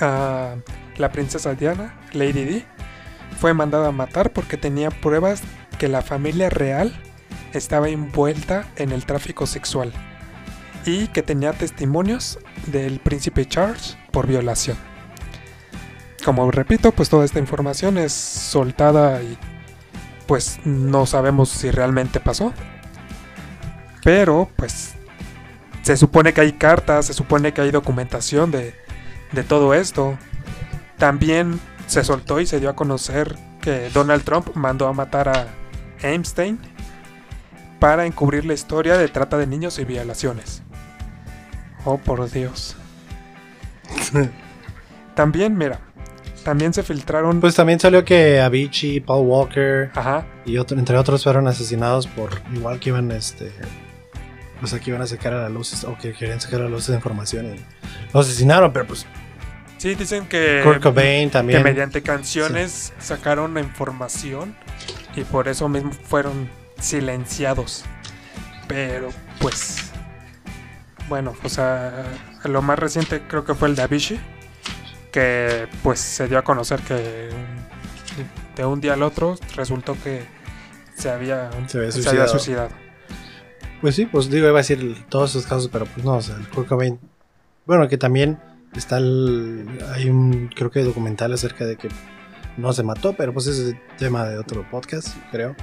ah, 0.00 0.54
la 0.96 1.12
princesa 1.12 1.54
Diana, 1.54 1.94
Lady 2.12 2.44
D, 2.44 2.64
fue 3.38 3.52
mandada 3.54 3.88
a 3.88 3.92
matar 3.92 4.32
porque 4.32 4.56
tenía 4.56 4.90
pruebas 4.90 5.42
que 5.78 5.88
la 5.88 6.02
familia 6.02 6.48
real 6.48 6.92
estaba 7.52 7.88
envuelta 7.88 8.66
en 8.76 8.92
el 8.92 9.04
tráfico 9.04 9.46
sexual 9.46 9.92
y 10.84 11.08
que 11.08 11.22
tenía 11.22 11.52
testimonios 11.52 12.38
del 12.66 13.00
príncipe 13.00 13.44
Charles 13.46 13.98
por 14.12 14.26
violación. 14.26 14.76
Como 16.26 16.50
repito, 16.50 16.90
pues 16.90 17.08
toda 17.08 17.24
esta 17.24 17.38
información 17.38 17.98
es 17.98 18.12
soltada 18.12 19.22
y 19.22 19.38
pues 20.26 20.58
no 20.64 21.06
sabemos 21.06 21.50
si 21.50 21.70
realmente 21.70 22.18
pasó. 22.18 22.52
Pero 24.02 24.50
pues 24.56 24.96
se 25.82 25.96
supone 25.96 26.34
que 26.34 26.40
hay 26.40 26.54
cartas, 26.54 27.06
se 27.06 27.12
supone 27.12 27.54
que 27.54 27.60
hay 27.60 27.70
documentación 27.70 28.50
de, 28.50 28.74
de 29.30 29.44
todo 29.44 29.72
esto. 29.72 30.18
También 30.98 31.60
se 31.86 32.02
soltó 32.02 32.40
y 32.40 32.46
se 32.46 32.58
dio 32.58 32.70
a 32.70 32.74
conocer 32.74 33.36
que 33.60 33.88
Donald 33.90 34.24
Trump 34.24 34.48
mandó 34.56 34.88
a 34.88 34.92
matar 34.92 35.28
a 35.28 35.46
Einstein 36.02 36.58
para 37.78 38.04
encubrir 38.04 38.44
la 38.44 38.54
historia 38.54 38.98
de 38.98 39.06
trata 39.06 39.38
de 39.38 39.46
niños 39.46 39.78
y 39.78 39.84
violaciones. 39.84 40.64
Oh, 41.84 41.98
por 41.98 42.28
Dios. 42.28 42.76
También, 45.14 45.56
mira, 45.56 45.85
también 46.46 46.72
se 46.72 46.84
filtraron... 46.84 47.40
Pues 47.40 47.56
también 47.56 47.80
salió 47.80 48.04
que 48.04 48.40
Avicii, 48.40 49.00
Paul 49.00 49.26
Walker 49.26 49.90
Ajá, 49.96 50.24
y 50.44 50.58
otro, 50.58 50.78
entre 50.78 50.96
otros 50.96 51.24
fueron 51.24 51.48
asesinados 51.48 52.06
por 52.06 52.30
igual 52.54 52.78
que 52.78 52.90
iban 52.90 53.10
este 53.10 53.52
pues 54.60 54.72
aquí 54.72 54.90
iban 54.90 55.02
a 55.02 55.08
sacar 55.08 55.32
a 55.34 55.42
la 55.42 55.48
luz 55.48 55.82
o 55.82 55.98
que 55.98 56.12
querían 56.12 56.40
sacar 56.40 56.60
a 56.60 56.64
la 56.64 56.70
luz 56.70 56.84
esa 56.84 56.94
información 56.94 57.46
y 57.46 57.60
los 58.14 58.28
asesinaron, 58.28 58.72
pero 58.72 58.86
pues 58.86 59.06
sí, 59.78 59.96
dicen 59.96 60.28
que... 60.28 60.60
Kurt 60.62 60.80
Cobain 60.80 61.28
que 61.28 61.32
también. 61.32 61.64
mediante 61.64 62.00
canciones 62.02 62.92
sacaron 63.00 63.52
la 63.52 63.60
información 63.60 64.54
y 65.16 65.24
por 65.24 65.48
eso 65.48 65.68
mismo 65.68 65.90
fueron 65.90 66.48
silenciados. 66.78 67.84
Pero 68.68 69.08
pues 69.40 69.90
bueno, 71.08 71.34
o 71.42 71.48
sea, 71.48 72.04
lo 72.44 72.62
más 72.62 72.78
reciente 72.78 73.22
creo 73.26 73.44
que 73.44 73.54
fue 73.54 73.66
el 73.66 73.74
de 73.74 73.82
Avicii, 73.82 74.20
que 75.16 75.66
pues 75.82 75.98
se 75.98 76.28
dio 76.28 76.36
a 76.36 76.42
conocer 76.42 76.78
que 76.80 77.30
de 78.54 78.64
un 78.66 78.82
día 78.82 78.92
al 78.92 79.02
otro 79.02 79.36
resultó 79.56 79.96
que 80.04 80.22
se 80.94 81.08
había, 81.08 81.48
Se 81.68 81.78
había 81.78 81.90
se 81.90 82.06
había 82.06 82.28
suicidado. 82.28 82.68
Pues 83.80 83.94
sí, 83.94 84.04
pues 84.04 84.28
digo, 84.28 84.46
iba 84.46 84.58
a 84.58 84.60
decir 84.60 85.06
todos 85.08 85.30
esos 85.30 85.46
casos, 85.46 85.70
pero 85.72 85.86
pues 85.86 86.04
no, 86.04 86.16
o 86.16 86.20
sea, 86.20 86.36
el 86.36 86.46
Kurt 86.50 86.68
Cobain. 86.68 87.00
Bueno, 87.64 87.88
que 87.88 87.96
también 87.96 88.38
está 88.74 88.98
el. 88.98 89.66
Hay 89.94 90.10
un, 90.10 90.50
creo 90.54 90.70
que 90.70 90.82
documental 90.82 91.32
acerca 91.32 91.64
de 91.64 91.76
que 91.76 91.88
no 92.58 92.74
se 92.74 92.82
mató, 92.82 93.14
pero 93.14 93.32
pues 93.32 93.46
ese 93.46 93.70
es 93.70 93.76
tema 93.96 94.26
de 94.26 94.36
otro 94.38 94.68
podcast, 94.70 95.16
creo. 95.30 95.56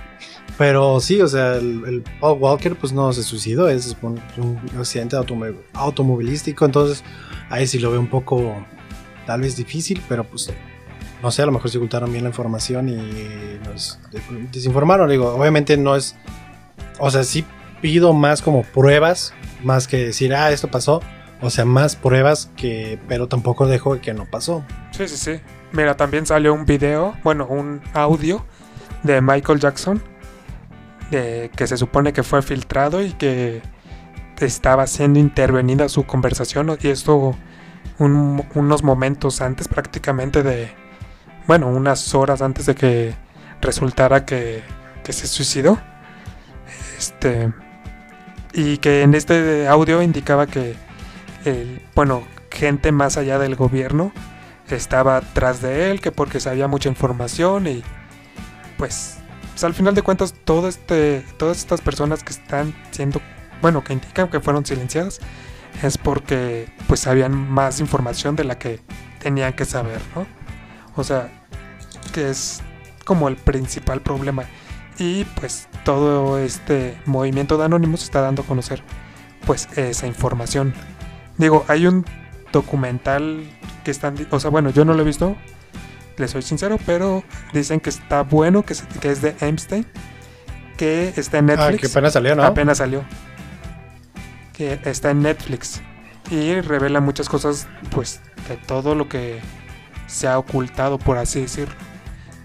Pero 0.57 0.99
sí, 0.99 1.21
o 1.21 1.27
sea, 1.27 1.57
el, 1.57 1.83
el 1.85 2.03
Paul 2.19 2.39
Walker, 2.39 2.75
pues 2.75 2.91
no 2.91 3.13
se 3.13 3.21
suicidó, 3.21 3.69
es 3.69 3.95
un, 4.01 4.19
un 4.37 4.59
accidente 4.79 5.15
automo- 5.15 5.55
automovilístico, 5.73 6.65
entonces 6.65 7.03
ahí 7.51 7.67
sí 7.67 7.77
lo 7.77 7.91
veo 7.91 7.99
un 7.99 8.09
poco, 8.09 8.65
tal 9.25 9.41
vez 9.41 9.55
difícil, 9.55 10.01
pero 10.07 10.23
pues. 10.23 10.51
No 11.21 11.31
sé, 11.31 11.41
a 11.41 11.45
lo 11.45 11.53
mejor 11.53 11.69
se 11.71 11.77
ocultaron 11.77 12.11
bien 12.11 12.23
la 12.25 12.31
información 12.31 12.89
y 12.89 13.59
nos 13.65 13.97
de- 14.11 14.21
desinformaron. 14.51 15.09
Digo, 15.09 15.33
obviamente 15.33 15.77
no 15.77 15.95
es. 15.95 16.15
O 16.99 17.09
sea, 17.11 17.23
sí 17.23 17.45
pido 17.81 18.11
más 18.13 18.41
como 18.41 18.63
pruebas, 18.63 19.33
más 19.63 19.87
que 19.87 19.97
decir, 20.05 20.33
ah, 20.35 20.51
esto 20.51 20.69
pasó. 20.69 21.01
O 21.41 21.49
sea, 21.49 21.63
más 21.65 21.95
pruebas 21.95 22.49
que, 22.57 22.99
pero 23.07 23.27
tampoco 23.27 23.67
dejo 23.67 23.99
que 24.01 24.13
no 24.13 24.25
pasó. 24.25 24.65
Sí, 24.91 25.07
sí, 25.07 25.17
sí. 25.17 25.39
Mira, 25.71 25.95
también 25.97 26.25
salió 26.25 26.53
un 26.53 26.65
video, 26.65 27.15
bueno, 27.23 27.47
un 27.47 27.81
audio 27.93 28.45
de 29.03 29.21
Michael 29.21 29.59
Jackson, 29.59 30.01
de, 31.09 31.51
que 31.55 31.67
se 31.67 31.77
supone 31.77 32.13
que 32.13 32.23
fue 32.23 32.41
filtrado 32.41 33.01
y 33.01 33.11
que 33.13 33.61
estaba 34.39 34.87
siendo 34.87 35.19
intervenida 35.19 35.87
su 35.89 36.03
conversación, 36.05 36.77
y 36.81 36.87
esto 36.89 37.35
un- 37.99 38.45
unos 38.55 38.83
momentos 38.83 39.41
antes 39.41 39.67
prácticamente 39.67 40.43
de, 40.43 40.71
bueno, 41.47 41.67
unas 41.67 42.13
horas 42.15 42.41
antes 42.41 42.65
de 42.65 42.75
que 42.75 43.15
resultara 43.61 44.25
que, 44.25 44.63
que 45.03 45.13
se 45.13 45.27
suicidó. 45.27 45.79
Este, 46.97 47.51
y 48.53 48.77
que 48.77 49.01
en 49.01 49.13
este 49.15 49.67
audio 49.67 50.01
indicaba 50.01 50.47
que, 50.47 50.75
bueno, 51.95 52.23
gente 52.51 52.91
más 52.91 53.17
allá 53.17 53.39
del 53.39 53.55
gobierno 53.55 54.11
estaba 54.69 55.17
atrás 55.17 55.61
de 55.61 55.91
él, 55.91 56.01
que 56.01 56.11
porque 56.11 56.39
sabía 56.39 56.67
mucha 56.67 56.89
información 56.89 57.67
y 57.67 57.83
pues, 58.77 59.17
pues, 59.51 59.63
al 59.63 59.73
final 59.73 59.93
de 59.93 60.01
cuentas 60.01 60.33
todo 60.45 60.67
este, 60.67 61.23
todas 61.37 61.57
estas 61.57 61.81
personas 61.81 62.23
que 62.23 62.31
están 62.33 62.73
siendo, 62.91 63.21
bueno, 63.61 63.83
que 63.83 63.93
indican 63.93 64.29
que 64.29 64.39
fueron 64.39 64.65
silenciadas, 64.65 65.19
es 65.81 65.97
porque 65.97 66.67
pues 66.87 67.01
sabían 67.01 67.33
más 67.33 67.79
información 67.79 68.35
de 68.35 68.43
la 68.43 68.57
que 68.57 68.79
tenían 69.19 69.53
que 69.53 69.65
saber, 69.65 69.99
¿no? 70.15 70.25
O 70.95 71.03
sea, 71.03 71.29
que 72.13 72.29
es 72.29 72.61
como 73.05 73.27
el 73.27 73.35
principal 73.35 74.01
problema. 74.01 74.43
Y 74.99 75.23
pues 75.25 75.67
todo 75.83 76.37
este 76.37 76.97
movimiento 77.05 77.57
de 77.57 77.65
Anonymous 77.65 78.03
está 78.03 78.21
dando 78.21 78.43
a 78.43 78.45
conocer 78.45 78.83
pues 79.45 79.67
esa 79.75 80.05
información. 80.07 80.73
Digo, 81.37 81.65
hay 81.67 81.87
un 81.87 82.05
documental 82.51 83.43
que 83.83 83.91
están, 83.91 84.15
o 84.29 84.39
sea, 84.39 84.51
bueno, 84.51 84.69
yo 84.69 84.85
no 84.85 84.93
lo 84.93 85.01
he 85.01 85.05
visto, 85.05 85.35
les 86.17 86.31
soy 86.31 86.43
sincero, 86.43 86.77
pero 86.85 87.23
dicen 87.53 87.79
que 87.79 87.89
está 87.89 88.21
bueno, 88.21 88.63
que 88.63 88.73
es, 88.73 88.83
que 89.01 89.09
es 89.11 89.21
de 89.21 89.35
Einstein, 89.41 89.85
que 90.77 91.11
está 91.17 91.39
en 91.39 91.49
Ah, 91.49 91.55
Netflix. 91.55 91.81
que 91.81 91.87
apenas 91.87 92.13
salió, 92.13 92.35
¿no? 92.35 92.43
Apenas 92.43 92.77
salió. 92.77 93.03
Que 94.53 94.79
está 94.85 95.11
en 95.11 95.23
Netflix. 95.23 95.81
Y 96.29 96.61
revela 96.61 97.01
muchas 97.01 97.27
cosas, 97.27 97.67
pues, 97.91 98.21
de 98.47 98.55
todo 98.55 98.95
lo 98.95 99.09
que 99.09 99.41
se 100.07 100.27
ha 100.27 100.37
ocultado, 100.37 100.97
por 100.97 101.17
así 101.17 101.41
decirlo. 101.41 101.75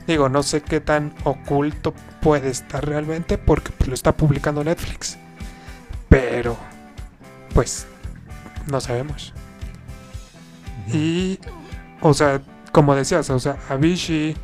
Digo, 0.06 0.28
no 0.28 0.42
sé 0.42 0.62
qué 0.62 0.80
tan 0.80 1.14
oculto 1.24 1.94
puede 2.20 2.48
estar 2.48 2.84
realmente, 2.84 3.38
porque 3.38 3.72
pues, 3.72 3.88
lo 3.88 3.94
está 3.94 4.16
publicando 4.16 4.64
Netflix. 4.64 5.18
Pero, 6.08 6.56
pues, 7.54 7.86
no 8.66 8.80
sabemos. 8.80 9.34
Y, 10.92 11.38
o 12.00 12.14
sea, 12.14 12.40
como 12.72 12.94
decías, 12.94 13.28
o 13.30 13.38
sea, 13.38 13.58
Avicii, 13.68 14.36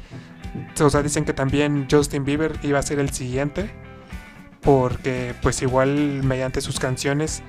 o 0.80 0.90
sea, 0.90 1.02
dicen 1.02 1.24
que 1.24 1.32
también 1.32 1.86
Justin 1.90 2.24
Bieber 2.24 2.58
iba 2.62 2.78
a 2.78 2.82
ser 2.82 2.98
el 2.98 3.10
siguiente, 3.10 3.70
porque 4.64 5.34
pues 5.42 5.60
igual 5.62 6.22
mediante 6.22 6.60
sus 6.60 6.78
canciones 6.80 7.42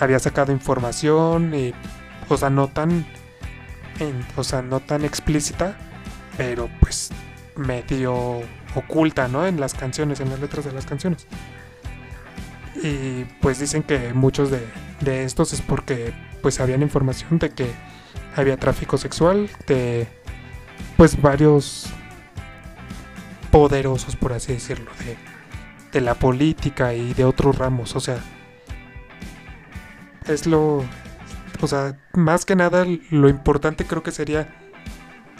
había 0.00 0.18
sacado 0.18 0.52
información 0.52 1.54
y, 1.54 1.72
o 2.28 2.36
sea, 2.36 2.50
no 2.50 2.68
tan, 2.68 3.06
en- 4.00 4.68
no 4.68 4.80
tan 4.80 5.04
explícita, 5.04 5.76
pero 6.36 6.68
pues 6.80 7.10
medio 7.56 8.40
oculta, 8.74 9.28
¿no? 9.28 9.46
En 9.46 9.58
las 9.60 9.74
canciones, 9.74 10.20
en 10.20 10.30
las 10.30 10.40
letras 10.40 10.64
de 10.64 10.72
las 10.72 10.86
canciones. 10.86 11.26
Y 12.82 13.24
pues 13.40 13.58
dicen 13.58 13.82
que 13.82 14.12
muchos 14.14 14.50
de, 14.50 14.64
de 15.00 15.24
estos 15.24 15.52
es 15.52 15.60
porque 15.62 16.12
pues 16.42 16.60
habían 16.60 16.82
información 16.82 17.38
de 17.40 17.50
que 17.50 17.70
había 18.36 18.56
tráfico 18.56 18.98
sexual 18.98 19.50
de 19.66 20.06
pues 20.96 21.20
varios 21.20 21.86
poderosos 23.50 24.14
por 24.14 24.32
así 24.32 24.52
decirlo 24.52 24.90
de, 25.04 25.16
de 25.98 26.04
la 26.04 26.14
política 26.14 26.94
y 26.94 27.14
de 27.14 27.24
otros 27.24 27.58
ramos 27.58 27.96
o 27.96 28.00
sea 28.00 28.18
es 30.26 30.46
lo 30.46 30.84
o 31.60 31.66
sea 31.66 31.98
más 32.14 32.44
que 32.44 32.54
nada 32.54 32.86
lo 33.10 33.28
importante 33.28 33.84
creo 33.84 34.02
que 34.02 34.12
sería 34.12 34.54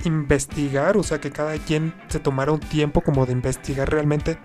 investigar 0.05 0.97
o 0.97 1.03
sea 1.03 1.21
que 1.21 1.31
cada 1.31 1.57
quien 1.59 1.95
se 2.09 2.19
tomara 2.19 2.53
un 2.53 2.61
tiempo 2.61 3.01
como 3.03 3.27
de 3.27 3.33
investigar 3.33 3.91
realmente 3.91 4.39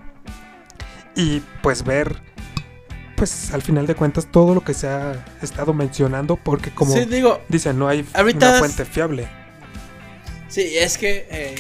y 1.16 1.42
pues 1.62 1.84
ver 1.84 2.22
pues 3.16 3.54
al 3.54 3.62
final 3.62 3.88
de 3.88 3.96
cuentas 3.96 4.28
todo 4.32 4.54
lo 4.54 4.64
que 4.64 4.74
se 4.74 4.88
ha 4.88 5.26
estado 5.42 5.74
mencionando, 5.74 6.36
porque 6.36 6.72
como 6.72 6.94
Sí, 6.94 7.06
digo, 7.06 7.40
dicen, 7.48 7.80
no 7.80 7.88
hay 7.88 8.06
una 8.36 8.60
fuente 8.60 8.84
fiable. 8.84 9.30
Sí, 10.50 10.78
es 10.78 10.98
que 10.98 11.28
eh, 11.30 11.56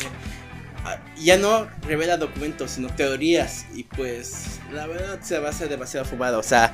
ya 1.18 1.38
no 1.38 1.68
revela 1.88 2.18
documentos, 2.18 2.72
sino 2.72 2.90
teorías. 2.90 3.66
Y 3.74 3.84
pues 3.84 4.60
la 4.72 4.88
verdad 4.88 5.20
se 5.22 5.40
va 5.40 5.48
a 5.48 5.52
hacer 5.52 5.70
demasiado 5.70 6.06
fumado. 6.06 6.40
O 6.40 6.44
sea, 6.44 6.74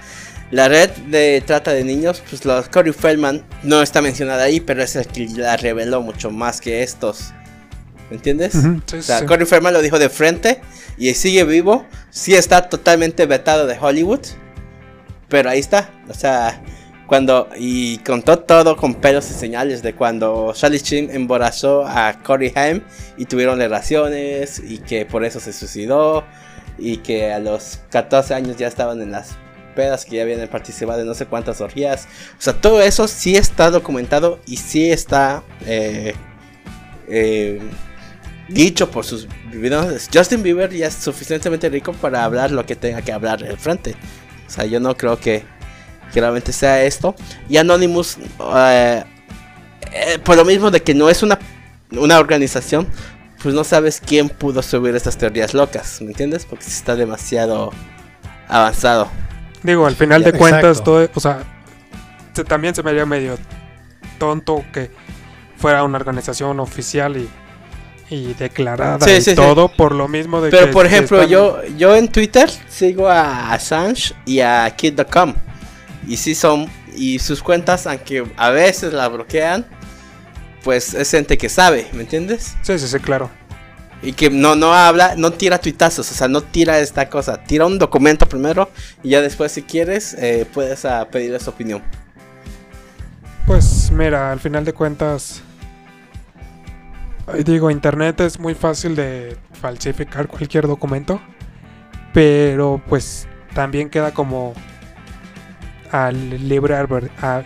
la 0.52 0.68
red 0.68 0.90
de 1.08 1.44
trata 1.46 1.72
de 1.72 1.84
niños, 1.84 2.24
pues 2.30 2.46
los 2.46 2.70
Corey 2.70 2.94
Feldman 2.94 3.46
no 3.64 3.82
está 3.82 4.02
mencionada 4.02 4.44
ahí, 4.44 4.60
pero 4.60 4.82
es 4.84 4.96
el 4.96 5.08
que 5.08 5.28
la 5.28 5.58
reveló 5.58 6.02
mucho 6.02 6.32
más 6.32 6.62
que 6.62 6.84
estos. 6.84 7.34
¿Me 8.10 8.16
entiendes? 8.16 8.54
Sí, 8.54 8.98
O 8.98 9.02
sea, 9.02 9.20
sí. 9.20 9.26
Corey 9.26 9.46
Feldman 9.46 9.74
lo 9.74 9.82
dijo 9.82 10.00
de 10.00 10.10
frente 10.10 10.62
y 10.98 11.14
sigue 11.14 11.44
vivo. 11.44 11.86
Sí 12.10 12.34
está 12.36 12.68
totalmente 12.70 13.26
vetado 13.26 13.68
de 13.68 13.78
Hollywood. 13.80 14.22
Pero 15.28 15.50
ahí 15.52 15.60
está. 15.60 15.92
O 16.10 16.14
sea, 16.16 16.60
cuando. 17.10 17.50
Y 17.58 17.98
contó 18.00 18.40
todo 18.40 18.78
con 18.78 18.96
pelos 18.96 19.30
y 19.30 19.34
señales 19.34 19.84
de 19.84 19.94
cuando 19.94 20.54
Charlie 20.56 20.80
Sheen 20.80 21.10
embarazó 21.12 21.86
a 21.86 22.14
Corey 22.24 22.54
Haim 22.56 22.82
y 23.18 23.26
tuvieron 23.26 23.60
relaciones 23.60 24.62
y 24.66 24.78
que 24.78 25.06
por 25.06 25.26
eso 25.26 25.42
se 25.42 25.52
suicidó. 25.52 26.24
Y 26.78 26.98
que 26.98 27.34
a 27.34 27.40
los 27.40 27.80
14 27.90 28.34
años 28.34 28.56
ya 28.56 28.68
estaban 28.68 29.02
en 29.02 29.12
las 29.12 29.36
pedas 29.76 30.06
que 30.06 30.16
ya 30.16 30.22
habían 30.22 30.48
participado 30.48 31.02
en 31.02 31.08
no 31.08 31.14
sé 31.14 31.26
cuántas 31.26 31.60
orgías. 31.60 32.08
O 32.38 32.42
sea, 32.42 32.54
todo 32.54 32.82
eso 32.82 33.10
sí 33.10 33.36
está 33.36 33.70
documentado 33.70 34.40
y 34.46 34.56
sí 34.56 34.90
está. 34.90 35.44
eh, 35.66 36.14
eh, 37.10 37.60
dicho 38.50 38.90
por 38.90 39.06
sus 39.06 39.28
videos. 39.52 40.10
Justin 40.14 40.44
Bieber 40.44 40.72
ya 40.72 40.88
es 40.88 40.96
suficientemente 40.96 41.70
rico 41.70 41.94
para 41.94 42.24
hablar 42.24 42.52
lo 42.52 42.66
que 42.66 42.76
tenga 42.76 43.02
que 43.02 43.12
hablar 43.12 43.44
el 43.44 43.58
frente. 43.58 43.96
O 44.48 44.50
sea, 44.50 44.66
yo 44.66 44.80
no 44.80 44.98
creo 44.98 45.20
que, 45.20 45.44
que 46.14 46.20
realmente 46.22 46.52
sea 46.54 46.84
esto. 46.84 47.16
Y 47.50 47.58
Anonymous, 47.58 48.18
eh, 48.56 49.04
eh, 49.92 50.20
por 50.24 50.36
lo 50.36 50.46
mismo 50.46 50.72
de 50.72 50.82
que 50.82 50.94
no 50.94 51.10
es 51.10 51.24
una, 51.24 51.38
una 51.92 52.20
organización, 52.20 52.88
pues 53.42 53.56
no 53.56 53.64
sabes 53.64 54.02
quién 54.06 54.30
pudo 54.30 54.62
subir 54.62 54.96
estas 54.96 55.18
teorías 55.18 55.54
locas, 55.54 56.02
¿me 56.02 56.08
entiendes? 56.08 56.46
Porque 56.46 56.66
sí 56.66 56.72
está 56.72 56.96
demasiado 56.96 57.72
avanzado. 58.48 59.10
Digo, 59.64 59.86
al 59.88 59.96
final 59.96 60.24
de 60.24 60.34
cuentas, 60.34 60.84
todo, 60.84 61.10
o 61.14 61.20
sea, 61.20 61.40
se- 62.34 62.44
también 62.44 62.74
se 62.76 62.84
me 62.84 62.90
haría 62.92 63.06
medio 63.06 63.38
tonto 64.18 64.64
que 64.74 64.92
fuera 65.58 65.84
una 65.84 65.98
organización 65.98 66.60
oficial 66.60 67.18
y, 67.18 67.30
y 68.10 68.34
declarada 68.34 69.06
Sí, 69.06 69.12
y 69.12 69.22
sí, 69.22 69.30
sí. 69.32 69.36
todo 69.36 69.68
por 69.70 69.94
lo 69.94 70.08
mismo 70.08 70.42
de 70.42 70.50
que 70.50 70.58
Pero 70.58 70.72
por 70.72 70.86
ejemplo, 70.86 71.18
están- 71.18 71.30
yo, 71.30 71.62
yo 71.78 71.96
en 71.96 72.08
Twitter 72.10 72.50
sigo 72.70 73.08
a 73.10 73.52
Assange 73.54 74.14
y 74.26 74.40
a 74.40 74.70
Kid.com. 74.76 75.34
Y 76.08 76.18
sí 76.18 76.36
son. 76.36 76.68
Y 76.96 77.20
sus 77.20 77.42
cuentas, 77.42 77.88
aunque 77.88 78.26
a 78.36 78.50
veces 78.50 78.94
la 78.94 79.08
bloquean, 79.08 79.66
pues 80.64 80.94
es 80.94 81.12
gente 81.12 81.38
que 81.38 81.50
sabe, 81.50 81.88
¿me 81.94 82.02
entiendes? 82.02 82.56
Sí, 82.62 82.78
sí, 82.78 82.88
sí, 82.88 83.00
claro. 83.00 83.30
Y 84.02 84.14
que 84.14 84.30
no, 84.30 84.56
no 84.56 84.74
habla, 84.74 85.16
no 85.18 85.32
tira 85.32 85.60
tuitazos, 85.60 86.10
o 86.10 86.14
sea, 86.14 86.28
no 86.28 86.42
tira 86.42 86.80
esta 86.80 87.10
cosa. 87.10 87.44
Tira 87.44 87.66
un 87.66 87.78
documento 87.78 88.28
primero 88.28 88.70
y 89.04 89.10
ya 89.10 89.22
después, 89.22 89.52
si 89.52 89.62
quieres, 89.62 90.14
eh, 90.14 90.46
puedes 90.54 90.86
ah, 90.86 91.08
pedirle 91.12 91.40
su 91.40 91.50
opinión. 91.50 91.82
Pues 93.46 93.92
mira, 93.92 94.32
al 94.32 94.40
final 94.40 94.64
de 94.64 94.74
cuentas, 94.74 95.42
ay, 97.28 97.44
digo, 97.44 97.72
internet 97.72 98.22
es 98.22 98.40
muy 98.40 98.54
fácil 98.54 98.96
de 98.96 99.38
falsificar 99.54 100.28
cualquier 100.28 100.68
documento, 100.68 101.20
pero 102.14 102.82
pues 102.88 103.28
también 103.54 103.90
queda 103.90 104.14
como 104.14 104.54
al 105.92 106.48
libre 106.48 106.76
al, 106.76 107.12
ah, 107.22 107.42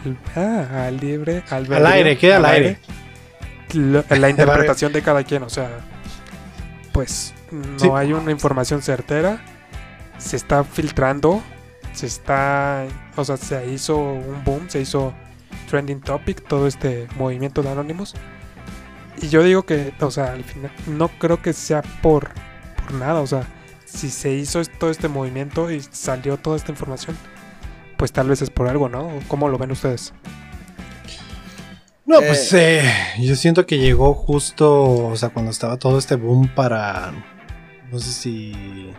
al 0.85 0.97
libre 0.97 1.43
albedrío, 1.49 1.87
aire, 1.87 2.17
queda 2.17 2.37
al 2.37 2.45
aire. 2.45 2.77
la 3.73 4.29
interpretación 4.29 4.93
de 4.93 5.01
cada 5.01 5.23
quien, 5.23 5.43
o 5.43 5.49
sea, 5.49 5.69
pues 6.91 7.33
no 7.51 7.79
Sí. 7.79 7.89
hay 7.93 8.13
una 8.13 8.31
información 8.31 8.81
certera, 8.81 9.41
se 10.17 10.35
está 10.35 10.63
filtrando, 10.63 11.41
se 11.93 12.05
está, 12.07 12.85
o 13.15 13.25
sea, 13.25 13.37
se 13.37 13.67
hizo 13.71 13.97
un 13.97 14.43
boom, 14.43 14.69
se 14.69 14.81
hizo 14.81 15.13
trending 15.69 16.01
topic 16.01 16.47
todo 16.47 16.67
este 16.67 17.07
movimiento 17.17 17.63
de 17.63 17.71
Anonymous. 17.71 18.13
Y 19.21 19.29
yo 19.29 19.43
digo 19.43 19.63
que, 19.63 19.93
o 20.01 20.11
sea, 20.11 20.33
al 20.33 20.43
final 20.43 20.71
no 20.87 21.07
creo 21.07 21.41
que 21.41 21.53
sea 21.53 21.81
por, 22.01 22.29
por 22.75 22.93
nada, 22.95 23.21
o 23.21 23.27
sea, 23.27 23.43
si 23.85 24.09
se 24.09 24.31
hizo 24.33 24.63
todo 24.79 24.89
este 24.89 25.07
movimiento 25.07 25.71
y 25.71 25.81
salió 25.81 26.37
toda 26.37 26.57
esta 26.57 26.71
información, 26.71 27.15
pues 28.03 28.11
tal 28.11 28.27
vez 28.27 28.41
es 28.41 28.49
por 28.49 28.67
algo, 28.67 28.89
¿no? 28.89 29.09
¿Cómo 29.29 29.47
lo 29.47 29.57
ven 29.57 29.71
ustedes? 29.71 30.11
No, 32.05 32.17
pues 32.17 32.51
eh, 32.53 32.83
yo 33.17 33.33
siento 33.37 33.65
que 33.65 33.77
llegó 33.77 34.13
justo, 34.13 34.83
o 35.07 35.15
sea, 35.15 35.29
cuando 35.29 35.51
estaba 35.51 35.77
todo 35.77 35.97
este 35.97 36.15
boom 36.17 36.49
para, 36.53 37.13
no 37.89 37.99
sé 37.99 38.11
si 38.11 38.91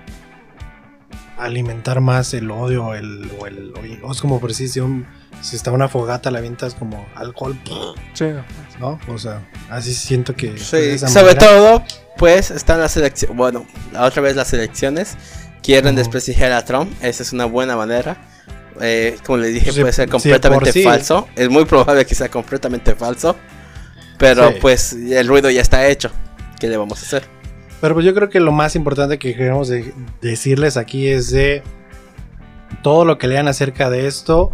alimentar 1.36 2.00
más 2.00 2.32
el 2.32 2.50
odio 2.50 2.94
el, 2.94 3.30
o 3.38 3.46
el, 3.46 3.74
o 4.02 4.10
es 4.10 4.20
como 4.22 4.40
por 4.40 4.54
si, 4.54 4.68
si, 4.68 4.80
un- 4.80 5.06
si 5.42 5.54
está 5.56 5.70
una 5.70 5.88
fogata, 5.88 6.30
la 6.30 6.38
avientas 6.38 6.74
como 6.74 7.04
alcohol, 7.14 7.58
Sí, 8.14 8.28
¿no? 8.80 8.98
O 9.08 9.18
sea, 9.18 9.46
así 9.68 9.92
siento 9.92 10.34
que... 10.34 10.56
Sí, 10.56 10.98
sobre 10.98 11.34
manera. 11.34 11.38
todo, 11.40 11.82
pues 12.16 12.50
están 12.50 12.80
las 12.80 12.96
elecciones. 12.96 13.36
Bueno, 13.36 13.66
la 13.92 14.04
otra 14.04 14.22
vez 14.22 14.34
las 14.34 14.50
elecciones. 14.54 15.18
Quieren 15.62 15.88
Ujú. 15.90 15.96
desprestigiar 15.98 16.52
a 16.52 16.64
Trump. 16.64 16.90
Esa 17.02 17.22
es 17.22 17.34
una 17.34 17.44
buena 17.44 17.76
manera. 17.76 18.16
Eh, 18.80 19.16
como 19.24 19.38
les 19.38 19.54
dije, 19.54 19.72
Sí, 19.72 19.80
puede 19.80 19.92
ser 19.92 20.08
completamente 20.08 20.72
sí. 20.72 20.82
falso. 20.82 21.28
Es 21.36 21.48
muy 21.48 21.64
probable 21.64 22.04
que 22.06 22.14
sea 22.14 22.28
completamente 22.28 22.94
falso. 22.94 23.36
Pero 24.18 24.52
pues 24.60 24.92
el 24.92 25.26
ruido 25.28 25.50
ya 25.50 25.60
está 25.60 25.86
hecho. 25.88 26.10
¿Qué 26.60 26.68
le 26.68 26.76
vamos 26.76 27.00
a 27.02 27.06
hacer? 27.06 27.24
Pero 27.80 27.94
pues 27.94 28.06
yo 28.06 28.14
creo 28.14 28.30
que 28.30 28.40
lo 28.40 28.52
más 28.52 28.76
importante 28.76 29.18
que 29.18 29.34
queremos 29.34 29.68
de- 29.68 29.92
decirles 30.22 30.76
aquí 30.76 31.08
es 31.08 31.30
de 31.30 31.62
todo 32.82 33.04
lo 33.04 33.18
que 33.18 33.26
lean 33.28 33.48
acerca 33.48 33.90
de 33.90 34.06
esto, 34.06 34.50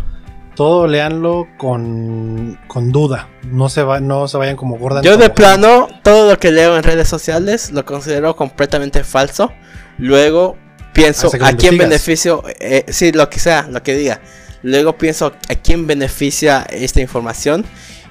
todo 0.56 0.86
leanlo 0.86 1.46
con, 1.58 2.58
con 2.66 2.90
duda. 2.90 3.28
No 3.50 3.68
se, 3.68 3.82
va, 3.82 4.00
no 4.00 4.28
se 4.28 4.36
vayan 4.36 4.56
como 4.56 4.78
gordas. 4.78 5.04
Yo 5.04 5.16
de 5.16 5.30
plano, 5.30 5.88
todo 6.02 6.30
lo 6.30 6.38
que 6.38 6.50
leo 6.50 6.76
en 6.76 6.82
redes 6.82 7.08
sociales 7.08 7.70
lo 7.70 7.84
considero 7.84 8.34
completamente 8.36 9.04
falso. 9.04 9.52
Luego 9.98 10.56
pienso 10.92 11.30
a 11.40 11.52
quién 11.52 11.78
beneficio, 11.78 12.42
eh, 12.60 12.84
sí, 12.88 13.12
lo 13.12 13.28
que 13.30 13.38
sea, 13.38 13.68
lo 13.70 13.82
que 13.82 13.94
diga. 13.94 14.20
Luego 14.62 14.96
pienso 14.98 15.34
a 15.48 15.54
quién 15.54 15.86
beneficia 15.86 16.66
esta 16.70 17.00
información. 17.00 17.64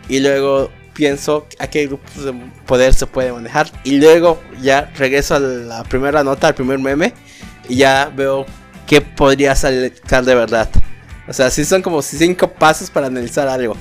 Y 0.07 0.19
luego 0.19 0.71
pienso 0.93 1.47
a 1.59 1.67
qué 1.67 1.85
grupos 1.85 2.25
de 2.25 2.33
poder 2.65 2.93
se 2.93 3.05
puede 3.05 3.31
manejar. 3.31 3.71
Y 3.83 3.99
luego 3.99 4.41
ya 4.61 4.91
regreso 4.97 5.35
a 5.35 5.39
la 5.39 5.83
primera 5.83 6.23
nota, 6.23 6.47
al 6.47 6.55
primer 6.55 6.79
meme. 6.79 7.13
Y 7.67 7.77
ya 7.77 8.11
veo 8.15 8.45
qué 8.87 9.01
podría 9.01 9.55
salir 9.55 9.93
de 9.93 10.35
verdad. 10.35 10.69
O 11.27 11.33
sea, 11.33 11.51
sí 11.51 11.63
son 11.63 11.83
como 11.83 12.01
cinco 12.01 12.51
pasos 12.51 12.89
para 12.89 13.07
analizar 13.07 13.47
algo. 13.47 13.77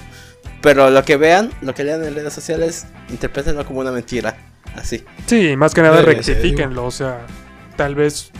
Pero 0.60 0.90
lo 0.90 1.02
que 1.04 1.16
vean, 1.16 1.50
lo 1.62 1.74
que 1.74 1.84
lean 1.84 2.04
en 2.04 2.14
redes 2.14 2.34
sociales, 2.34 2.86
interpretenlo 3.08 3.64
como 3.64 3.80
una 3.80 3.90
mentira. 3.90 4.36
Así. 4.74 5.04
Sí, 5.26 5.56
más 5.56 5.74
que 5.74 5.82
nada 5.82 6.02
rectifíquenlo, 6.02 6.84
o 6.84 6.90
sea, 6.90 7.26
tal 7.76 7.94
vez 7.94 8.30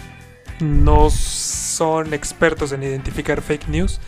no 0.61 1.11
son 1.11 2.13
expertos 2.15 2.73
en 2.73 2.83
identificar 2.83 3.41
fake 3.43 3.69
news, 3.69 4.01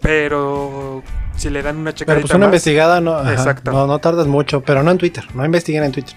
pero 0.00 1.02
si 1.36 1.50
le 1.50 1.62
dan 1.62 1.76
una 1.76 1.90
Pero 1.90 1.96
checadita 1.98 2.20
pues 2.22 2.30
una 2.34 2.38
más- 2.46 2.48
investigada 2.48 3.00
no, 3.00 3.14
ajá, 3.14 3.32
Exacto. 3.32 3.72
no, 3.72 3.86
no 3.86 3.98
tardas 3.98 4.26
mucho, 4.26 4.62
pero 4.62 4.82
no 4.82 4.90
en 4.90 4.98
Twitter. 4.98 5.24
No 5.34 5.44
investiguen 5.44 5.84
en 5.84 5.92
Twitter. 5.92 6.14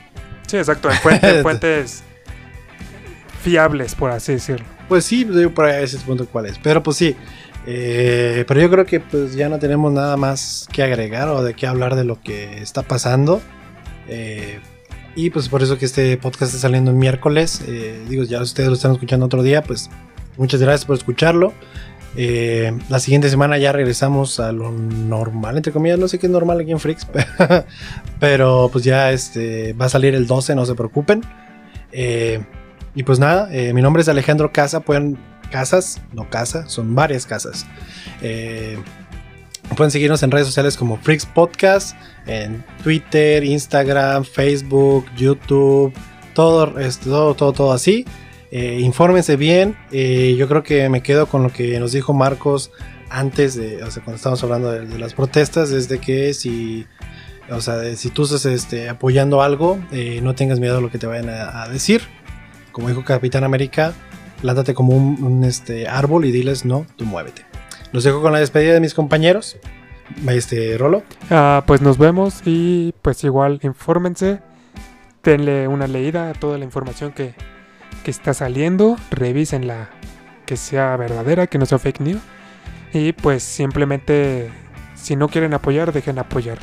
Sí, 0.48 0.58
exacto, 0.58 0.90
en 0.90 0.98
fuente- 0.98 1.38
en 1.38 1.42
fuentes 1.44 2.04
fiables, 3.42 3.96
por 3.96 4.12
así 4.12 4.34
decirlo. 4.34 4.66
Pues 4.88 5.06
sí, 5.06 5.24
digo 5.24 5.52
por 5.52 5.66
ahí 5.66 5.84
ese 5.84 5.98
punto 6.00 6.28
cuál 6.28 6.46
es. 6.48 6.58
Pero 6.60 6.82
pues 6.84 6.98
sí. 6.98 7.16
eh, 7.68 8.44
pero 8.48 8.62
yo 8.62 8.70
creo 8.70 8.86
que 8.86 9.00
pues 9.00 9.36
ya 9.36 9.50
no 9.50 9.58
tenemos 9.60 9.92
nada 9.92 10.18
más 10.18 10.68
que 10.72 10.84
agregar 10.84 11.30
o 11.30 11.44
de 11.44 11.54
qué 11.56 11.66
hablar 11.68 11.96
de 11.96 12.04
lo 12.04 12.22
que 12.22 12.62
está 12.62 12.84
pasando. 12.84 13.42
Eh, 14.08 14.60
y 15.16 15.30
pues 15.30 15.50
por 15.50 15.64
eso 15.64 15.78
que 15.78 15.86
este 15.86 16.18
podcast 16.18 16.54
está 16.54 16.60
saliendo 16.68 16.92
el 16.92 16.98
miércoles. 16.98 17.62
Eh, 17.68 18.04
digo, 18.10 18.24
ya 18.24 18.42
ustedes 18.42 18.70
lo 18.70 18.76
están 18.76 18.92
escuchando 18.92 19.26
otro 19.26 19.44
día, 19.44 19.64
pues 19.64 19.90
muchas 20.38 20.62
gracias 20.62 20.86
por 20.86 20.98
escucharlo. 20.98 21.54
Eh, 22.18 22.78
la 22.88 23.00
siguiente 23.00 23.30
semana 23.30 23.58
ya 23.58 23.74
regresamos 23.74 24.40
a 24.40 24.52
lo 24.54 24.72
normal, 24.72 25.58
entre 25.58 25.74
comillas, 25.74 26.00
no 26.00 26.08
sé 26.08 26.18
qué 26.18 26.28
es 26.28 26.32
normal 26.32 26.62
aquí 26.62 26.72
en 26.72 26.80
Freaks, 26.80 27.08
pero 28.20 28.70
pues 28.72 28.86
ya 28.86 29.12
este 29.12 29.74
va 29.74 29.86
a 29.86 29.90
salir 29.90 30.16
el 30.16 30.26
12, 30.26 30.56
no 30.56 30.66
se 30.66 30.76
preocupen. 30.76 31.24
Eh, 31.92 32.42
y 32.94 33.04
pues 33.04 33.20
nada, 33.20 33.50
eh, 33.52 33.74
mi 33.74 33.82
nombre 33.82 34.02
es 34.02 34.08
Alejandro 34.08 34.54
Casa, 34.54 34.80
pueden 34.80 35.18
casas, 35.52 36.02
no 36.14 36.30
casa, 36.30 36.68
son 36.70 36.96
varias 36.96 37.26
casas. 37.26 37.66
Pueden 39.76 39.92
seguirnos 39.92 40.24
en 40.24 40.32
redes 40.32 40.48
sociales 40.48 40.78
como 40.78 40.98
Freaks 40.98 41.26
Podcast, 41.26 41.98
en 42.28 42.64
Twitter, 42.84 43.44
Instagram, 43.44 44.24
Facebook, 44.24 45.06
YouTube, 45.18 45.94
todo, 46.34 46.74
todo, 47.04 47.36
todo, 47.36 47.54
todo 47.54 47.74
así. 47.74 48.06
Eh, 48.52 48.80
infórmense 48.80 49.36
bien. 49.36 49.76
Eh, 49.92 50.36
yo 50.38 50.48
creo 50.48 50.64
que 50.64 50.88
me 50.90 51.02
quedo 51.02 51.28
con 51.28 51.44
lo 51.44 51.52
que 51.52 51.78
nos 51.80 51.92
dijo 51.92 52.14
Marcos 52.14 52.72
antes 53.10 53.56
de, 53.56 53.84
o 53.84 53.92
sea, 53.92 54.04
cuando 54.04 54.16
estábamos 54.18 54.44
hablando 54.44 54.72
de, 54.72 55.00
las 55.00 55.14
protestas, 55.14 55.72
es 55.72 55.90
de 55.90 56.00
que 56.00 56.34
si, 56.34 56.86
o 57.50 57.60
sea, 57.60 57.96
si 57.96 58.10
tú 58.10 58.24
estás 58.24 58.46
este, 58.46 58.90
apoyando 58.90 59.42
algo, 59.42 59.80
eh, 59.92 60.20
no 60.22 60.36
tengas 60.36 60.60
miedo 60.60 60.78
a 60.78 60.82
lo 60.82 60.90
que 60.90 61.00
te 61.00 61.08
vayan 61.08 61.30
a, 61.30 61.68
decir. 61.68 62.02
Como 62.72 62.90
dijo 62.90 63.04
Capitán 63.04 63.44
América, 63.44 63.94
plántate 64.42 64.74
como 64.74 64.96
un, 64.96 65.24
un, 65.24 65.44
este, 65.44 65.88
árbol 65.88 66.26
y 66.26 66.32
diles, 66.32 66.66
no, 66.66 66.86
tú 66.98 67.06
muévete. 67.06 67.55
Los 67.96 68.04
dejo 68.04 68.22
con 68.22 68.34
la 68.34 68.40
despedida 68.40 68.74
de 68.74 68.82
mis 68.82 68.94
compañeros. 68.94 69.56
Este, 70.28 70.78
Rolo. 70.78 71.04
Ah, 71.30 71.64
pues 71.66 71.80
nos 71.80 71.98
vemos 71.98 72.42
y 72.44 72.94
pues 73.02 73.24
igual 73.24 73.62
infórmense, 73.64 74.42
denle 75.24 75.70
una 75.70 75.88
leída 75.88 76.30
a 76.30 76.34
toda 76.34 76.58
la 76.58 76.66
información 76.66 77.14
que, 77.14 77.36
que 78.04 78.12
está 78.12 78.34
saliendo, 78.34 78.98
revísenla 79.12 79.92
que 80.46 80.58
sea 80.58 80.98
verdadera, 80.98 81.48
que 81.48 81.58
no 81.58 81.66
sea 81.66 81.80
fake 81.80 82.02
news. 82.02 82.22
Y 82.92 83.14
pues 83.14 83.44
simplemente, 83.44 84.52
si 84.96 85.16
no 85.16 85.30
quieren 85.30 85.54
apoyar, 85.54 85.94
dejen 85.94 86.20
apoyar. 86.20 86.60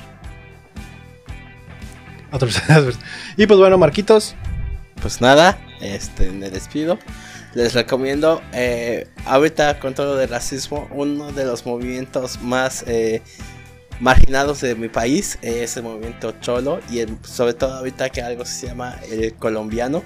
Otros. 2.30 2.60
y 3.38 3.46
pues 3.46 3.58
bueno, 3.58 3.78
Marquitos. 3.78 4.34
Pues 5.00 5.22
nada, 5.22 5.58
este, 5.80 6.30
me 6.30 6.50
despido. 6.50 6.98
Les 7.54 7.74
recomiendo, 7.74 8.40
eh, 8.54 9.08
ahorita 9.26 9.78
con 9.78 9.94
todo 9.94 10.20
el 10.20 10.28
racismo, 10.28 10.88
uno 10.90 11.32
de 11.32 11.44
los 11.44 11.66
movimientos 11.66 12.40
más 12.40 12.82
eh, 12.86 13.20
marginados 14.00 14.62
de 14.62 14.74
mi 14.74 14.88
país 14.88 15.38
es 15.42 15.76
el 15.76 15.82
movimiento 15.82 16.32
cholo 16.40 16.80
y 16.90 17.00
el, 17.00 17.18
sobre 17.22 17.52
todo 17.52 17.74
ahorita 17.74 18.08
que 18.08 18.22
algo 18.22 18.46
se 18.46 18.68
llama 18.68 18.98
el 19.10 19.34
colombiano, 19.34 20.02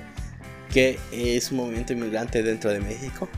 que 0.72 0.98
es 1.12 1.52
un 1.52 1.58
movimiento 1.58 1.92
inmigrante 1.92 2.42
dentro 2.42 2.72
de 2.72 2.80
México 2.80 3.28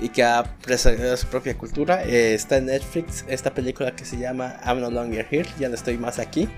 y 0.00 0.08
que 0.08 0.24
ha 0.24 0.44
preservado 0.62 1.14
su 1.16 1.26
propia 1.26 1.56
cultura. 1.56 2.04
Eh, 2.04 2.32
está 2.32 2.56
en 2.56 2.66
Netflix 2.66 3.24
esta 3.28 3.52
película 3.52 3.94
que 3.94 4.06
se 4.06 4.16
llama 4.16 4.56
I'm 4.66 4.80
No 4.80 4.90
Longer 4.90 5.26
Here, 5.30 5.48
ya 5.58 5.68
no 5.68 5.74
estoy 5.74 5.98
más 5.98 6.18
aquí. 6.18 6.48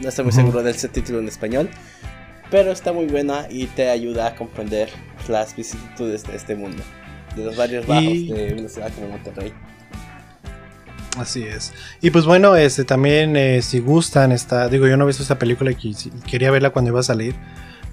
No 0.00 0.08
estoy 0.10 0.24
muy 0.24 0.32
seguro 0.32 0.62
del 0.62 0.76
título 0.76 1.18
en 1.18 1.26
español, 1.26 1.68
pero 2.50 2.72
está 2.72 2.92
muy 2.92 3.06
buena 3.06 3.46
y 3.50 3.66
te 3.66 3.88
ayuda 3.90 4.28
a 4.28 4.34
comprender 4.34 4.88
las 5.28 5.54
vicisitudes 5.56 6.24
de 6.24 6.36
este 6.36 6.54
mundo, 6.56 6.82
de 7.36 7.44
los 7.44 7.56
varios 7.56 7.86
bajos 7.86 8.04
Y- 8.04 8.28
de 8.32 8.54
una 8.58 8.68
ciudad 8.68 8.90
como 8.94 9.08
Monterrey. 9.08 9.52
Así 11.16 11.42
es. 11.42 11.72
Y 12.00 12.10
pues 12.10 12.26
bueno, 12.26 12.54
este 12.54 12.84
también 12.84 13.34
eh, 13.36 13.60
si 13.62 13.80
gustan 13.80 14.30
esta, 14.30 14.68
digo 14.68 14.86
yo 14.86 14.96
no 14.96 15.04
he 15.04 15.06
visto 15.08 15.22
esta 15.22 15.38
película 15.38 15.72
y 15.72 15.94
quería 16.30 16.50
verla 16.50 16.70
cuando 16.70 16.90
iba 16.90 17.00
a 17.00 17.02
salir, 17.02 17.34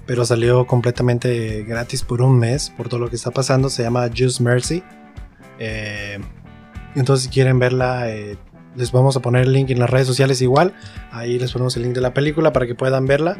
pero 0.06 0.24
salió 0.24 0.64
completamente 0.66 1.64
gratis 1.64 2.02
por 2.02 2.22
un 2.22 2.38
mes 2.38 2.70
por 2.76 2.88
todo 2.88 3.00
lo 3.00 3.10
que 3.10 3.16
está 3.16 3.32
pasando. 3.32 3.68
Se 3.68 3.82
llama 3.82 4.08
Just 4.16 4.40
Mercy. 4.40 4.82
Eh, 5.58 6.18
entonces 6.94 7.24
si 7.24 7.30
quieren 7.30 7.58
verla, 7.58 8.08
eh, 8.10 8.36
les 8.76 8.92
vamos 8.92 9.16
a 9.16 9.20
poner 9.20 9.42
el 9.42 9.52
link 9.52 9.70
en 9.70 9.80
las 9.80 9.90
redes 9.90 10.06
sociales 10.06 10.40
igual. 10.40 10.72
Ahí 11.10 11.38
les 11.40 11.50
ponemos 11.50 11.76
el 11.76 11.82
link 11.82 11.94
de 11.94 12.02
la 12.02 12.14
película 12.14 12.52
para 12.52 12.66
que 12.68 12.76
puedan 12.76 13.06
verla. 13.06 13.38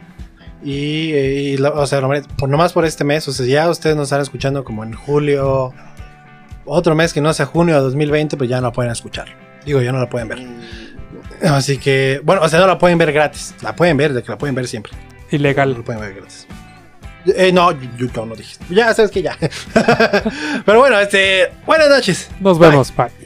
Y, 0.65 1.13
eh, 1.13 1.55
y 1.59 1.63
o 1.63 1.87
sea, 1.87 2.01
nomás- 2.01 2.27
por, 2.39 2.49
nomás 2.49 2.73
por 2.73 2.85
este 2.85 3.05
mes, 3.05 3.27
o 3.29 3.33
sea, 3.33 3.47
ya 3.47 3.69
ustedes 3.71 3.95
nos 3.97 4.05
están 4.09 4.21
escuchando 4.23 4.65
como 4.65 4.83
en 4.85 4.95
julio, 4.95 5.73
otro 6.65 6.95
mes 6.95 7.13
que 7.13 7.21
no 7.21 7.33
sea 7.33 7.47
junio 7.47 7.75
de 7.75 7.81
2020, 7.83 8.37
pues 8.37 8.49
ya 8.51 8.57
no 8.57 8.69
la 8.69 8.73
pueden 8.73 8.91
escuchar. 8.91 9.29
Digo, 9.65 9.81
ya 9.83 9.93
no 9.93 9.99
la 10.01 10.09
pueden 10.09 10.29
ver. 10.29 10.41
Mm, 10.41 10.61
Así 11.49 11.77
que, 11.79 12.21
bueno, 12.25 12.43
o 12.43 12.49
sea, 12.49 12.61
no 12.61 12.67
la 12.67 12.79
pueden 12.79 12.99
ver 12.99 13.13
gratis. 13.13 13.55
La 13.63 13.77
pueden 13.77 13.97
ver, 13.97 14.13
de 14.13 14.23
que 14.23 14.31
la 14.31 14.39
pueden 14.39 14.55
ver 14.55 14.67
siempre. 14.67 14.93
No 14.95 15.37
Ilegal. 15.37 15.75
la 15.75 15.83
pueden 15.85 16.01
ver 16.01 16.15
gratis. 16.15 16.47
Eh, 17.27 17.51
no, 17.53 17.73
yo, 17.73 18.07
yo 18.13 18.25
no 18.27 18.35
dije. 18.37 18.57
Ya 18.71 18.95
sabes 18.95 19.11
que 19.11 19.21
ya. 19.23 19.37
Pero 20.65 20.79
bueno, 20.79 20.99
este, 21.01 21.51
buenas 21.67 21.89
noches. 21.89 22.31
Nos 22.41 22.59
Bye. 22.59 22.71
vemos. 22.71 22.95
Bye. 22.97 23.26